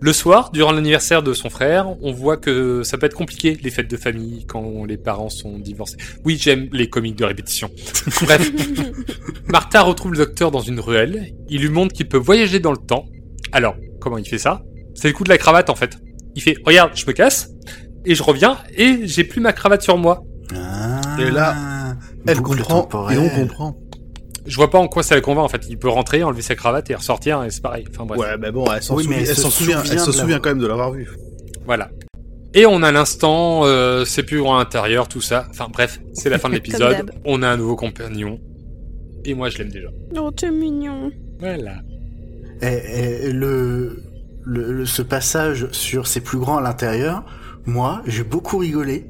Le 0.00 0.12
soir, 0.12 0.50
durant 0.50 0.72
l'anniversaire 0.72 1.22
de 1.22 1.32
son 1.32 1.50
frère, 1.50 1.86
on 2.02 2.12
voit 2.12 2.36
que 2.36 2.82
ça 2.82 2.98
peut 2.98 3.06
être 3.06 3.14
compliqué 3.14 3.56
les 3.62 3.70
fêtes 3.70 3.88
de 3.90 3.96
famille 3.96 4.44
quand 4.46 4.84
les 4.84 4.96
parents 4.96 5.28
sont 5.28 5.58
divorcés. 5.58 5.96
Oui, 6.24 6.36
j'aime 6.40 6.68
les 6.72 6.88
comiques 6.90 7.16
de 7.16 7.24
répétition. 7.24 7.70
Bref, 8.22 8.50
Martha 9.46 9.82
retrouve 9.82 10.12
le 10.12 10.18
docteur 10.18 10.50
dans 10.50 10.60
une 10.60 10.80
ruelle. 10.80 11.32
Il 11.48 11.60
lui 11.62 11.68
montre 11.68 11.92
qu'il 11.94 12.08
peut 12.08 12.18
voyager 12.18 12.58
dans 12.60 12.72
le 12.72 12.78
temps. 12.78 13.06
Alors, 13.52 13.76
comment 14.00 14.18
il 14.18 14.26
fait 14.26 14.38
ça? 14.38 14.62
C'est 14.94 15.08
le 15.08 15.14
coup 15.14 15.24
de 15.24 15.28
la 15.28 15.38
cravate 15.38 15.70
en 15.70 15.74
fait. 15.74 15.98
Il 16.34 16.42
fait 16.42 16.56
regarde, 16.64 16.92
je 16.94 17.06
me 17.06 17.12
casse 17.12 17.50
et 18.04 18.14
je 18.14 18.22
reviens 18.22 18.58
et 18.76 19.00
j'ai 19.06 19.24
plus 19.24 19.40
ma 19.40 19.52
cravate 19.52 19.82
sur 19.82 19.96
moi. 19.96 20.24
Ah, 20.54 21.00
Et 21.20 21.30
là, 21.30 21.96
Elle 22.26 22.40
comprend 22.40 22.88
et 23.10 23.18
on 23.18 23.28
comprend. 23.28 23.76
Je 24.46 24.56
vois 24.56 24.70
pas 24.70 24.78
en 24.78 24.88
quoi 24.88 25.02
ça 25.02 25.14
le 25.14 25.20
convainc 25.20 25.44
en 25.44 25.48
fait. 25.48 25.66
Il 25.68 25.78
peut 25.78 25.88
rentrer, 25.88 26.22
enlever 26.24 26.42
sa 26.42 26.54
cravate 26.56 26.90
et 26.90 26.94
ressortir 26.94 27.42
et 27.44 27.50
c'est 27.50 27.62
pareil. 27.62 27.84
Enfin 27.90 28.04
bref. 28.04 28.18
Ouais, 28.20 28.36
mais 28.38 28.50
bon, 28.50 28.64
elle 28.74 28.82
s'en 28.82 28.96
Oui, 28.96 29.04
souvient, 29.04 29.18
elle 29.18 29.26
se 29.26 29.34
souvient, 29.34 29.50
souvient 29.50 29.92
elle 29.92 29.98
se 30.00 30.06
de 30.06 30.12
souvient 30.12 30.22
l'avoir. 30.26 30.42
quand 30.42 30.50
même 30.50 30.58
de 30.58 30.66
l'avoir 30.66 30.90
vu. 30.92 31.08
Voilà. 31.64 31.90
Et 32.54 32.66
on 32.66 32.82
a 32.82 32.92
l'instant, 32.92 33.64
euh, 33.64 34.04
c'est 34.04 34.24
plus 34.24 34.40
à 34.46 34.58
l'intérieur, 34.58 35.08
tout 35.08 35.20
ça. 35.20 35.46
Enfin 35.50 35.68
bref, 35.72 36.00
c'est 36.12 36.28
la 36.28 36.38
fin 36.38 36.48
de 36.48 36.54
l'épisode. 36.54 37.10
on 37.24 37.42
a 37.42 37.48
un 37.48 37.56
nouveau 37.56 37.76
compagnon. 37.76 38.38
Et 39.24 39.34
moi 39.34 39.48
je 39.48 39.58
l'aime 39.58 39.70
déjà. 39.70 39.88
Oh, 40.18 40.30
t'es 40.32 40.50
mignon. 40.50 41.10
Voilà. 41.38 41.76
Et, 42.60 43.26
et 43.28 43.32
le, 43.32 44.02
le, 44.44 44.72
le- 44.72 44.86
ce 44.86 45.02
passage 45.02 45.68
sur 45.70 46.06
c'est 46.08 46.20
plus 46.20 46.38
grand 46.38 46.58
à 46.58 46.60
l'intérieur, 46.60 47.24
moi, 47.64 48.02
j'ai 48.06 48.24
beaucoup 48.24 48.58
rigolé. 48.58 49.06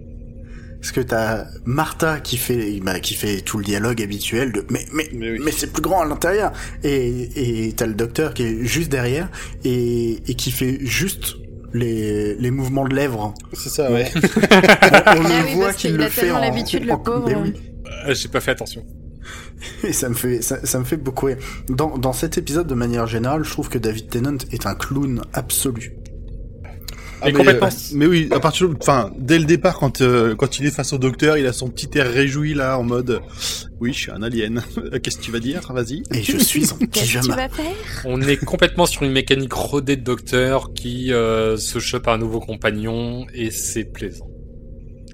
Parce 0.83 0.91
que 0.93 1.01
t'as 1.01 1.47
Martha 1.65 2.19
qui 2.19 2.37
fait, 2.37 2.81
bah, 2.83 2.99
qui 2.99 3.15
fait 3.15 3.41
tout 3.41 3.57
le 3.57 3.65
dialogue 3.65 4.03
habituel 4.03 4.51
de 4.51 4.67
mais 4.69 4.85
mais 4.93 5.09
Mais 5.15 5.31
oui. 5.31 5.41
mais 5.45 5.53
c'est 5.53 5.73
plus 5.73 5.81
grand 5.81 6.01
à 6.01 6.05
l'intérieur 6.05 6.53
et 6.83 7.69
et 7.69 7.73
t'as 7.73 7.87
le 7.87 7.95
docteur 7.95 8.35
qui 8.35 8.43
est 8.43 8.65
juste 8.65 8.91
derrière 8.91 9.31
et 9.65 10.19
et 10.27 10.35
qui 10.35 10.51
fait 10.51 10.79
juste 10.81 11.37
les 11.73 12.35
les 12.35 12.51
mouvements 12.51 12.85
de 12.87 12.95
lèvres. 12.97 13.33
C'est 13.53 13.69
ça, 13.71 13.93
ouais. 13.93 14.11
On, 14.15 14.19
on 14.19 14.23
Ah 14.27 15.15
le 15.15 15.47
oui, 15.47 15.55
voit 15.55 15.73
qu'il 15.73 15.93
qu'il 15.93 15.99
le 16.01 16.09
fait 16.09 16.31
en, 16.33 16.41
l'habitude, 16.41 16.85
le 16.85 16.97
pauvre. 17.01 17.27
mais 17.29 17.37
oui. 17.37 17.53
Euh, 18.09 18.15
J'ai 18.15 18.29
pas 18.29 18.41
fait 18.41 18.51
attention. 18.51 18.85
Et 19.85 19.93
ça 19.93 20.09
me 20.09 20.15
fait, 20.15 20.43
ça, 20.43 20.67
ça 20.67 20.81
me 20.81 20.85
fait 20.85 20.97
beaucoup 20.97 21.27
rire. 21.27 21.39
Dans, 21.69 21.97
dans 21.97 22.13
cet 22.13 22.39
épisode, 22.39 22.67
de 22.67 22.75
manière 22.75 23.07
générale, 23.07 23.45
je 23.45 23.51
trouve 23.51 23.69
que 23.69 23.79
David 23.79 24.09
Tennant 24.09 24.37
est 24.51 24.67
un 24.67 24.75
clown 24.75 25.23
absolu. 25.33 25.93
Ah, 27.23 27.27
Mais 27.27 27.33
complètement. 27.33 27.69
euh, 27.69 27.71
mais 27.95 28.07
oui, 28.07 28.29
à 28.33 28.41
partir, 28.41 28.69
enfin, 28.81 29.11
dès 29.17 29.39
le 29.39 29.45
départ, 29.45 29.79
quand 29.79 30.01
euh, 30.01 30.35
quand 30.35 30.59
il 30.59 30.67
est 30.67 30.71
face 30.71 30.93
au 30.93 30.99
docteur, 30.99 31.39
il 31.39 31.47
a 31.47 31.53
son 31.53 31.69
petit 31.69 31.89
air 31.97 32.11
réjoui 32.13 32.55
là, 32.55 32.79
en 32.79 32.83
mode, 32.83 33.21
oui, 33.81 33.93
je 33.93 33.99
suis 33.99 34.11
un 34.11 34.23
alien. 34.23 34.63
Qu'est-ce 35.03 35.19
que 35.19 35.23
tu 35.23 35.31
vas 35.31 35.39
dire? 35.41 35.61
Vas-y. 35.73 36.03
Et 36.13 36.23
je 36.23 36.37
suis 36.39 36.65
en 36.73 36.77
Qu'est-ce 36.77 36.79
que 36.79 36.89
tu 36.89 37.21
pyjama. 37.21 37.37
vas 37.37 37.49
faire? 37.49 37.75
On 38.05 38.21
est 38.23 38.37
complètement 38.37 38.87
sur 38.87 39.05
une 39.05 39.13
mécanique 39.13 39.53
rodée 39.53 39.97
de 39.97 40.03
docteur 40.03 40.73
qui 40.75 41.13
euh, 41.13 41.57
se 41.57 41.79
chope 41.79 42.09
un 42.09 42.19
nouveau 42.19 42.41
compagnon 42.41 43.27
et 43.35 43.51
c'est 43.51 43.85
plaisant. 43.85 44.29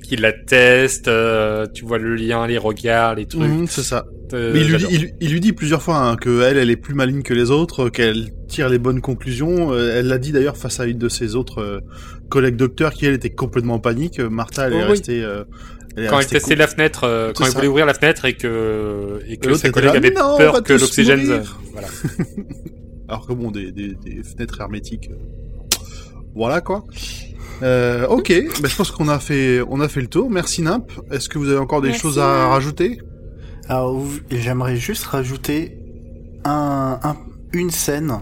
Qui 0.09 0.16
la 0.16 0.33
teste, 0.33 1.07
euh, 1.09 1.66
tu 1.75 1.85
vois 1.85 1.99
le 1.99 2.14
lien, 2.14 2.47
les 2.47 2.57
regards, 2.57 3.14
les 3.14 3.27
trucs. 3.27 3.42
Mhm, 3.42 3.66
c'est 3.66 3.83
ça. 3.83 4.07
Euh, 4.33 4.53
Mais 4.55 4.61
il 4.62 4.68
lui, 4.68 4.77
dit, 4.79 4.83
j'adore. 4.85 4.90
il, 4.92 5.14
il 5.21 5.33
lui 5.33 5.40
dit 5.40 5.53
plusieurs 5.53 5.83
fois 5.83 5.99
hein, 5.99 6.16
que 6.16 6.42
elle, 6.42 6.57
elle 6.57 6.71
est 6.71 6.77
plus 6.77 6.94
maligne 6.94 7.23
que 7.23 7.35
les 7.35 7.51
autres, 7.51 7.88
qu'elle 7.90 8.31
tire 8.49 8.68
les 8.71 8.79
bonnes 8.79 9.01
conclusions. 9.03 9.73
Euh, 9.73 9.99
elle 9.99 10.07
l'a 10.07 10.16
dit 10.18 10.33
d'ailleurs 10.33 10.57
face 10.57 10.81
à 10.81 10.87
une 10.87 10.97
de 10.99 11.09
ses 11.11 11.35
autres 11.37 11.83
collègues 12.31 12.57
docteurs 12.57 12.92
qui 12.94 13.05
elle 13.07 13.14
était 13.14 13.31
complètement 13.31 13.75
en 13.75 13.79
panique. 13.81 14.18
Martha, 14.21 14.66
elle 14.68 14.73
Oh 14.75 14.77
est 14.79 14.83
oui. 14.85 14.88
restée. 14.88 15.18
elle 15.18 16.05
est 16.05 16.07
Quand 16.09 16.14
il 16.16 16.16
restée 16.21 16.37
testait 16.38 16.57
la 16.57 16.66
fenêtre, 16.68 17.05
euh, 17.05 17.33
quand 17.35 17.44
il 17.44 17.51
ça. 17.51 17.55
voulait 17.57 17.68
ouvrir 17.68 17.85
la 17.87 17.94
fenêtre 17.94 18.25
et 18.25 18.33
que, 18.35 19.21
et 19.29 19.37
que 19.37 19.49
là, 19.81 19.90
avaient 19.92 20.11
Non, 20.11 20.35
on 20.35 20.38
peur 20.38 20.62
que 20.62 20.73
l'oxygène. 20.73 21.42
voilà. 21.73 21.88
Alors 23.09 23.27
que 23.27 23.33
bon, 23.35 23.51
des, 23.51 23.73
des, 23.73 23.94
des 23.94 24.23
fenêtres 24.23 24.59
hermétiques. 24.61 25.11
Voilà 26.35 26.61
quoi. 26.61 26.85
Euh, 27.62 28.07
ok, 28.07 28.33
bah, 28.62 28.68
je 28.68 28.77
pense 28.77 28.90
qu'on 28.90 29.09
a 29.09 29.18
fait, 29.18 29.61
on 29.68 29.81
a 29.81 29.88
fait 29.88 30.01
le 30.01 30.07
tour. 30.07 30.31
Merci 30.31 30.62
Nimp. 30.62 30.90
Est-ce 31.11 31.29
que 31.29 31.38
vous 31.38 31.49
avez 31.49 31.59
encore 31.59 31.81
des 31.83 31.88
Merci, 31.88 32.03
choses 32.03 32.18
à 32.18 32.49
rajouter? 32.49 33.01
Alors, 33.68 34.03
j'aimerais 34.31 34.77
juste 34.77 35.05
rajouter 35.05 35.77
un, 36.44 36.99
un- 37.03 37.16
une 37.53 37.71
scène 37.71 38.21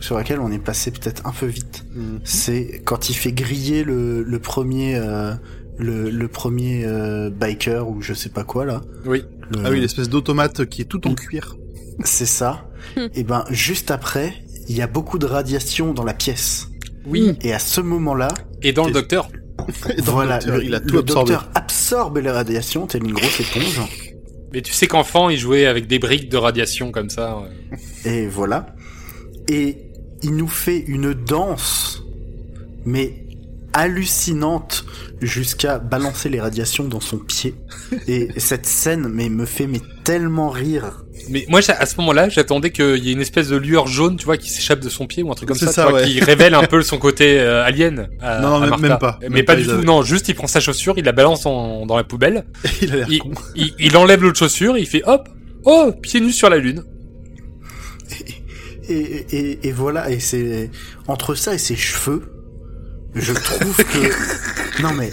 sur 0.00 0.16
laquelle 0.16 0.40
on 0.40 0.50
est 0.50 0.58
passé 0.58 0.90
peut-être 0.90 1.26
un 1.26 1.32
peu 1.32 1.46
vite. 1.46 1.84
C'est 2.24 2.82
quand 2.84 3.08
il 3.08 3.14
fait 3.14 3.32
griller 3.32 3.84
le, 3.84 4.22
le 4.22 4.38
premier, 4.40 4.96
euh, 4.96 5.32
le, 5.78 6.10
le 6.10 6.28
premier 6.28 6.82
euh, 6.84 7.30
biker 7.30 7.88
ou 7.88 8.02
je 8.02 8.12
sais 8.12 8.28
pas 8.30 8.42
quoi 8.44 8.64
là. 8.64 8.80
Oui. 9.06 9.24
Le- 9.50 9.60
Ah 9.64 9.70
oui, 9.70 9.80
l'espèce 9.80 10.08
d'automate 10.08 10.64
qui 10.66 10.82
est 10.82 10.86
tout 10.86 11.06
en 11.06 11.14
cuir. 11.14 11.56
c'est 12.04 12.26
ça. 12.26 12.66
Et 13.14 13.22
ben 13.22 13.44
juste 13.50 13.90
après, 13.92 14.34
il 14.68 14.76
y 14.76 14.82
a 14.82 14.86
beaucoup 14.88 15.18
de 15.18 15.26
radiation 15.26 15.94
dans 15.94 16.04
la 16.04 16.14
pièce. 16.14 16.68
Oui. 17.06 17.36
Et 17.42 17.52
à 17.52 17.58
ce 17.58 17.80
moment-là, 17.80 18.28
Et 18.62 18.72
dans 18.72 18.86
le 18.86 18.92
docteur. 18.92 19.28
Et 19.96 20.00
dans 20.02 20.12
voilà, 20.12 20.38
le 20.38 20.44
docteur, 20.44 20.56
le, 20.58 20.64
il 20.64 20.74
a 20.74 20.78
le 20.78 20.86
tout 20.86 20.98
absorbé. 20.98 21.32
docteur 21.32 21.50
absorbe 21.54 22.18
les 22.18 22.30
radiations, 22.30 22.86
telle 22.86 23.04
une 23.04 23.12
grosse 23.12 23.40
éponge. 23.40 23.80
Mais 24.52 24.60
tu 24.60 24.72
sais 24.72 24.86
qu'enfant, 24.86 25.30
il 25.30 25.38
jouait 25.38 25.66
avec 25.66 25.86
des 25.86 25.98
briques 25.98 26.28
de 26.28 26.36
radiation 26.36 26.92
comme 26.92 27.08
ça. 27.10 27.42
Et 28.04 28.26
voilà. 28.26 28.74
Et 29.48 29.78
il 30.22 30.36
nous 30.36 30.48
fait 30.48 30.78
une 30.78 31.14
danse, 31.14 32.02
mais 32.84 33.26
hallucinante, 33.72 34.84
jusqu'à 35.22 35.78
balancer 35.78 36.28
les 36.28 36.40
radiations 36.40 36.84
dans 36.84 37.00
son 37.00 37.18
pied. 37.18 37.54
Et 38.06 38.28
cette 38.36 38.66
scène, 38.66 39.08
mais 39.08 39.28
me 39.28 39.46
fait 39.46 39.66
mais 39.66 39.80
tellement 40.04 40.50
rire. 40.50 41.04
Mais 41.28 41.44
moi, 41.48 41.60
à 41.68 41.86
ce 41.86 41.96
moment-là, 41.98 42.28
j'attendais 42.28 42.70
qu'il 42.70 42.98
y 43.04 43.10
ait 43.10 43.12
une 43.12 43.20
espèce 43.20 43.48
de 43.48 43.56
lueur 43.56 43.86
jaune, 43.86 44.16
tu 44.16 44.24
vois, 44.24 44.36
qui 44.36 44.50
s'échappe 44.50 44.80
de 44.80 44.88
son 44.88 45.06
pied 45.06 45.22
ou 45.22 45.30
un 45.30 45.34
truc 45.34 45.48
comme 45.48 45.58
ça, 45.58 45.72
ça, 45.72 45.84
tu 45.84 45.90
vois, 45.90 46.00
ouais. 46.00 46.06
qui 46.06 46.20
révèle 46.20 46.54
un 46.54 46.64
peu 46.64 46.82
son 46.82 46.98
côté 46.98 47.38
euh, 47.40 47.64
alien. 47.64 48.08
à- 48.20 48.40
Non, 48.40 48.62
à 48.62 48.76
même- 48.78 48.98
pas. 48.98 49.18
Mais 49.30 49.42
pas 49.42 49.54
pas, 49.54 49.60
du 49.60 49.64
tout. 49.66 49.70
avaient- 49.72 49.84
Non, 49.84 50.02
juste 50.02 50.28
il 50.28 50.34
prend 50.34 50.46
sa 50.46 50.60
chaussure, 50.60 50.94
il 50.96 51.04
la 51.04 51.12
balance 51.12 51.46
en- 51.46 51.86
dans 51.86 51.96
la 51.96 52.04
poubelle, 52.04 52.44
il 52.82 52.92
a 52.94 53.06
il, 53.08 53.18
con. 53.18 53.30
il, 53.54 53.74
il 53.78 53.96
enlève 53.96 54.22
l'autre 54.22 54.38
chaussure, 54.38 54.76
il 54.78 54.86
fait 54.86 55.02
hop, 55.06 55.28
oh, 55.64 55.92
pieds 56.02 56.20
nus 56.20 56.32
sur 56.32 56.50
la 56.50 56.58
lune. 56.58 56.84
et, 58.88 59.26
et, 59.30 59.68
et 59.68 59.72
voilà, 59.72 60.10
et 60.10 60.20
c'est 60.20 60.70
entre 61.06 61.34
ça 61.34 61.54
et 61.54 61.58
ses 61.58 61.76
cheveux, 61.76 62.22
je 63.14 63.32
trouve 63.32 63.76
que 63.76 64.82
non 64.82 64.92
mais 64.92 65.10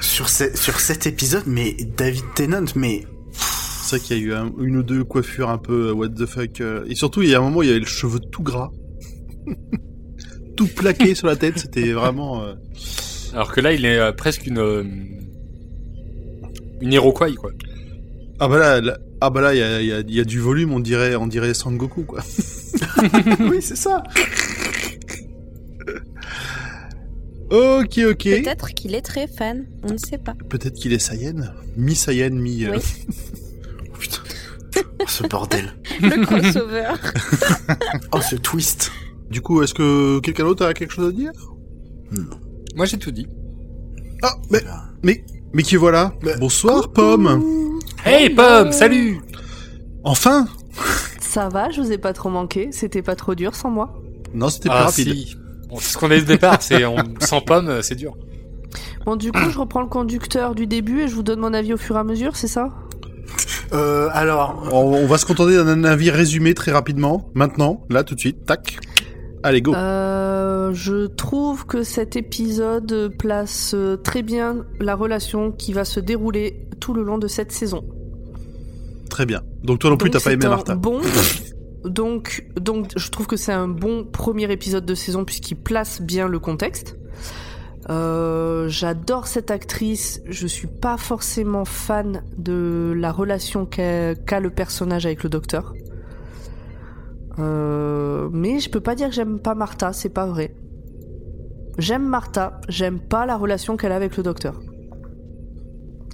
sur 0.00 0.28
ce- 0.28 0.56
sur 0.56 0.80
cet 0.80 1.06
épisode, 1.06 1.44
mais 1.46 1.76
David 1.96 2.24
Tennant, 2.34 2.64
mais 2.76 3.04
C'est 3.86 3.96
vrai 3.96 4.06
qu'il 4.06 4.16
y 4.18 4.20
a 4.20 4.22
eu 4.24 4.32
un- 4.34 4.52
une 4.58 4.76
ou 4.78 4.82
deux 4.82 5.04
coiffures 5.04 5.50
un 5.50 5.58
peu 5.58 5.88
euh, 5.88 5.92
what 5.92 6.08
the 6.08 6.24
fuck. 6.26 6.60
euh, 6.60 6.84
et 6.88 6.94
surtout, 6.94 7.20
il 7.22 7.28
y 7.28 7.34
a 7.34 7.38
un 7.38 7.42
moment, 7.42 7.60
il 7.62 7.66
y 7.68 7.70
avait 7.70 7.80
le 7.80 7.86
cheveu 7.86 8.18
tout 8.18 8.42
gras. 8.42 8.70
tout 10.56 10.66
plaqué 10.68 11.14
sur 11.14 11.26
la 11.26 11.36
tête, 11.36 11.58
c'était 11.58 11.92
vraiment... 11.92 12.42
euh, 12.42 12.54
Alors 13.34 13.52
que 13.52 13.60
là, 13.60 13.72
il 13.72 13.84
est 13.84 13.98
euh, 13.98 14.12
presque 14.12 14.46
une. 14.46 14.58
euh, 14.58 14.82
une 16.80 16.92
Iroquois, 16.92 17.30
quoi. 17.34 17.50
Ah 18.40 18.48
bah 18.48 18.58
là, 18.58 18.80
là- 18.80 18.98
ah 19.20 19.30
bah 19.30 19.40
là, 19.40 19.54
il 19.54 19.58
y 19.58 19.62
a, 19.62 19.80
il 19.80 19.86
y 19.86 19.92
a- 19.92 20.00
il 20.00 20.14
y 20.14 20.20
a 20.20 20.24
du 20.24 20.38
volume, 20.40 20.72
on 20.72 20.80
dirait, 20.80 21.14
on 21.14 21.26
dirait 21.26 21.52
Sangoku, 21.54 22.04
quoi. 22.04 22.20
oui 23.40 23.58
c'est 23.60 23.76
ça. 23.76 24.02
Ok, 27.50 27.98
ok. 28.10 28.24
Peut-être 28.24 28.68
qu'il 28.74 28.94
est 28.94 29.02
très 29.02 29.26
fan, 29.28 29.66
on 29.82 29.92
ne 29.92 29.98
sait 29.98 30.18
pas. 30.18 30.34
Peut-être 30.48 30.74
qu'il 30.74 30.92
est 30.92 30.98
Saiyan. 30.98 31.36
Mi-Saiyan, 31.76 32.30
mi... 32.30 32.64
euh, 32.64 32.72
Oui. 32.76 32.82
Ce 35.06 35.26
bordel. 35.26 35.72
Le 36.00 36.24
crossover. 36.24 36.88
Oh 38.12 38.20
ce 38.20 38.36
twist. 38.36 38.90
Du 39.30 39.40
coup, 39.40 39.62
est-ce 39.62 39.74
que 39.74 40.20
quelqu'un 40.20 40.44
d'autre 40.44 40.64
a 40.66 40.74
quelque 40.74 40.92
chose 40.92 41.08
à 41.08 41.12
dire? 41.12 41.32
Moi, 42.76 42.86
j'ai 42.86 42.98
tout 42.98 43.10
dit. 43.10 43.26
Ah, 44.22 44.34
mais, 44.50 44.60
mais, 45.02 45.24
mais 45.52 45.62
qui 45.62 45.76
voilà? 45.76 46.12
Mais- 46.22 46.36
Bonsoir, 46.38 46.92
Pomme 46.92 47.78
Hey, 48.04 48.30
Pomme, 48.30 48.72
salut 48.72 49.20
Enfin 50.04 50.46
Ça 51.20 51.48
va, 51.48 51.70
je 51.70 51.80
vous 51.80 51.90
ai 51.92 51.98
pas 51.98 52.12
trop 52.12 52.28
manqué. 52.30 52.68
C'était 52.72 53.02
pas 53.02 53.16
trop 53.16 53.34
dur 53.34 53.54
sans 53.54 53.70
moi. 53.70 54.00
Non, 54.34 54.48
c'était 54.48 54.68
plus 54.68 54.78
Ah, 54.78 54.84
rapide. 54.84 55.14
si. 55.14 55.36
Bon, 55.68 55.76
C'est 55.80 55.92
ce 55.92 55.98
qu'on 55.98 56.10
a 56.10 56.16
eu 56.16 56.20
au 56.22 56.24
départ, 56.24 56.60
c'est 56.62 56.84
on... 56.84 56.96
sans 57.20 57.40
Pomme, 57.40 57.68
euh, 57.68 57.82
c'est 57.82 57.94
dur. 57.96 58.14
Bon, 59.06 59.16
du 59.16 59.32
coup, 59.32 59.50
je 59.50 59.58
reprends 59.58 59.80
le 59.82 59.88
conducteur 59.88 60.54
du 60.54 60.66
début 60.66 61.00
et 61.02 61.08
je 61.08 61.14
vous 61.14 61.22
donne 61.22 61.40
mon 61.40 61.52
avis 61.54 61.74
au 61.74 61.76
fur 61.76 61.96
et 61.96 61.98
à 61.98 62.04
mesure, 62.04 62.36
c'est 62.36 62.48
ça? 62.48 62.70
Euh, 63.74 64.08
alors, 64.12 64.68
On, 64.72 64.94
on 64.94 65.06
va 65.06 65.18
se 65.18 65.26
contenter 65.26 65.56
d'un 65.56 65.84
avis 65.84 66.10
résumé 66.10 66.54
très 66.54 66.70
rapidement, 66.70 67.30
maintenant, 67.34 67.84
là, 67.90 68.04
tout 68.04 68.14
de 68.14 68.20
suite, 68.20 68.44
tac. 68.44 68.78
Allez, 69.42 69.60
go 69.60 69.74
Euh, 69.74 70.72
je 70.72 71.06
trouve 71.06 71.66
que 71.66 71.82
cet 71.82 72.16
épisode 72.16 73.14
place 73.18 73.72
euh, 73.74 73.96
très 73.96 74.22
bien 74.22 74.64
la 74.80 74.94
relation 74.94 75.52
qui 75.52 75.74
va 75.74 75.84
se 75.84 76.00
dérouler 76.00 76.66
tout 76.80 76.94
le 76.94 77.02
long 77.02 77.18
de 77.18 77.28
cette 77.28 77.52
saison. 77.52 77.84
Très 79.10 79.26
bien. 79.26 79.42
Donc 79.62 79.80
toi 79.80 79.90
non 79.90 79.96
plus, 79.96 80.10
t'as 80.10 80.20
pas 80.20 80.32
aimé 80.32 80.46
un 80.46 80.50
Martha 80.50 80.74
Bon, 80.76 81.00
donc, 81.84 82.46
donc, 82.58 82.92
je 82.96 83.10
trouve 83.10 83.26
que 83.26 83.36
c'est 83.36 83.52
un 83.52 83.68
bon 83.68 84.04
premier 84.04 84.50
épisode 84.50 84.86
de 84.86 84.94
saison 84.94 85.24
puisqu'il 85.24 85.56
place 85.56 86.00
bien 86.00 86.26
le 86.26 86.38
contexte. 86.38 86.96
Euh, 87.90 88.68
J'adore 88.68 89.26
cette 89.26 89.50
actrice. 89.50 90.22
Je 90.26 90.46
suis 90.46 90.66
pas 90.66 90.96
forcément 90.96 91.64
fan 91.64 92.22
de 92.38 92.92
la 92.96 93.12
relation 93.12 93.66
qu'a 93.66 94.40
le 94.40 94.50
personnage 94.50 95.06
avec 95.06 95.22
le 95.22 95.28
docteur. 95.30 95.74
Euh, 97.38 98.28
mais 98.32 98.60
je 98.60 98.70
peux 98.70 98.80
pas 98.80 98.94
dire 98.94 99.08
que 99.08 99.14
j'aime 99.14 99.38
pas 99.40 99.54
Martha, 99.54 99.92
c'est 99.92 100.08
pas 100.08 100.26
vrai. 100.26 100.54
J'aime 101.78 102.06
Martha, 102.06 102.60
j'aime 102.68 103.00
pas 103.00 103.26
la 103.26 103.36
relation 103.36 103.76
qu'elle 103.76 103.92
a 103.92 103.96
avec 103.96 104.16
le 104.16 104.22
docteur. 104.22 104.60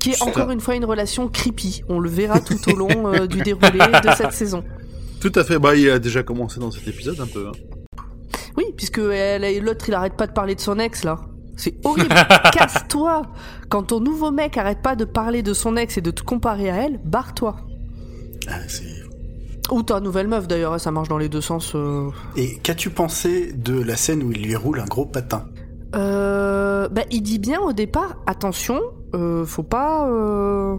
Qui 0.00 0.10
est 0.12 0.22
encore 0.22 0.50
une 0.50 0.60
fois 0.60 0.74
une 0.76 0.86
relation 0.86 1.28
creepy. 1.28 1.82
On 1.90 2.00
le 2.00 2.08
verra 2.08 2.40
tout 2.40 2.56
au 2.72 2.76
long 2.76 3.12
euh, 3.12 3.26
du 3.26 3.42
déroulé 3.42 3.78
de 4.02 4.10
cette 4.16 4.32
saison. 4.32 4.64
Tout 5.20 5.32
à 5.34 5.44
fait. 5.44 5.58
Bah, 5.58 5.76
il 5.76 5.90
a 5.90 5.98
déjà 5.98 6.22
commencé 6.22 6.58
dans 6.58 6.70
cet 6.70 6.88
épisode 6.88 7.20
un 7.20 7.26
peu. 7.26 7.48
hein. 7.48 7.52
Oui, 8.56 8.64
puisque 8.74 8.96
l'autre 8.96 9.84
il 9.88 9.94
arrête 9.94 10.16
pas 10.16 10.26
de 10.26 10.32
parler 10.32 10.54
de 10.54 10.60
son 10.60 10.78
ex 10.78 11.04
là. 11.04 11.20
C'est 11.60 11.74
horrible. 11.84 12.08
Casse-toi. 12.52 13.22
Quand 13.68 13.82
ton 13.84 14.00
nouveau 14.00 14.30
mec 14.30 14.56
arrête 14.56 14.80
pas 14.82 14.96
de 14.96 15.04
parler 15.04 15.42
de 15.42 15.52
son 15.52 15.76
ex 15.76 15.98
et 15.98 16.00
de 16.00 16.10
te 16.10 16.22
comparer 16.22 16.70
à 16.70 16.76
elle, 16.86 16.98
barre-toi. 17.04 17.56
ah, 18.48 18.54
c'est- 18.66 18.84
Ou 19.70 19.82
ta 19.82 20.00
nouvelle 20.00 20.26
meuf 20.26 20.48
d'ailleurs, 20.48 20.72
hein, 20.72 20.78
ça 20.78 20.90
marche 20.90 21.08
dans 21.08 21.18
les 21.18 21.28
deux 21.28 21.40
sens. 21.42 21.72
euh. 21.74 22.08
et 22.36 22.56
qu'as-tu 22.62 22.90
pensé 22.90 23.52
de 23.52 23.78
la 23.80 23.96
scène 23.96 24.22
où 24.22 24.32
il 24.32 24.42
lui 24.42 24.56
roule 24.56 24.80
un 24.80 24.86
gros 24.86 25.04
patin? 25.06 25.44
Euh, 25.94 26.88
bah, 26.88 27.02
il 27.10 27.22
dit 27.22 27.38
bien 27.38 27.60
au 27.60 27.72
départ, 27.72 28.16
attention, 28.26 28.80
euh, 29.14 29.44
faut 29.44 29.62
pas. 29.62 30.08
euh, 30.08 30.76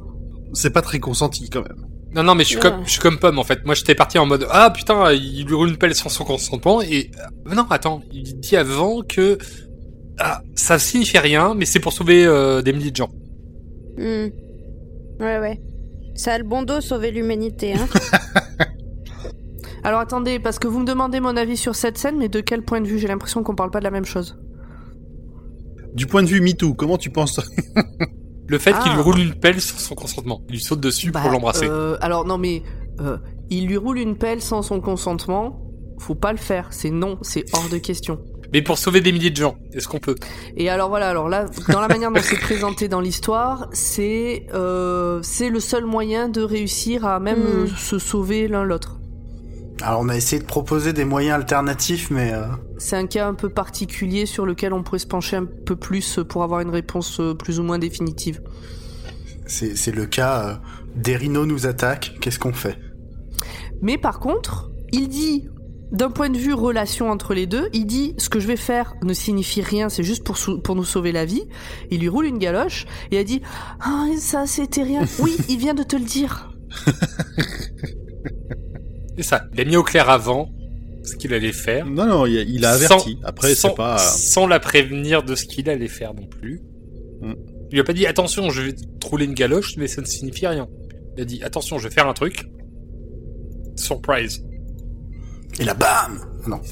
C'est 0.53 0.71
pas 0.71 0.81
très 0.81 0.99
consenti 0.99 1.49
quand 1.49 1.61
même. 1.61 1.85
Non, 2.13 2.23
non, 2.23 2.35
mais 2.35 2.43
je 2.43 2.49
suis, 2.49 2.55
Ouais. 2.57 2.61
comme, 2.63 2.83
je 2.85 2.89
suis 2.91 2.99
comme 2.99 3.17
Pomme, 3.19 3.39
en 3.39 3.43
fait. 3.45 3.63
Moi, 3.65 3.73
j'étais 3.75 3.95
parti 3.95 4.19
en 4.19 4.25
mode, 4.25 4.45
ah, 4.51 4.69
putain, 4.71 5.13
il 5.13 5.45
lui 5.45 5.53
roule 5.53 5.69
une 5.69 5.77
pelle 5.77 5.95
sans 5.95 6.09
son 6.09 6.25
consentement, 6.25 6.81
et, 6.81 7.09
euh, 7.47 7.55
non, 7.55 7.65
attends, 7.69 8.01
il 8.11 8.37
dit 8.39 8.57
avant 8.57 9.01
que, 9.01 9.37
ah, 10.19 10.41
ça 10.55 10.77
signifie 10.79 11.17
rien, 11.17 11.53
mais 11.55 11.65
c'est 11.65 11.79
pour 11.79 11.93
sauver 11.93 12.25
euh, 12.25 12.61
des 12.61 12.73
milliers 12.73 12.91
de 12.91 12.95
gens. 12.95 13.09
Hmm. 13.97 14.27
Ouais, 15.19 15.39
ouais. 15.39 15.61
Ça 16.15 16.33
a 16.33 16.37
le 16.37 16.43
bon 16.43 16.63
dos 16.63 16.81
sauver 16.81 17.11
l'humanité, 17.11 17.73
hein. 17.73 17.87
Alors 19.83 19.99
attendez, 19.99 20.39
parce 20.39 20.59
que 20.59 20.67
vous 20.67 20.79
me 20.79 20.85
demandez 20.85 21.19
mon 21.19 21.35
avis 21.35 21.57
sur 21.57 21.75
cette 21.75 21.97
scène, 21.97 22.17
mais 22.17 22.29
de 22.29 22.39
quel 22.39 22.61
point 22.63 22.81
de 22.81 22.87
vue? 22.87 22.99
J'ai 22.99 23.07
l'impression 23.07 23.41
qu'on 23.43 23.55
parle 23.55 23.71
pas 23.71 23.79
de 23.79 23.83
la 23.83 23.91
même 23.91 24.05
chose. 24.05 24.37
Du 25.95 26.05
point 26.05 26.21
de 26.21 26.27
vue 26.27 26.39
MeToo, 26.39 26.73
comment 26.75 26.97
tu 26.97 27.09
penses 27.09 27.39
Le 28.47 28.57
fait 28.59 28.73
qu'il 28.73 28.91
Ah. 28.91 28.95
lui 28.95 29.01
roule 29.01 29.19
une 29.19 29.33
pelle 29.33 29.59
sans 29.59 29.77
son 29.79 29.95
consentement. 29.95 30.41
Il 30.49 30.53
lui 30.53 30.61
saute 30.61 30.79
dessus 30.81 31.11
Bah, 31.11 31.21
pour 31.21 31.31
l'embrasser. 31.31 31.65
euh, 31.67 31.97
alors 32.01 32.25
non 32.25 32.37
mais 32.37 32.61
euh, 32.99 33.17
il 33.49 33.65
lui 33.67 33.77
roule 33.77 33.97
une 33.97 34.17
pelle 34.17 34.41
sans 34.41 34.61
son 34.61 34.79
consentement. 34.81 35.59
Faut 35.99 36.15
pas 36.15 36.31
le 36.31 36.37
faire, 36.37 36.67
c'est 36.71 36.89
non, 36.91 37.17
c'est 37.21 37.43
hors 37.53 37.67
de 37.69 37.77
question. 37.77 38.19
Mais 38.53 38.61
pour 38.61 38.77
sauver 38.77 38.99
des 39.01 39.11
milliers 39.11 39.29
de 39.29 39.37
gens, 39.37 39.55
est-ce 39.73 39.87
qu'on 39.87 39.99
peut? 39.99 40.15
Et 40.57 40.69
alors 40.69 40.89
voilà, 40.89 41.09
alors 41.09 41.29
là, 41.29 41.45
dans 41.69 41.79
la 41.79 41.87
manière 41.87 42.11
dont 42.11 42.19
c'est 42.21 42.39
présenté 42.49 42.87
dans 42.89 42.99
l'histoire, 42.99 43.69
c'est 43.71 44.45
euh, 44.53 45.21
c'est 45.23 45.49
le 45.49 45.59
seul 45.59 45.85
moyen 45.85 46.27
de 46.29 46.41
réussir 46.41 47.05
à 47.05 47.19
même 47.19 47.39
Mm. 47.39 47.47
euh, 47.47 47.67
se 47.67 47.97
sauver 47.99 48.47
l'un 48.47 48.63
l'autre. 48.65 48.97
Alors 49.81 50.01
on 50.01 50.09
a 50.09 50.15
essayé 50.15 50.39
de 50.41 50.45
proposer 50.47 50.93
des 50.93 51.05
moyens 51.05 51.35
alternatifs, 51.35 52.11
mais 52.11 52.33
euh, 52.33 52.45
C'est 52.77 52.97
un 52.97 53.07
cas 53.07 53.27
un 53.27 53.33
peu 53.33 53.49
particulier 53.49 54.25
sur 54.27 54.45
lequel 54.45 54.73
on 54.73 54.83
pourrait 54.83 54.99
se 54.99 55.07
pencher 55.07 55.37
un 55.37 55.45
peu 55.45 55.75
plus 55.75 56.19
pour 56.29 56.43
avoir 56.43 56.59
une 56.59 56.69
réponse 56.69 57.19
plus 57.39 57.59
ou 57.59 57.63
moins 57.63 57.79
définitive. 57.79 58.41
c'est 59.47 59.75
c'est 59.75 59.91
le 59.95 60.05
cas. 60.05 60.47
euh, 60.49 60.53
des 60.95 61.15
rhinos 61.15 61.47
nous 61.47 61.65
attaquent, 61.67 62.17
qu'est-ce 62.19 62.37
qu'on 62.37 62.51
fait? 62.53 62.77
Mais 63.81 63.97
par 63.97 64.19
contre, 64.19 64.69
il 64.91 65.07
dit, 65.07 65.47
d'un 65.91 66.09
point 66.09 66.29
de 66.29 66.37
vue 66.37 66.53
relation 66.53 67.09
entre 67.09 67.33
les 67.33 67.45
deux, 67.45 67.69
il 67.73 67.85
dit 67.85 68.13
ce 68.17 68.29
que 68.29 68.39
je 68.39 68.47
vais 68.47 68.55
faire 68.55 68.95
ne 69.03 69.13
signifie 69.13 69.61
rien, 69.61 69.89
c'est 69.89 70.03
juste 70.03 70.23
pour, 70.23 70.75
nous 70.75 70.83
sauver 70.83 71.11
la 71.11 71.25
vie. 71.25 71.43
Il 71.89 71.99
lui 71.99 72.09
roule 72.09 72.25
une 72.25 72.37
galoche 72.37 72.85
et 73.11 73.17
a 73.17 73.23
dit 73.23 73.41
Ah, 73.81 74.07
ça 74.17 74.45
c'était 74.47 74.83
rien. 74.83 75.01
Oui, 75.19 75.35
il 75.49 75.57
vient 75.57 75.73
de 75.73 75.83
te 75.83 75.95
le 75.95 76.05
dire. 76.05 76.53
C'est 79.17 79.23
ça. 79.23 79.43
Il 79.53 79.59
a 79.59 79.65
mis 79.65 79.75
au 79.75 79.83
clair 79.83 80.09
avant 80.09 80.49
ce 81.03 81.15
qu'il 81.15 81.33
allait 81.33 81.51
faire. 81.51 81.85
Non, 81.85 82.05
non, 82.05 82.25
il 82.25 82.37
a, 82.37 82.41
il 82.43 82.65
a 82.65 82.77
Sans- 82.77 82.85
averti. 82.85 83.17
Après, 83.23 83.53
sans, 83.55 83.69
c'est 83.69 83.75
pas... 83.75 83.97
sans 83.97 84.47
la 84.47 84.59
prévenir 84.59 85.21
de 85.21 85.35
ce 85.35 85.45
qu'il 85.45 85.69
allait 85.69 85.89
faire 85.89 86.13
non 86.13 86.27
plus. 86.27 86.61
Mm. 87.21 87.33
Il 87.69 87.73
lui 87.73 87.81
a 87.81 87.83
pas 87.83 87.93
dit 87.93 88.05
attention, 88.07 88.49
je 88.49 88.61
vais 88.61 88.73
te 88.73 89.07
rouler 89.07 89.25
une 89.25 89.33
galoche, 89.33 89.75
mais 89.77 89.87
ça 89.87 90.01
ne 90.01 90.05
signifie 90.05 90.47
rien. 90.47 90.67
Il 91.17 91.21
a 91.21 91.25
dit 91.25 91.43
attention, 91.43 91.77
je 91.77 91.87
vais 91.87 91.93
faire 91.93 92.07
un 92.07 92.13
truc. 92.13 92.45
Surprise. 93.75 94.43
Et 95.59 95.63
là, 95.65 95.73
bam 95.73 96.19
Non. 96.47 96.61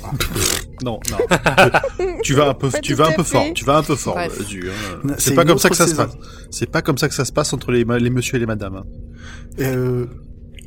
Non, 0.81 0.97
non. 1.11 1.17
tu 2.23 2.33
vas 2.35 2.47
un 2.47 2.53
peu, 2.53 2.69
tu 2.81 2.93
vas 2.93 3.07
un 3.07 3.11
peu 3.11 3.23
fort. 3.23 3.43
Tu 3.53 3.65
vas 3.65 3.75
un 3.75 3.83
peu 3.83 3.95
fort, 3.97 4.17
hein. 4.17 4.27
C'est 5.17 5.35
pas 5.35 5.43
comme 5.43 5.57
ça 5.59 5.69
que 5.69 5.75
ça 5.75 5.87
se 5.87 5.93
passe. 5.95 6.13
C'est 6.51 6.71
pas 6.71 6.81
comme 6.81 6.97
ça 6.97 7.09
que 7.09 7.13
ça 7.15 7.25
se 7.25 7.33
passe 7.33 7.51
entre 7.51 7.71
les, 7.73 7.83
les 7.83 8.09
monsieur 8.09 8.37
et 8.37 8.39
les 8.39 8.45
madames. 8.45 8.77
hein. 8.77 8.83
Euh, 9.59 10.05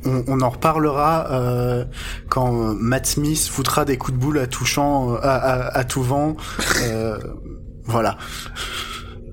on, 0.05 0.23
on 0.27 0.41
en 0.41 0.49
reparlera 0.51 1.31
euh, 1.31 1.85
quand 2.29 2.53
euh, 2.53 2.73
Matt 2.79 3.07
Smith 3.07 3.47
foutra 3.49 3.85
des 3.85 3.97
coups 3.97 4.15
de 4.15 4.21
boule 4.23 4.37
à 4.37 4.45
tout 4.45 4.65
champ, 4.65 5.13
euh, 5.13 5.17
à, 5.23 5.33
à, 5.35 5.77
à 5.79 5.83
tout 5.83 6.03
vent. 6.03 6.37
Euh, 6.83 7.17
voilà. 7.85 8.17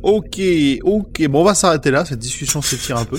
Ok, 0.02 0.40
ok. 0.82 1.28
Bon, 1.28 1.42
on 1.42 1.44
va 1.44 1.54
s'arrêter 1.54 1.90
là. 1.90 2.06
Cette 2.06 2.20
discussion 2.20 2.62
s'étire 2.62 2.96
un 2.96 3.04
peu. 3.04 3.18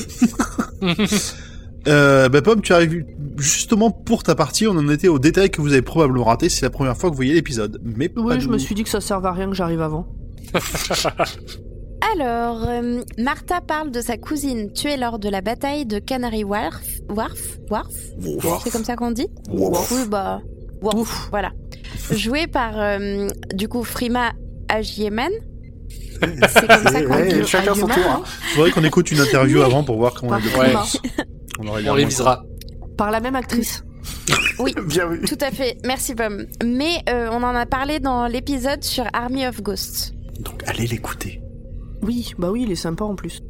Euh, 1.87 2.29
bah, 2.29 2.41
Pomme, 2.41 2.61
tu 2.61 2.73
arrives 2.73 3.05
justement 3.37 3.91
pour 3.91 4.23
ta 4.23 4.35
partie. 4.35 4.67
On 4.67 4.71
en 4.77 4.89
était 4.89 5.07
au 5.07 5.19
détail 5.19 5.49
que 5.49 5.61
vous 5.61 5.73
avez 5.73 5.81
probablement 5.81 6.25
raté. 6.25 6.49
C'est 6.49 6.65
la 6.65 6.69
première 6.69 6.95
fois 6.97 7.09
que 7.09 7.13
vous 7.13 7.17
voyez 7.17 7.33
l'épisode. 7.33 7.79
Mais 7.83 8.11
Oui, 8.15 8.39
je 8.39 8.47
me 8.49 8.57
suis 8.57 8.75
dit 8.75 8.83
que 8.83 8.89
ça 8.89 9.01
servait 9.01 9.27
à 9.27 9.31
rien 9.33 9.47
que 9.49 9.55
j'arrive 9.55 9.81
avant. 9.81 10.07
Alors, 12.15 12.67
euh, 12.67 13.01
Martha 13.17 13.61
parle 13.61 13.91
de 13.91 14.01
sa 14.01 14.17
cousine 14.17 14.71
tuée 14.73 14.97
lors 14.97 15.19
de 15.19 15.29
la 15.29 15.41
bataille 15.41 15.85
de 15.85 15.99
Canary 15.99 16.43
Wharf. 16.43 16.81
Wharf? 17.09 17.39
Wharf? 17.69 17.91
C'est 18.63 18.71
comme 18.71 18.83
ça 18.83 18.95
qu'on 18.95 19.11
dit? 19.11 19.27
Oui, 19.49 19.69
bah. 20.09 20.41
Wharf, 20.81 21.27
Voilà. 21.29 21.51
Jouée 22.11 22.47
par, 22.47 22.73
euh, 22.79 23.27
du 23.53 23.67
coup, 23.67 23.83
Frima 23.83 24.31
Agyeman. 24.67 25.31
C'est 26.21 26.67
comme 26.67 26.87
ça 26.87 27.01
qu'on 27.03 27.13
Ouais, 27.13 27.33
dit. 27.41 27.47
chacun 27.47 27.75
son 27.75 27.85
Agyeman, 27.87 27.95
tour. 28.03 28.11
hein. 28.11 28.21
Faudrait 28.55 28.71
qu'on 28.71 28.83
écoute 28.83 29.11
une 29.11 29.19
interview 29.19 29.61
avant 29.61 29.83
pour 29.83 29.97
voir 29.97 30.13
comment 30.15 30.35
elle 30.37 30.41
Frima. 30.43 30.83
On 31.61 31.67
aurait 31.67 31.87
On 31.89 31.93
révisera. 31.93 32.43
Par 32.97 33.11
la 33.11 33.19
même 33.19 33.35
actrice. 33.35 33.83
Oui. 34.59 34.73
Bien 34.85 35.07
vu. 35.07 35.21
Tout 35.21 35.37
à 35.41 35.51
fait, 35.51 35.77
merci 35.83 36.13
Pomme. 36.15 36.45
Mais 36.63 37.01
euh, 37.09 37.29
on 37.31 37.43
en 37.43 37.55
a 37.55 37.65
parlé 37.65 37.99
dans 37.99 38.27
l'épisode 38.27 38.83
sur 38.83 39.05
Army 39.13 39.45
of 39.47 39.61
Ghosts. 39.61 40.13
Donc 40.39 40.63
allez 40.67 40.87
l'écouter. 40.87 41.41
Oui, 42.03 42.33
bah 42.37 42.51
oui, 42.51 42.63
il 42.63 42.71
est 42.71 42.75
sympa 42.75 43.03
en 43.03 43.15
plus. 43.15 43.41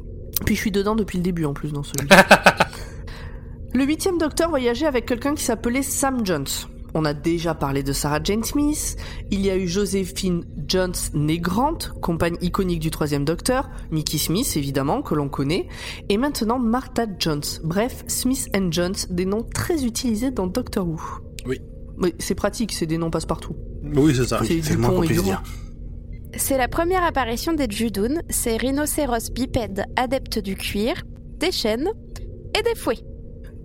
Puis 0.44 0.54
je 0.54 0.60
suis 0.60 0.70
dedans 0.70 0.94
depuis 0.94 1.18
le 1.18 1.24
début 1.24 1.44
en 1.44 1.52
plus 1.52 1.72
dans 1.72 1.82
celui 1.82 2.08
Le 3.74 3.84
huitième 3.84 4.18
docteur 4.18 4.50
voyageait 4.50 4.86
avec 4.86 5.06
quelqu'un 5.06 5.34
qui 5.34 5.42
s'appelait 5.42 5.82
Sam 5.82 6.24
Jones. 6.24 6.46
On 6.94 7.04
a 7.04 7.14
déjà 7.14 7.54
parlé 7.54 7.82
de 7.82 7.92
Sarah 7.92 8.20
Jane 8.22 8.44
Smith, 8.44 8.96
il 9.30 9.40
y 9.40 9.50
a 9.50 9.56
eu 9.56 9.66
Joséphine 9.66 10.44
Jones 10.68 10.92
née 11.14 11.38
Grant, 11.38 11.78
compagne 12.02 12.36
iconique 12.42 12.80
du 12.80 12.90
troisième 12.90 13.24
docteur, 13.24 13.70
Mickey 13.90 14.18
Smith 14.18 14.52
évidemment, 14.56 15.00
que 15.02 15.14
l'on 15.14 15.28
connaît, 15.28 15.68
et 16.08 16.18
maintenant 16.18 16.58
Martha 16.58 17.06
Jones. 17.18 17.42
Bref, 17.64 18.04
Smith 18.08 18.48
and 18.54 18.72
Jones, 18.72 18.94
des 19.08 19.24
noms 19.24 19.42
très 19.54 19.84
utilisés 19.84 20.30
dans 20.30 20.46
Doctor 20.46 20.86
Who. 20.86 21.00
Oui. 21.46 21.60
Mais 21.96 22.14
c'est 22.18 22.34
pratique, 22.34 22.72
c'est 22.72 22.86
des 22.86 22.98
noms 22.98 23.10
passe-partout. 23.10 23.56
Oui, 23.82 24.14
c'est 24.14 24.26
ça. 24.26 24.40
C'est 24.44 24.76
moins 24.76 24.90
Dupont 24.90 25.00
qu'on 25.00 25.06
puisse 25.06 25.22
dire. 25.22 25.42
C'est 26.36 26.56
la 26.56 26.68
première 26.68 27.04
apparition 27.04 27.52
des 27.52 27.66
Judoun, 27.68 28.22
ces 28.30 28.56
rhinocéros 28.56 29.30
bipèdes 29.32 29.84
adeptes 29.96 30.38
du 30.38 30.56
cuir, 30.56 30.94
des 31.38 31.52
chaînes 31.52 31.90
et 32.58 32.62
des 32.62 32.74
fouets. 32.74 33.04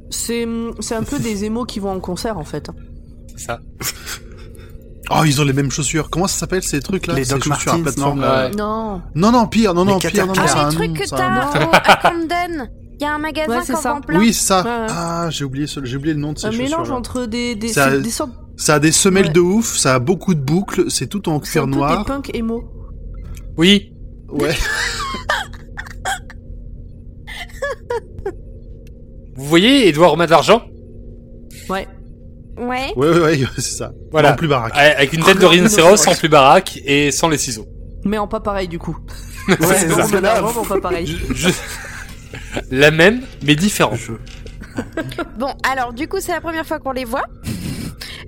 C'est 0.09 0.45
c'est 0.79 0.95
un 0.95 1.03
peu 1.03 1.19
des 1.19 1.45
émos 1.45 1.65
qui 1.65 1.79
vont 1.79 1.91
en 1.91 1.99
concert 1.99 2.37
en 2.37 2.43
fait. 2.43 2.69
C'est 3.37 3.45
ça. 3.45 3.59
Oh, 5.09 5.21
ils 5.25 5.39
ont 5.39 5.45
les 5.45 5.53
mêmes 5.53 5.71
chaussures. 5.71 6.09
Comment 6.09 6.27
ça 6.27 6.37
s'appelle 6.37 6.63
ces 6.63 6.81
trucs 6.81 7.07
là 7.07 7.13
Les 7.13 7.23
Doc 7.23 7.41
chaussures 7.41 7.71
à 7.71 7.77
Martens, 7.77 7.81
plateforme 7.83 8.19
non. 8.19 8.27
Ouais. 8.27 8.51
Non. 8.51 9.01
Non, 9.15 9.31
non, 9.31 9.47
pire, 9.47 9.73
non, 9.73 9.85
non, 9.85 9.99
pire, 9.99 10.27
non, 10.27 10.33
non, 10.33 10.41
c'est 10.45 10.53
Ah, 10.57 10.67
les 10.69 10.75
trucs 10.75 10.93
que 10.95 11.07
c'est 11.07 11.15
t'as 11.15 11.29
à 11.29 12.11
Camden. 12.11 12.69
Il 12.99 13.03
y 13.03 13.05
a 13.05 13.15
un 13.15 13.17
magasin 13.17 13.59
Ouais, 13.59 13.63
c'est 13.65 13.73
qui 13.73 13.87
en 13.87 14.01
plein. 14.01 14.19
Oui, 14.19 14.33
c'est 14.33 14.45
ça. 14.47 14.63
Ouais, 14.63 14.69
ouais. 14.69 14.87
Ah, 14.89 15.29
j'ai 15.31 15.45
oublié, 15.45 15.65
ce- 15.65 15.85
j'ai 15.85 15.95
oublié 15.95 16.13
le 16.13 16.19
nom 16.19 16.33
de 16.33 16.39
ces 16.39 16.47
Un 16.47 16.51
chaussures. 16.51 16.65
mélange 16.65 16.91
entre 16.91 17.25
des, 17.25 17.55
des, 17.55 17.69
Ça- 17.69 17.89
c'est 17.91 18.01
des 18.01 18.09
sortes 18.09 18.31
Ça 18.57 18.73
a 18.75 18.79
des 18.79 18.91
semelles 18.91 19.27
Ouais. 19.27 19.31
de 19.31 19.39
ouf, 19.39 19.77
ça 19.77 19.95
a 19.95 19.99
beaucoup 19.99 20.33
de 20.33 20.41
boucles, 20.41 20.91
c'est 20.91 21.07
tout 21.07 21.29
en 21.29 21.39
c'est 21.41 21.59
un 21.59 21.61
cuir 21.63 21.67
noir. 21.67 21.99
des 21.99 22.03
punks 22.11 22.35
émo. 22.35 22.65
Oui. 23.55 23.93
Ouais. 24.27 24.55
Vous 29.35 29.45
voyez 29.45 29.87
Edouard 29.87 30.11
Romain 30.11 30.25
de 30.25 30.31
l'argent? 30.31 30.63
Ouais. 31.69 31.87
Ouais. 32.57 32.93
Ouais, 32.95 33.09
ouais, 33.09 33.19
ouais, 33.19 33.39
c'est 33.57 33.61
ça. 33.61 33.91
Voilà. 34.11 34.33
En 34.33 34.35
plus 34.35 34.47
baraque. 34.47 34.73
Avec 34.75 35.13
une 35.13 35.23
tête 35.23 35.39
de 35.39 35.45
rhinocéros 35.45 35.97
sans 35.97 36.15
plus 36.15 36.29
baraque 36.29 36.79
et 36.85 37.11
sans 37.11 37.29
les 37.29 37.37
ciseaux. 37.37 37.67
Mais 38.05 38.17
en 38.17 38.27
pas 38.27 38.39
pareil 38.39 38.67
du 38.67 38.79
coup. 38.79 38.97
Ouais, 39.47 39.55
C'est 39.77 39.89
ça. 39.89 40.05
mais 40.11 40.19
là, 40.21 40.41
Vraiment 40.41 40.65
pas 40.65 40.81
pareil. 40.81 41.07
Je- 41.07 41.33
je- 41.33 41.49
La 42.69 42.91
même, 42.91 43.21
mais 43.43 43.55
différente. 43.55 43.97
je- 43.97 44.13
Bon, 45.39 45.53
alors 45.71 45.93
du 45.93 46.07
coup, 46.09 46.17
c'est 46.19 46.33
la 46.33 46.41
première 46.41 46.65
fois 46.65 46.79
qu'on 46.79 46.91
les 46.91 47.05
voit. 47.05 47.23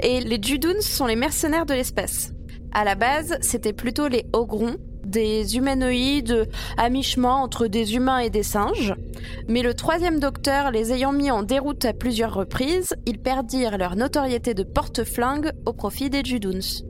Et 0.02 0.22
les 0.22 0.40
Judoons 0.42 0.80
sont 0.82 1.06
les 1.08 1.18
mercenaires 1.18 1.66
de 1.66 1.74
l'espace. 1.74 2.32
À 2.72 2.86
la 2.86 2.96
base, 2.96 3.38
c'était 3.42 3.74
plutôt 3.74 4.08
les 4.08 4.26
Ogrons, 4.32 4.78
des 5.10 5.58
humanoïdes 5.58 6.50
à 6.78 6.90
mi-chemin 6.90 7.34
entre 7.34 7.68
des 7.68 7.96
humains 7.96 8.20
et 8.20 8.30
des 8.30 8.44
singes. 8.44 8.94
Mais 9.48 9.62
le 9.62 9.74
troisième 9.74 10.20
docteur 10.20 10.72
les 10.72 10.92
ayant 10.94 11.12
mis 11.12 11.32
en 11.32 11.44
déroute 11.44 11.86
à 11.86 11.94
plusieurs 11.94 12.34
reprises, 12.34 12.90
ils 13.06 13.20
perdirent 13.20 13.78
leur 13.78 13.96
notoriété 13.96 14.54
de 14.54 14.64
porte-flingue 14.64 15.52
au 15.66 15.74
profit 15.74 16.10
des 16.10 16.24
Judoons. 16.24 16.84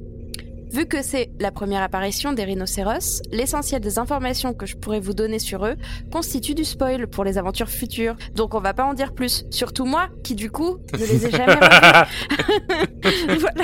Vu 0.71 0.85
que 0.85 1.01
c'est 1.01 1.31
la 1.39 1.51
première 1.51 1.81
apparition 1.81 2.31
des 2.31 2.43
rhinocéros, 2.43 3.23
l'essentiel 3.31 3.81
des 3.81 3.97
informations 3.97 4.53
que 4.53 4.67
je 4.67 4.77
pourrais 4.77 4.99
vous 4.99 5.13
donner 5.13 5.39
sur 5.39 5.65
eux 5.65 5.75
constitue 6.11 6.53
du 6.53 6.63
spoil 6.63 7.07
pour 7.07 7.23
les 7.23 7.39
aventures 7.39 7.69
futures. 7.69 8.15
Donc 8.35 8.53
on 8.53 8.59
va 8.59 8.75
pas 8.75 8.85
en 8.85 8.93
dire 8.93 9.13
plus. 9.13 9.45
Surtout 9.49 9.85
moi, 9.85 10.09
qui 10.23 10.35
du 10.35 10.51
coup 10.51 10.77
ne 10.93 10.99
les 10.99 11.25
ai 11.25 11.31
jamais 11.31 11.55
revus. 13.03 13.39
voilà. 13.39 13.63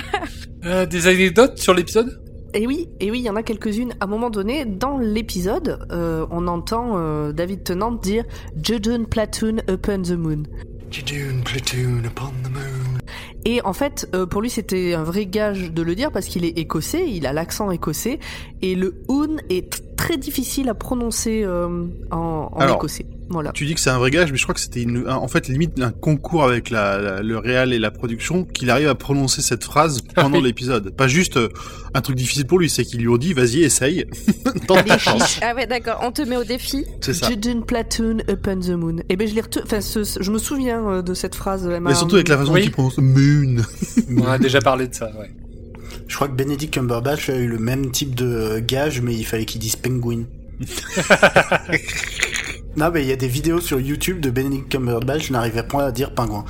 Euh, 0.65 0.85
des 0.87 1.05
anecdotes 1.07 1.59
sur 1.59 1.75
l'épisode? 1.75 2.24
Et 2.55 2.67
oui, 2.67 2.87
et 3.01 3.11
oui, 3.11 3.19
il 3.19 3.25
y 3.25 3.29
en 3.29 3.35
a 3.35 3.43
quelques-unes. 3.43 3.93
À 3.99 4.05
un 4.05 4.07
moment 4.07 4.29
donné, 4.29 4.63
dans 4.63 4.97
l'épisode, 4.97 5.85
euh, 5.91 6.25
on 6.31 6.47
entend 6.47 6.93
euh, 6.95 7.33
David 7.33 7.65
Tennant 7.65 7.91
dire 7.91 8.23
Judun 8.63 9.03
Platoon 9.03 9.57
upon 9.69 10.03
the 10.03 10.11
moon. 10.11 10.43
Jejun 10.89 11.41
platoon 11.43 12.05
upon 12.05 12.31
the 12.43 12.49
moon. 12.49 12.99
Et 13.43 13.61
en 13.63 13.73
fait, 13.73 14.07
euh, 14.15 14.25
pour 14.25 14.41
lui, 14.41 14.49
c'était 14.49 14.93
un 14.93 15.03
vrai 15.03 15.25
gage 15.25 15.73
de 15.73 15.81
le 15.81 15.95
dire 15.95 16.11
parce 16.11 16.27
qu'il 16.27 16.45
est 16.45 16.57
écossais, 16.57 17.09
il 17.09 17.27
a 17.27 17.33
l'accent 17.33 17.69
écossais, 17.71 18.19
et 18.61 18.75
le 18.75 19.03
un 19.09 19.35
est 19.49 19.85
très 19.97 20.17
difficile 20.17 20.69
à 20.69 20.73
prononcer 20.73 21.43
euh, 21.43 21.85
en, 22.11 22.49
en 22.51 22.57
Alors, 22.57 22.77
écossais. 22.77 23.05
Voilà. 23.29 23.51
Tu 23.53 23.65
dis 23.65 23.73
que 23.73 23.79
c'est 23.79 23.89
un 23.89 23.97
vrai 23.97 24.11
gage, 24.11 24.31
mais 24.31 24.37
je 24.37 24.43
crois 24.43 24.53
que 24.53 24.61
c'était 24.61 24.83
une, 24.83 25.05
un- 25.07 25.15
en 25.15 25.27
fait 25.27 25.47
limite 25.47 25.81
un 25.81 25.89
concours 25.91 26.43
avec 26.43 26.69
la, 26.69 26.99
la- 26.99 27.21
le 27.23 27.37
réal 27.39 27.73
et 27.73 27.79
la 27.79 27.89
production 27.89 28.43
qu'il 28.43 28.69
arrive 28.69 28.87
à 28.87 28.93
prononcer 28.95 29.41
cette 29.41 29.63
phrase 29.63 30.01
pendant 30.13 30.37
oui. 30.37 30.43
l'épisode. 30.43 30.95
Pas 30.95 31.07
juste 31.07 31.37
euh, 31.37 31.49
un 31.95 32.01
truc 32.01 32.15
difficile 32.17 32.45
pour 32.45 32.59
lui, 32.59 32.69
c'est 32.69 32.83
qu'ils 32.85 32.99
lui 33.01 33.07
ont 33.07 33.17
dit 33.17 33.33
vas-y 33.33 33.63
essaye. 33.63 34.05
Tente 34.67 34.85
ta 34.85 34.97
chance. 34.99 35.39
Ah 35.41 35.55
ouais, 35.55 35.65
d'accord, 35.65 36.01
on 36.03 36.11
te 36.11 36.21
met 36.21 36.37
au 36.37 36.43
défi. 36.43 36.85
C'est 37.01 37.15
ça. 37.15 37.27
Judun 37.27 37.61
Platoon 37.61 38.17
upon 38.29 38.59
the 38.59 38.69
moon. 38.69 38.97
Et 39.09 39.15
ben 39.15 39.27
je 39.27 39.33
l'ai 39.33 39.41
retu- 39.41 39.61
enfin, 39.63 39.81
ce- 39.81 40.03
ce- 40.03 40.21
je 40.21 40.31
me 40.31 40.37
souviens 40.37 40.87
euh, 40.87 41.01
de 41.01 41.13
cette 41.15 41.33
phrase. 41.35 41.67
Mais 41.81 41.95
surtout 41.95 42.15
avec 42.15 42.27
la 42.27 42.37
façon 42.37 42.53
Oui. 42.53 42.61
dont 42.61 42.65
il 42.67 42.71
prononce 42.71 42.97
moon. 42.99 43.55
On 44.17 44.27
a 44.27 44.37
déjà 44.37 44.61
parlé 44.61 44.87
de 44.87 44.93
ça, 44.93 45.11
ouais. 45.19 45.31
Je 46.07 46.15
crois 46.15 46.27
que 46.27 46.33
Benedict 46.35 46.71
Cumberbatch 46.75 47.29
a 47.29 47.35
eu 47.37 47.47
le 47.47 47.57
même 47.57 47.89
type 47.89 48.13
de 48.13 48.25
euh, 48.27 48.61
gage, 48.63 49.01
mais 49.01 49.15
il 49.15 49.23
fallait 49.25 49.45
qu'il 49.45 49.59
dise 49.59 49.75
penguin. 49.75 50.25
non, 52.77 52.91
mais 52.91 53.03
il 53.03 53.07
y 53.07 53.11
a 53.11 53.15
des 53.15 53.27
vidéos 53.27 53.61
sur 53.61 53.79
YouTube 53.79 54.19
de 54.19 54.29
Benedict 54.29 54.69
Cumberbatch, 54.69 55.27
je 55.27 55.33
n'arrivais 55.33 55.63
pas 55.63 55.85
à 55.85 55.91
dire 55.91 56.13
pingouin. 56.13 56.45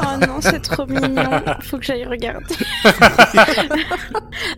Oh 0.00 0.26
non, 0.26 0.40
c'est 0.40 0.60
trop 0.60 0.86
mignon. 0.86 1.30
Faut 1.60 1.78
que 1.78 1.84
j'aille 1.84 2.04
regarder. 2.04 2.54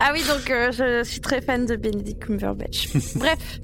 ah 0.01 0.11
oui, 0.13 0.23
donc 0.29 0.51
euh, 0.51 0.71
je 0.73 1.05
suis 1.05 1.21
très 1.21 1.41
fan 1.41 1.67
de 1.67 1.77
Benedict 1.77 2.25
Cumberbatch. 2.25 2.89
Bref, 3.17 3.61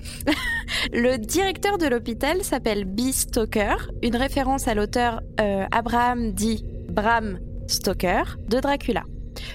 le 0.92 1.16
directeur 1.16 1.78
de 1.78 1.86
l'hôpital 1.86 2.42
s'appelle 2.42 2.84
B. 2.84 3.12
Stoker, 3.12 3.90
une 4.02 4.16
référence 4.16 4.68
à 4.68 4.74
l'auteur 4.74 5.20
euh, 5.40 5.64
Abraham 5.70 6.32
dit 6.32 6.64
Bram 6.88 7.38
Stoker 7.66 8.36
de 8.48 8.60
Dracula. 8.60 9.04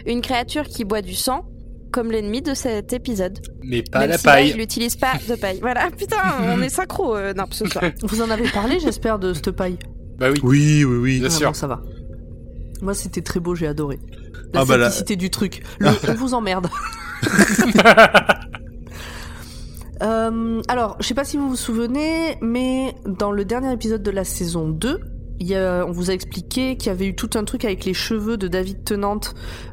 Une 0.06 0.22
créature 0.22 0.64
qui 0.64 0.84
boit 0.86 1.02
du 1.02 1.16
sang, 1.16 1.46
comme 1.96 2.12
l'ennemi 2.12 2.41
de 2.41 2.54
cet 2.54 2.91
épisode. 2.91 3.39
Mais 3.64 3.82
pas 3.82 4.00
Même 4.02 4.10
la 4.10 4.18
si 4.18 4.26
là, 4.28 4.34
paille. 4.34 4.50
il 4.50 4.58
n'utilise 4.58 4.98
pas 4.98 5.14
de 5.30 5.36
paille. 5.36 5.60
Voilà, 5.62 5.89
putain, 5.98 6.18
on 6.41 6.62
est 6.62 6.68
synchro, 6.68 7.16
euh, 7.16 7.34
non, 7.34 7.46
ce 7.52 7.66
soir. 7.66 7.86
Vous 8.04 8.22
en 8.22 8.30
avez 8.30 8.50
parlé, 8.50 8.80
j'espère, 8.82 9.18
de 9.18 9.34
cette 9.34 9.52
paille. 9.52 9.78
Bah 10.20 10.28
oui. 10.30 10.39
Oui, 10.43 10.84
oui, 10.84 10.98
oui. 10.98 11.20
Bien 11.20 11.30
Ah, 11.32 11.32
sûr. 11.38 11.48
bon, 11.48 11.54
ça 11.54 11.68
va. 11.68 11.82
Moi, 12.82 12.93
c'était 12.93 13.22
très 13.22 13.39
beau, 13.39 13.56
j'ai 13.56 13.68
adoré. 13.68 14.00
La 14.54 14.62
Ah 14.62 14.66
bah 14.66 14.76
là- 14.76 14.86
simplicité 14.89 15.16
du 15.16 15.30
truc. 15.30 15.64
Le 15.80 15.88
on 16.10 16.14
vous 16.16 16.34
emmerde. 16.34 16.68
Euh, 20.04 20.62
alors, 20.68 20.98
je 21.00 21.08
sais 21.08 21.14
pas 21.14 21.24
si 21.24 21.38
vous 21.38 21.48
vous 21.50 21.56
souvenez, 21.56 22.38
mais 22.41 22.93
dans 23.06 23.32
le 23.32 23.46
dernier 23.46 23.72
épisode 23.72 24.04
de 24.04 24.12
la 24.12 24.26
saison 24.26 24.68
2, 24.68 25.00
il 25.39 25.47
y 25.47 25.55
a, 25.55 25.86
on 25.86 25.91
vous 25.91 26.09
a 26.09 26.13
expliqué 26.13 26.77
qu'il 26.77 26.88
y 26.88 26.89
avait 26.91 27.07
eu 27.07 27.15
tout 27.15 27.29
un 27.36 27.43
truc 27.43 27.65
avec 27.65 27.83
les 27.86 27.93
cheveux 27.93 28.38
de 28.38 28.47
David 28.47 28.83
Tennant 28.86 29.19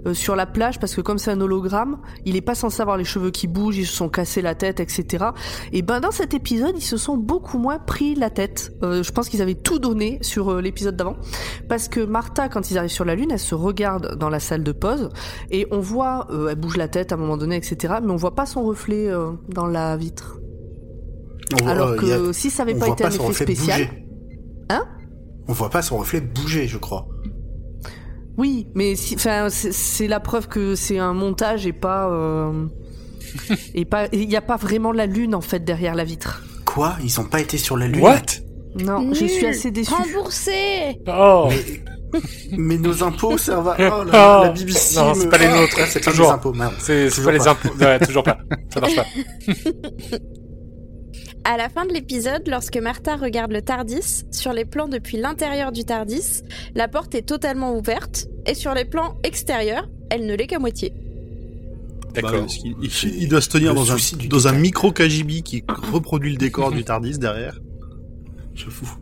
euh, 0.06 0.14
sur 0.14 0.34
la 0.34 0.46
plage 0.46 0.78
parce 0.80 0.94
que 0.94 1.00
comme 1.00 1.18
c'est 1.18 1.30
un 1.30 1.40
hologramme, 1.40 1.98
il 2.24 2.34
est 2.36 2.40
pas 2.40 2.54
censé 2.54 2.80
avoir 2.82 2.96
les 2.96 3.04
cheveux 3.04 3.30
qui 3.30 3.46
bougent, 3.46 3.76
ils 3.78 3.86
se 3.86 3.94
sont 3.94 4.08
cassés 4.08 4.42
la 4.42 4.54
tête, 4.54 4.80
etc. 4.80 5.26
Et 5.72 5.82
ben 5.82 6.00
dans 6.00 6.10
cet 6.10 6.34
épisode, 6.34 6.74
ils 6.76 6.82
se 6.84 6.96
sont 6.96 7.16
beaucoup 7.16 7.58
moins 7.58 7.78
pris 7.78 8.14
la 8.14 8.30
tête. 8.30 8.72
Euh, 8.82 9.02
je 9.02 9.12
pense 9.12 9.28
qu'ils 9.28 9.40
avaient 9.42 9.54
tout 9.54 9.78
donné 9.78 10.18
sur 10.22 10.50
euh, 10.52 10.60
l'épisode 10.60 10.96
d'avant 10.96 11.16
parce 11.68 11.88
que 11.88 12.00
Martha, 12.00 12.48
quand 12.48 12.70
ils 12.70 12.78
arrivent 12.78 12.90
sur 12.90 13.04
la 13.04 13.14
lune, 13.14 13.30
elle 13.30 13.38
se 13.38 13.54
regarde 13.54 14.16
dans 14.18 14.28
la 14.30 14.40
salle 14.40 14.64
de 14.64 14.72
pause 14.72 15.10
et 15.50 15.66
on 15.70 15.78
voit, 15.80 16.26
euh, 16.30 16.48
elle 16.48 16.56
bouge 16.56 16.76
la 16.76 16.88
tête 16.88 17.12
à 17.12 17.14
un 17.14 17.18
moment 17.18 17.36
donné, 17.36 17.56
etc. 17.56 17.94
Mais 18.02 18.10
on 18.10 18.16
voit 18.16 18.34
pas 18.34 18.46
son 18.46 18.62
reflet 18.64 19.08
euh, 19.08 19.30
dans 19.48 19.66
la 19.66 19.96
vitre. 19.96 20.38
On 21.62 21.66
Alors 21.66 21.96
que 21.96 22.30
a- 22.30 22.32
si 22.32 22.50
ça 22.50 22.62
avait 22.62 22.74
pas 22.74 22.88
été 22.88 23.04
un 23.04 23.10
effet 23.10 23.32
spécial, 23.32 23.80
bouger. 23.82 24.06
Hein? 24.70 24.84
On 25.53 25.55
voit 25.55 25.68
pas 25.68 25.82
son 25.82 25.98
reflet 25.98 26.22
bouger, 26.22 26.66
je 26.66 26.78
crois. 26.78 27.07
oui, 28.38 28.68
mais 28.74 28.96
si, 28.96 29.16
enfin, 29.16 29.48
c'est- 29.50 30.09
la 30.09 30.18
preuve 30.18 30.48
que 30.48 30.74
c'est 30.74 30.98
un 30.98 31.12
montage 31.12 31.66
et 31.66 31.74
pas, 31.74 32.09
euh, 32.11 32.64
et 33.74 33.84
pas, 33.84 34.07
il 34.12 34.26
n'y 34.28 34.36
a 34.36 34.40
pas 34.40 34.57
vraiment 34.57 34.92
la 34.92 35.05
lune 35.05 35.34
en 35.34 35.42
fait 35.42 35.62
derrière 35.62 35.94
la 35.94 36.05
vitre. 36.05 36.42
Quoi? 36.64 36.96
Ils 37.05 37.20
ont 37.20 37.24
pas 37.26 37.40
été 37.42 37.59
sur 37.59 37.76
la 37.76 37.86
lune 37.86 38.00
What 38.00 38.22
Non, 38.82 39.11
je 39.12 39.26
suis 39.26 39.42
Nul. 39.42 39.46
assez 39.50 39.70
déçue. 39.70 39.92
Remboursé 39.92 40.98
Oh 41.07 41.50
Mais 42.57 42.78
nos 42.78 43.03
impôts 43.05 43.36
servent 43.36 43.68
à... 43.68 43.76
Oh, 43.78 44.05
la, 44.05 44.40
Oh. 44.40 44.42
la 44.44 44.48
BBC 44.53 44.96
Non, 44.98 45.11
me- 45.11 45.14
c'est 45.20 45.28
pas 45.28 45.36
les 45.36 45.48
nôtres, 45.48 45.76
ah, 45.78 45.84
c'est 45.86 46.03
pas 46.03 46.11
toujours- 46.12 46.28
mes 46.28 46.32
impôts. 46.32 46.55
C'est 46.78 47.09
Toujours 47.11 47.24
pas 47.26 47.32
les 47.32 47.38
pas. 47.40 47.50
impôts. 47.50 47.68
Ouais, 47.78 47.98
toujours 48.00 48.22
pas. 48.22 48.38
Ça 48.72 48.80
marche 48.80 48.96
pas. 48.96 49.05
À 51.45 51.57
la 51.57 51.68
fin 51.68 51.84
de 51.86 51.93
l'épisode, 51.93 52.47
lorsque 52.47 52.76
Martha 52.76 53.16
regarde 53.16 53.51
le 53.53 53.62
Tardis, 53.62 54.24
sur 54.30 54.53
les 54.53 54.64
plans 54.64 54.86
depuis 54.88 55.16
l'intérieur 55.16 55.72
du 55.72 55.84
Tardis, 55.84 56.43
la 56.76 56.86
porte 56.86 57.14
est 57.16 57.22
totalement 57.22 57.76
ouverte, 57.76 58.28
et 58.47 58.55
sur 58.55 58.74
les 58.74 58.84
plans 58.84 59.16
extérieurs, 59.24 59.88
elle 60.11 60.24
ne 60.26 60.34
l'est 60.36 60.47
qu'à 60.47 60.61
moitié. 60.61 60.93
Bah, 62.14 62.20
D'accord. 62.22 62.40
parce 62.40 62.57
qu'il- 62.57 62.76
il, 62.80 62.90
il 63.22 63.28
doit 63.28 63.40
se 63.40 63.49
tenir 63.49 63.74
dans 63.74 63.90
un, 63.93 63.97
dans 64.28 64.47
un 64.49 64.53
micro 64.53 64.93
KGB 64.93 65.43
qui 65.43 65.64
reproduit 65.90 66.30
le 66.30 66.36
décor 66.38 66.70
du 66.70 66.84
Tardis 66.84 67.18
derrière. 67.18 67.59
Je 68.55 68.66
fous. 68.70 68.97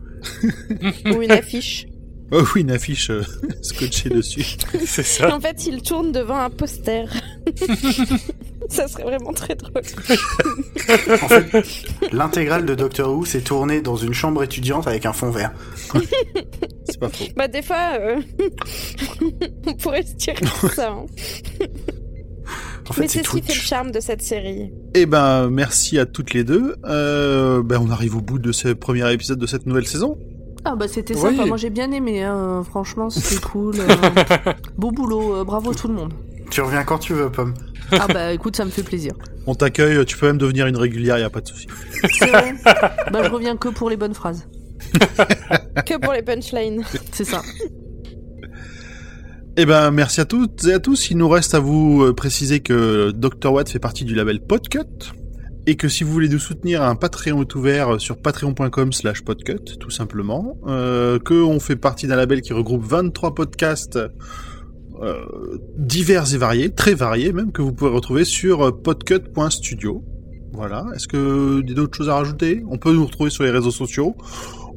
Ou 1.07 1.23
une 1.23 1.33
affiche. 1.33 1.87
Oh 2.33 2.43
oui, 2.55 2.61
une 2.61 2.71
affiche 2.71 3.11
euh, 3.11 3.23
scotchée 3.63 4.09
dessus. 4.09 4.45
C'est 4.87 5.03
ça. 5.03 5.35
En 5.35 5.41
fait, 5.41 5.67
il 5.67 5.83
tourne 5.83 6.13
devant 6.13 6.39
un 6.39 6.51
poster. 6.51 7.09
ça 8.69 8.87
serait 8.87 9.03
vraiment 9.03 9.33
très 9.33 9.57
drôle. 9.57 9.83
En 11.23 11.29
fait, 11.29 11.65
l'intégrale 12.13 12.67
de 12.67 12.75
Doctor 12.77 13.13
Who 13.13 13.25
s'est 13.25 13.41
tournée 13.41 13.81
dans 13.81 13.97
une 13.97 14.15
chambre 14.15 14.45
étudiante 14.45 14.87
avec 14.87 15.07
un 15.07 15.13
fond 15.13 15.31
vert. 15.31 15.53
C'est 16.85 17.01
pas 17.01 17.09
faux. 17.09 17.25
Bah 17.37 17.49
des 17.49 17.63
fois, 17.63 17.99
euh, 18.01 18.21
on 19.67 19.75
pourrait 19.75 20.05
se 20.05 20.15
dire 20.15 20.35
ça. 20.75 20.91
hein. 20.91 21.07
En 22.89 22.93
fait, 22.93 23.03
Mais 23.03 23.09
c'est 23.09 23.25
ce 23.25 23.31
qui 23.31 23.43
fait 23.43 23.55
le 23.55 23.61
charme 23.61 23.91
de 23.93 24.01
cette 24.01 24.23
série. 24.23 24.73
Eh 24.95 25.07
ben, 25.07 25.49
merci 25.51 25.99
à 25.99 26.07
toutes 26.07 26.35
les 26.35 26.43
deux. 26.43 26.75
Euh, 26.85 27.63
ben, 27.63 27.79
on 27.81 27.91
arrive 27.91 28.17
au 28.17 28.21
bout 28.21 28.39
de 28.41 28.51
ce 28.51 28.69
premier 28.69 29.13
épisode 29.13 29.39
de 29.39 29.47
cette 29.47 29.67
nouvelle 29.67 29.87
saison. 29.87 30.19
Ah 30.65 30.77
bah 30.77 30.89
c'était 30.89 31.15
Oui. 31.15 31.21
sympa, 31.21 31.47
moi 31.47 31.57
j'ai 31.57 31.71
bien 31.71 31.91
aimé, 31.93 32.23
hein. 32.23 32.63
franchement 32.69 33.09
c'était 33.11 33.41
cool. 33.47 33.75
euh, 33.79 34.53
Beau 34.77 34.91
boulot, 34.91 35.37
euh, 35.37 35.45
bravo 35.45 35.73
tout 35.75 35.89
le 35.89 35.95
monde. 35.95 36.13
Tu 36.51 36.61
reviens 36.61 36.85
quand 36.85 36.99
tu 36.99 37.15
veux, 37.15 37.31
Pomme. 37.31 37.55
Ah 37.93 38.07
bah 38.13 38.33
écoute, 38.33 38.57
ça 38.57 38.65
me 38.65 38.71
fait 38.71 38.83
plaisir. 38.83 39.13
On 39.47 39.55
t'accueille, 39.55 40.05
tu 40.05 40.17
peux 40.19 40.27
même 40.27 40.39
devenir 40.39 40.67
une 40.67 40.77
régulière, 40.77 41.19
y 41.19 41.23
a 41.23 41.31
pas 41.31 41.41
de 41.41 41.49
souci. 41.49 41.67
C'est 42.19 42.27
vrai 42.29 42.55
Bah 43.13 43.23
je 43.25 43.31
reviens 43.31 43.57
que 43.57 43.69
pour 43.69 43.89
les 43.91 43.97
bonnes 43.97 44.15
phrases. 44.15 44.47
Que 45.87 45.99
pour 45.99 46.13
les 46.13 46.23
punchlines. 46.23 46.83
C'est 47.13 47.25
ça. 47.25 47.43
Eh 49.57 49.67
ben, 49.67 49.91
merci 49.91 50.21
à 50.21 50.25
toutes 50.25 50.65
et 50.67 50.75
à 50.75 50.79
tous. 50.79 51.11
Il 51.11 51.17
nous 51.19 51.29
reste 51.29 51.55
à 51.55 51.61
vous 51.61 52.03
euh, 52.03 52.13
préciser 52.15 52.61
que 52.61 53.11
Dr. 53.13 53.53
Watt 53.53 53.69
fait 53.69 53.79
partie 53.79 54.05
du 54.05 54.15
label 54.15 54.41
Podcut. 54.41 54.81
Et 55.71 55.77
que 55.77 55.89
si 55.89 56.03
vous 56.03 56.11
voulez 56.11 56.29
nous 56.29 56.41
soutenir, 56.41 56.83
un 56.83 56.97
Patreon 56.97 57.43
est 57.43 57.55
ouvert 57.55 58.01
sur 58.01 58.17
patreon.com 58.17 58.93
slash 58.93 59.23
podcut, 59.23 59.79
tout 59.79 59.91
simplement. 59.91 60.59
Euh, 60.67 61.21
que 61.21 61.35
on 61.45 61.61
fait 61.61 61.77
partie 61.77 62.09
d'un 62.09 62.17
label 62.17 62.41
qui 62.41 62.53
regroupe 62.53 62.83
23 62.85 63.37
podcasts 63.37 63.97
euh, 65.01 65.25
divers 65.79 66.35
et 66.35 66.39
variés, 66.39 66.75
très 66.75 66.95
variés 66.95 67.33
même, 67.33 67.53
que 67.53 67.63
vous 67.63 67.73
pouvez 67.73 67.93
retrouver 67.93 68.25
sur 68.25 68.67
euh, 68.67 68.73
podcut.studio. 68.73 70.03
Voilà. 70.53 70.87
Est-ce 70.97 71.07
que 71.07 71.61
il 71.63 71.69
y 71.69 71.73
a 71.73 71.77
d'autres 71.77 71.97
choses 71.97 72.09
à 72.09 72.17
rajouter? 72.17 72.65
On 72.69 72.77
peut 72.77 72.93
nous 72.93 73.07
retrouver 73.07 73.31
sur 73.31 73.45
les 73.45 73.51
réseaux 73.51 73.71
sociaux. 73.71 74.17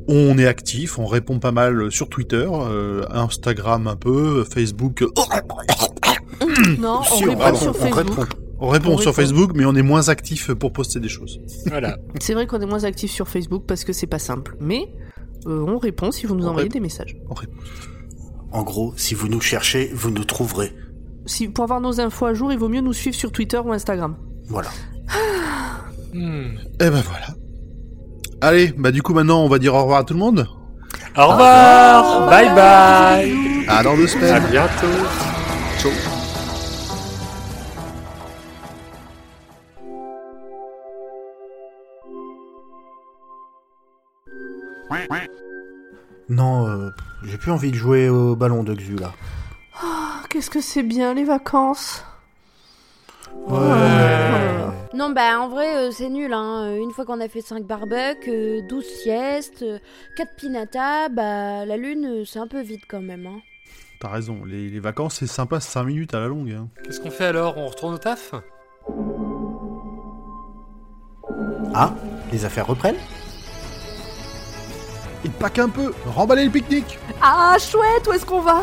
On 0.07 0.37
est 0.37 0.45
actif, 0.45 0.99
on 0.99 1.07
répond 1.07 1.39
pas 1.39 1.51
mal 1.51 1.91
sur 1.91 2.07
Twitter, 2.07 2.47
euh, 2.47 3.03
Instagram 3.09 3.87
un 3.87 3.95
peu, 3.95 4.43
Facebook. 4.43 5.03
Non, 6.77 6.99
on 6.99 7.03
Si, 7.03 7.25
répond 7.25 7.45
répond, 7.45 7.57
sur 7.57 7.71
on 7.71 7.73
Facebook. 7.73 8.42
On 8.65 8.69
répond 8.69 8.93
On 8.93 8.97
sur. 8.97 9.13
Facebook, 9.13 9.51
mais 9.55 9.65
on 9.65 9.75
est 9.75 9.81
moins 9.81 10.07
actif 10.07 10.53
pour 10.53 10.71
poster 10.71 10.99
des 11.01 11.09
choses. 11.09 11.41
Voilà. 11.67 11.97
C'est 12.21 12.33
vrai 12.33 12.47
qu'on 12.47 12.61
est 12.61 12.65
moins 12.65 12.85
actif 12.85 13.11
sur 13.11 13.27
Facebook 13.27 13.65
parce 13.67 13.83
que 13.83 13.91
c'est 13.91 14.07
pas 14.07 14.19
simple. 14.19 14.55
Mais 14.61 14.87
euh, 15.47 15.65
on 15.67 15.77
répond 15.77 16.11
si 16.11 16.25
vous 16.25 16.33
nous 16.35 16.45
On 16.45 16.51
envoyez 16.51 16.63
répond. 16.69 16.73
des 16.75 16.79
messages. 16.79 17.17
On 17.29 17.33
répond. 17.33 17.57
En 18.53 18.63
gros, 18.63 18.93
si 18.95 19.15
vous 19.15 19.27
nous 19.27 19.41
cherchez, 19.41 19.91
vous 19.93 20.11
nous 20.11 20.23
trouverez. 20.23 20.71
Si, 21.25 21.49
pour 21.49 21.65
avoir 21.65 21.81
nos 21.81 21.99
infos 21.99 22.25
à 22.25 22.33
jour, 22.33 22.53
il 22.53 22.57
vaut 22.59 22.69
mieux 22.69 22.79
nous 22.81 22.93
suivre 22.93 23.15
sur 23.17 23.31
Twitter 23.33 23.59
ou 23.59 23.73
Instagram. 23.73 24.15
Voilà. 24.47 24.69
Hmm. 26.13 26.57
Et 26.79 26.91
ben 26.91 27.01
voilà. 27.01 27.25
Allez, 28.41 28.71
bah 28.77 28.91
du 28.91 29.01
coup 29.01 29.15
maintenant 29.15 29.43
on 29.43 29.49
va 29.49 29.57
dire 29.57 29.73
au 29.73 29.81
revoir 29.81 29.97
à 30.01 30.03
tout 30.03 30.13
le 30.13 30.19
monde. 30.19 30.47
Au 31.17 31.27
revoir. 31.27 32.29
Bye 32.29 32.53
bye. 32.53 33.65
À 33.67 33.81
dans 33.81 33.97
deux 33.97 34.03
À 34.05 34.07
semaines. 34.07 34.43
bientôt. 34.51 34.85
Ciao. 35.79 36.12
Non, 46.33 46.67
euh, 46.67 46.89
j'ai 47.23 47.37
plus 47.37 47.51
envie 47.51 47.69
de 47.71 47.75
jouer 47.75 48.09
au 48.09 48.35
ballon 48.35 48.63
de 48.63 48.73
Xu 48.73 48.95
là. 48.95 49.11
Ah, 49.81 50.21
Qu'est-ce 50.29 50.49
que 50.49 50.61
c'est 50.61 50.83
bien 50.83 51.13
les 51.13 51.23
vacances 51.25 52.03
Ouais. 53.47 53.57
Non, 54.93 55.09
bah 55.09 55.39
en 55.39 55.49
vrai, 55.49 55.75
euh, 55.75 55.91
c'est 55.91 56.09
nul. 56.09 56.31
Hein. 56.33 56.65
Euh, 56.67 56.77
Une 56.77 56.91
fois 56.91 57.03
qu'on 57.05 57.19
a 57.19 57.27
fait 57.27 57.41
5 57.41 57.65
barbecues, 57.65 58.29
euh, 58.29 58.61
12 58.69 58.85
siestes, 58.85 59.63
euh, 59.63 59.79
4 60.17 60.35
pinata, 60.35 61.09
bah 61.09 61.65
la 61.65 61.77
lune, 61.77 62.05
euh, 62.21 62.25
c'est 62.25 62.39
un 62.39 62.47
peu 62.47 62.61
vide 62.61 62.81
quand 62.87 63.01
même. 63.01 63.25
Hein. 63.27 63.39
T'as 63.99 64.09
raison, 64.09 64.43
les, 64.45 64.69
les 64.69 64.79
vacances 64.79 65.15
c'est 65.19 65.27
sympa 65.27 65.59
5 65.59 65.83
minutes 65.85 66.13
à 66.13 66.19
la 66.19 66.27
longue. 66.27 66.51
hein. 66.51 66.67
Qu'est-ce 66.83 66.99
qu'on 66.99 67.09
fait 67.11 67.25
alors? 67.25 67.57
On 67.57 67.67
retourne 67.67 67.93
au 67.95 67.97
taf? 67.97 68.33
Ah, 71.73 71.93
les 72.31 72.45
affaires 72.45 72.67
reprennent? 72.67 72.97
Et 75.25 75.29
pas 75.29 75.49
qu'un 75.49 75.69
peu, 75.69 75.93
remballez 76.05 76.45
le 76.45 76.51
pique-nique 76.51 76.99
Ah 77.21 77.55
chouette, 77.59 78.07
où 78.07 78.11
est-ce 78.13 78.25
qu'on 78.25 78.41
va? 78.41 78.61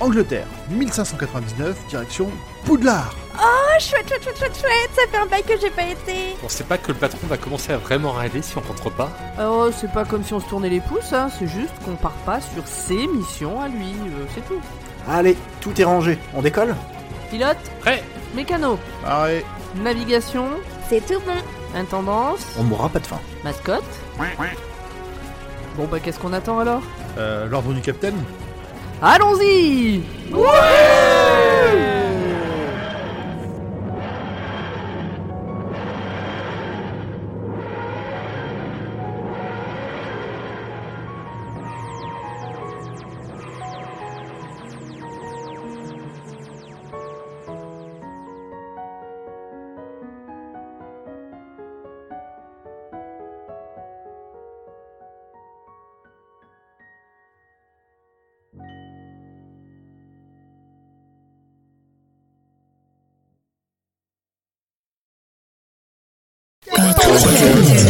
Angleterre, 0.00 0.46
1599, 0.70 1.76
direction 1.88 2.28
Poudlard 2.64 3.14
Oh, 3.34 3.80
chouette, 3.80 4.06
chouette, 4.08 4.22
chouette, 4.24 4.38
chouette, 4.38 4.58
chouette, 4.60 4.90
ça 4.94 5.02
fait 5.10 5.16
un 5.16 5.26
bail 5.26 5.42
que 5.42 5.58
j'ai 5.60 5.70
pas 5.70 5.84
été. 5.86 6.36
On 6.44 6.48
sait 6.48 6.64
pas 6.64 6.76
que 6.76 6.88
le 6.88 6.94
patron 6.94 7.26
va 7.28 7.38
commencer 7.38 7.72
à 7.72 7.78
vraiment 7.78 8.12
râler 8.12 8.42
si 8.42 8.56
on 8.58 8.60
rentre 8.60 8.90
pas. 8.90 9.10
Oh, 9.40 9.70
c'est 9.74 9.90
pas 9.90 10.04
comme 10.04 10.22
si 10.22 10.34
on 10.34 10.40
se 10.40 10.46
tournait 10.46 10.68
les 10.68 10.80
pouces, 10.80 11.12
hein. 11.12 11.28
c'est 11.38 11.46
juste 11.46 11.72
qu'on 11.84 11.94
part 11.96 12.12
pas 12.26 12.40
sur 12.40 12.66
ses 12.66 13.06
missions 13.06 13.60
à 13.60 13.68
lui, 13.68 13.92
euh, 14.06 14.26
c'est 14.34 14.46
tout. 14.46 14.60
Allez, 15.08 15.36
tout 15.60 15.80
est 15.80 15.84
rangé. 15.84 16.18
On 16.34 16.42
décolle? 16.42 16.74
Pilote, 17.30 17.56
Prêt 17.80 18.02
mécano, 18.34 18.78
Allez, 19.06 19.44
navigation, 19.76 20.46
C'est 20.88 21.00
tout 21.06 21.20
bon. 21.20 21.78
intendance, 21.78 22.40
On 22.58 22.64
mourra 22.64 22.88
pas 22.90 22.98
de 22.98 23.06
faim. 23.06 23.20
mascotte? 23.44 23.82
Bon 25.76 25.86
bah 25.86 26.00
qu'est-ce 26.00 26.18
qu'on 26.18 26.32
attend 26.32 26.58
alors? 26.58 26.82
Euh, 27.18 27.46
l'ordre 27.48 27.72
du 27.72 27.80
capitaine. 27.80 28.16
Allons-y 29.00 30.02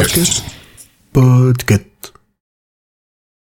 Podcast. 0.03 1.91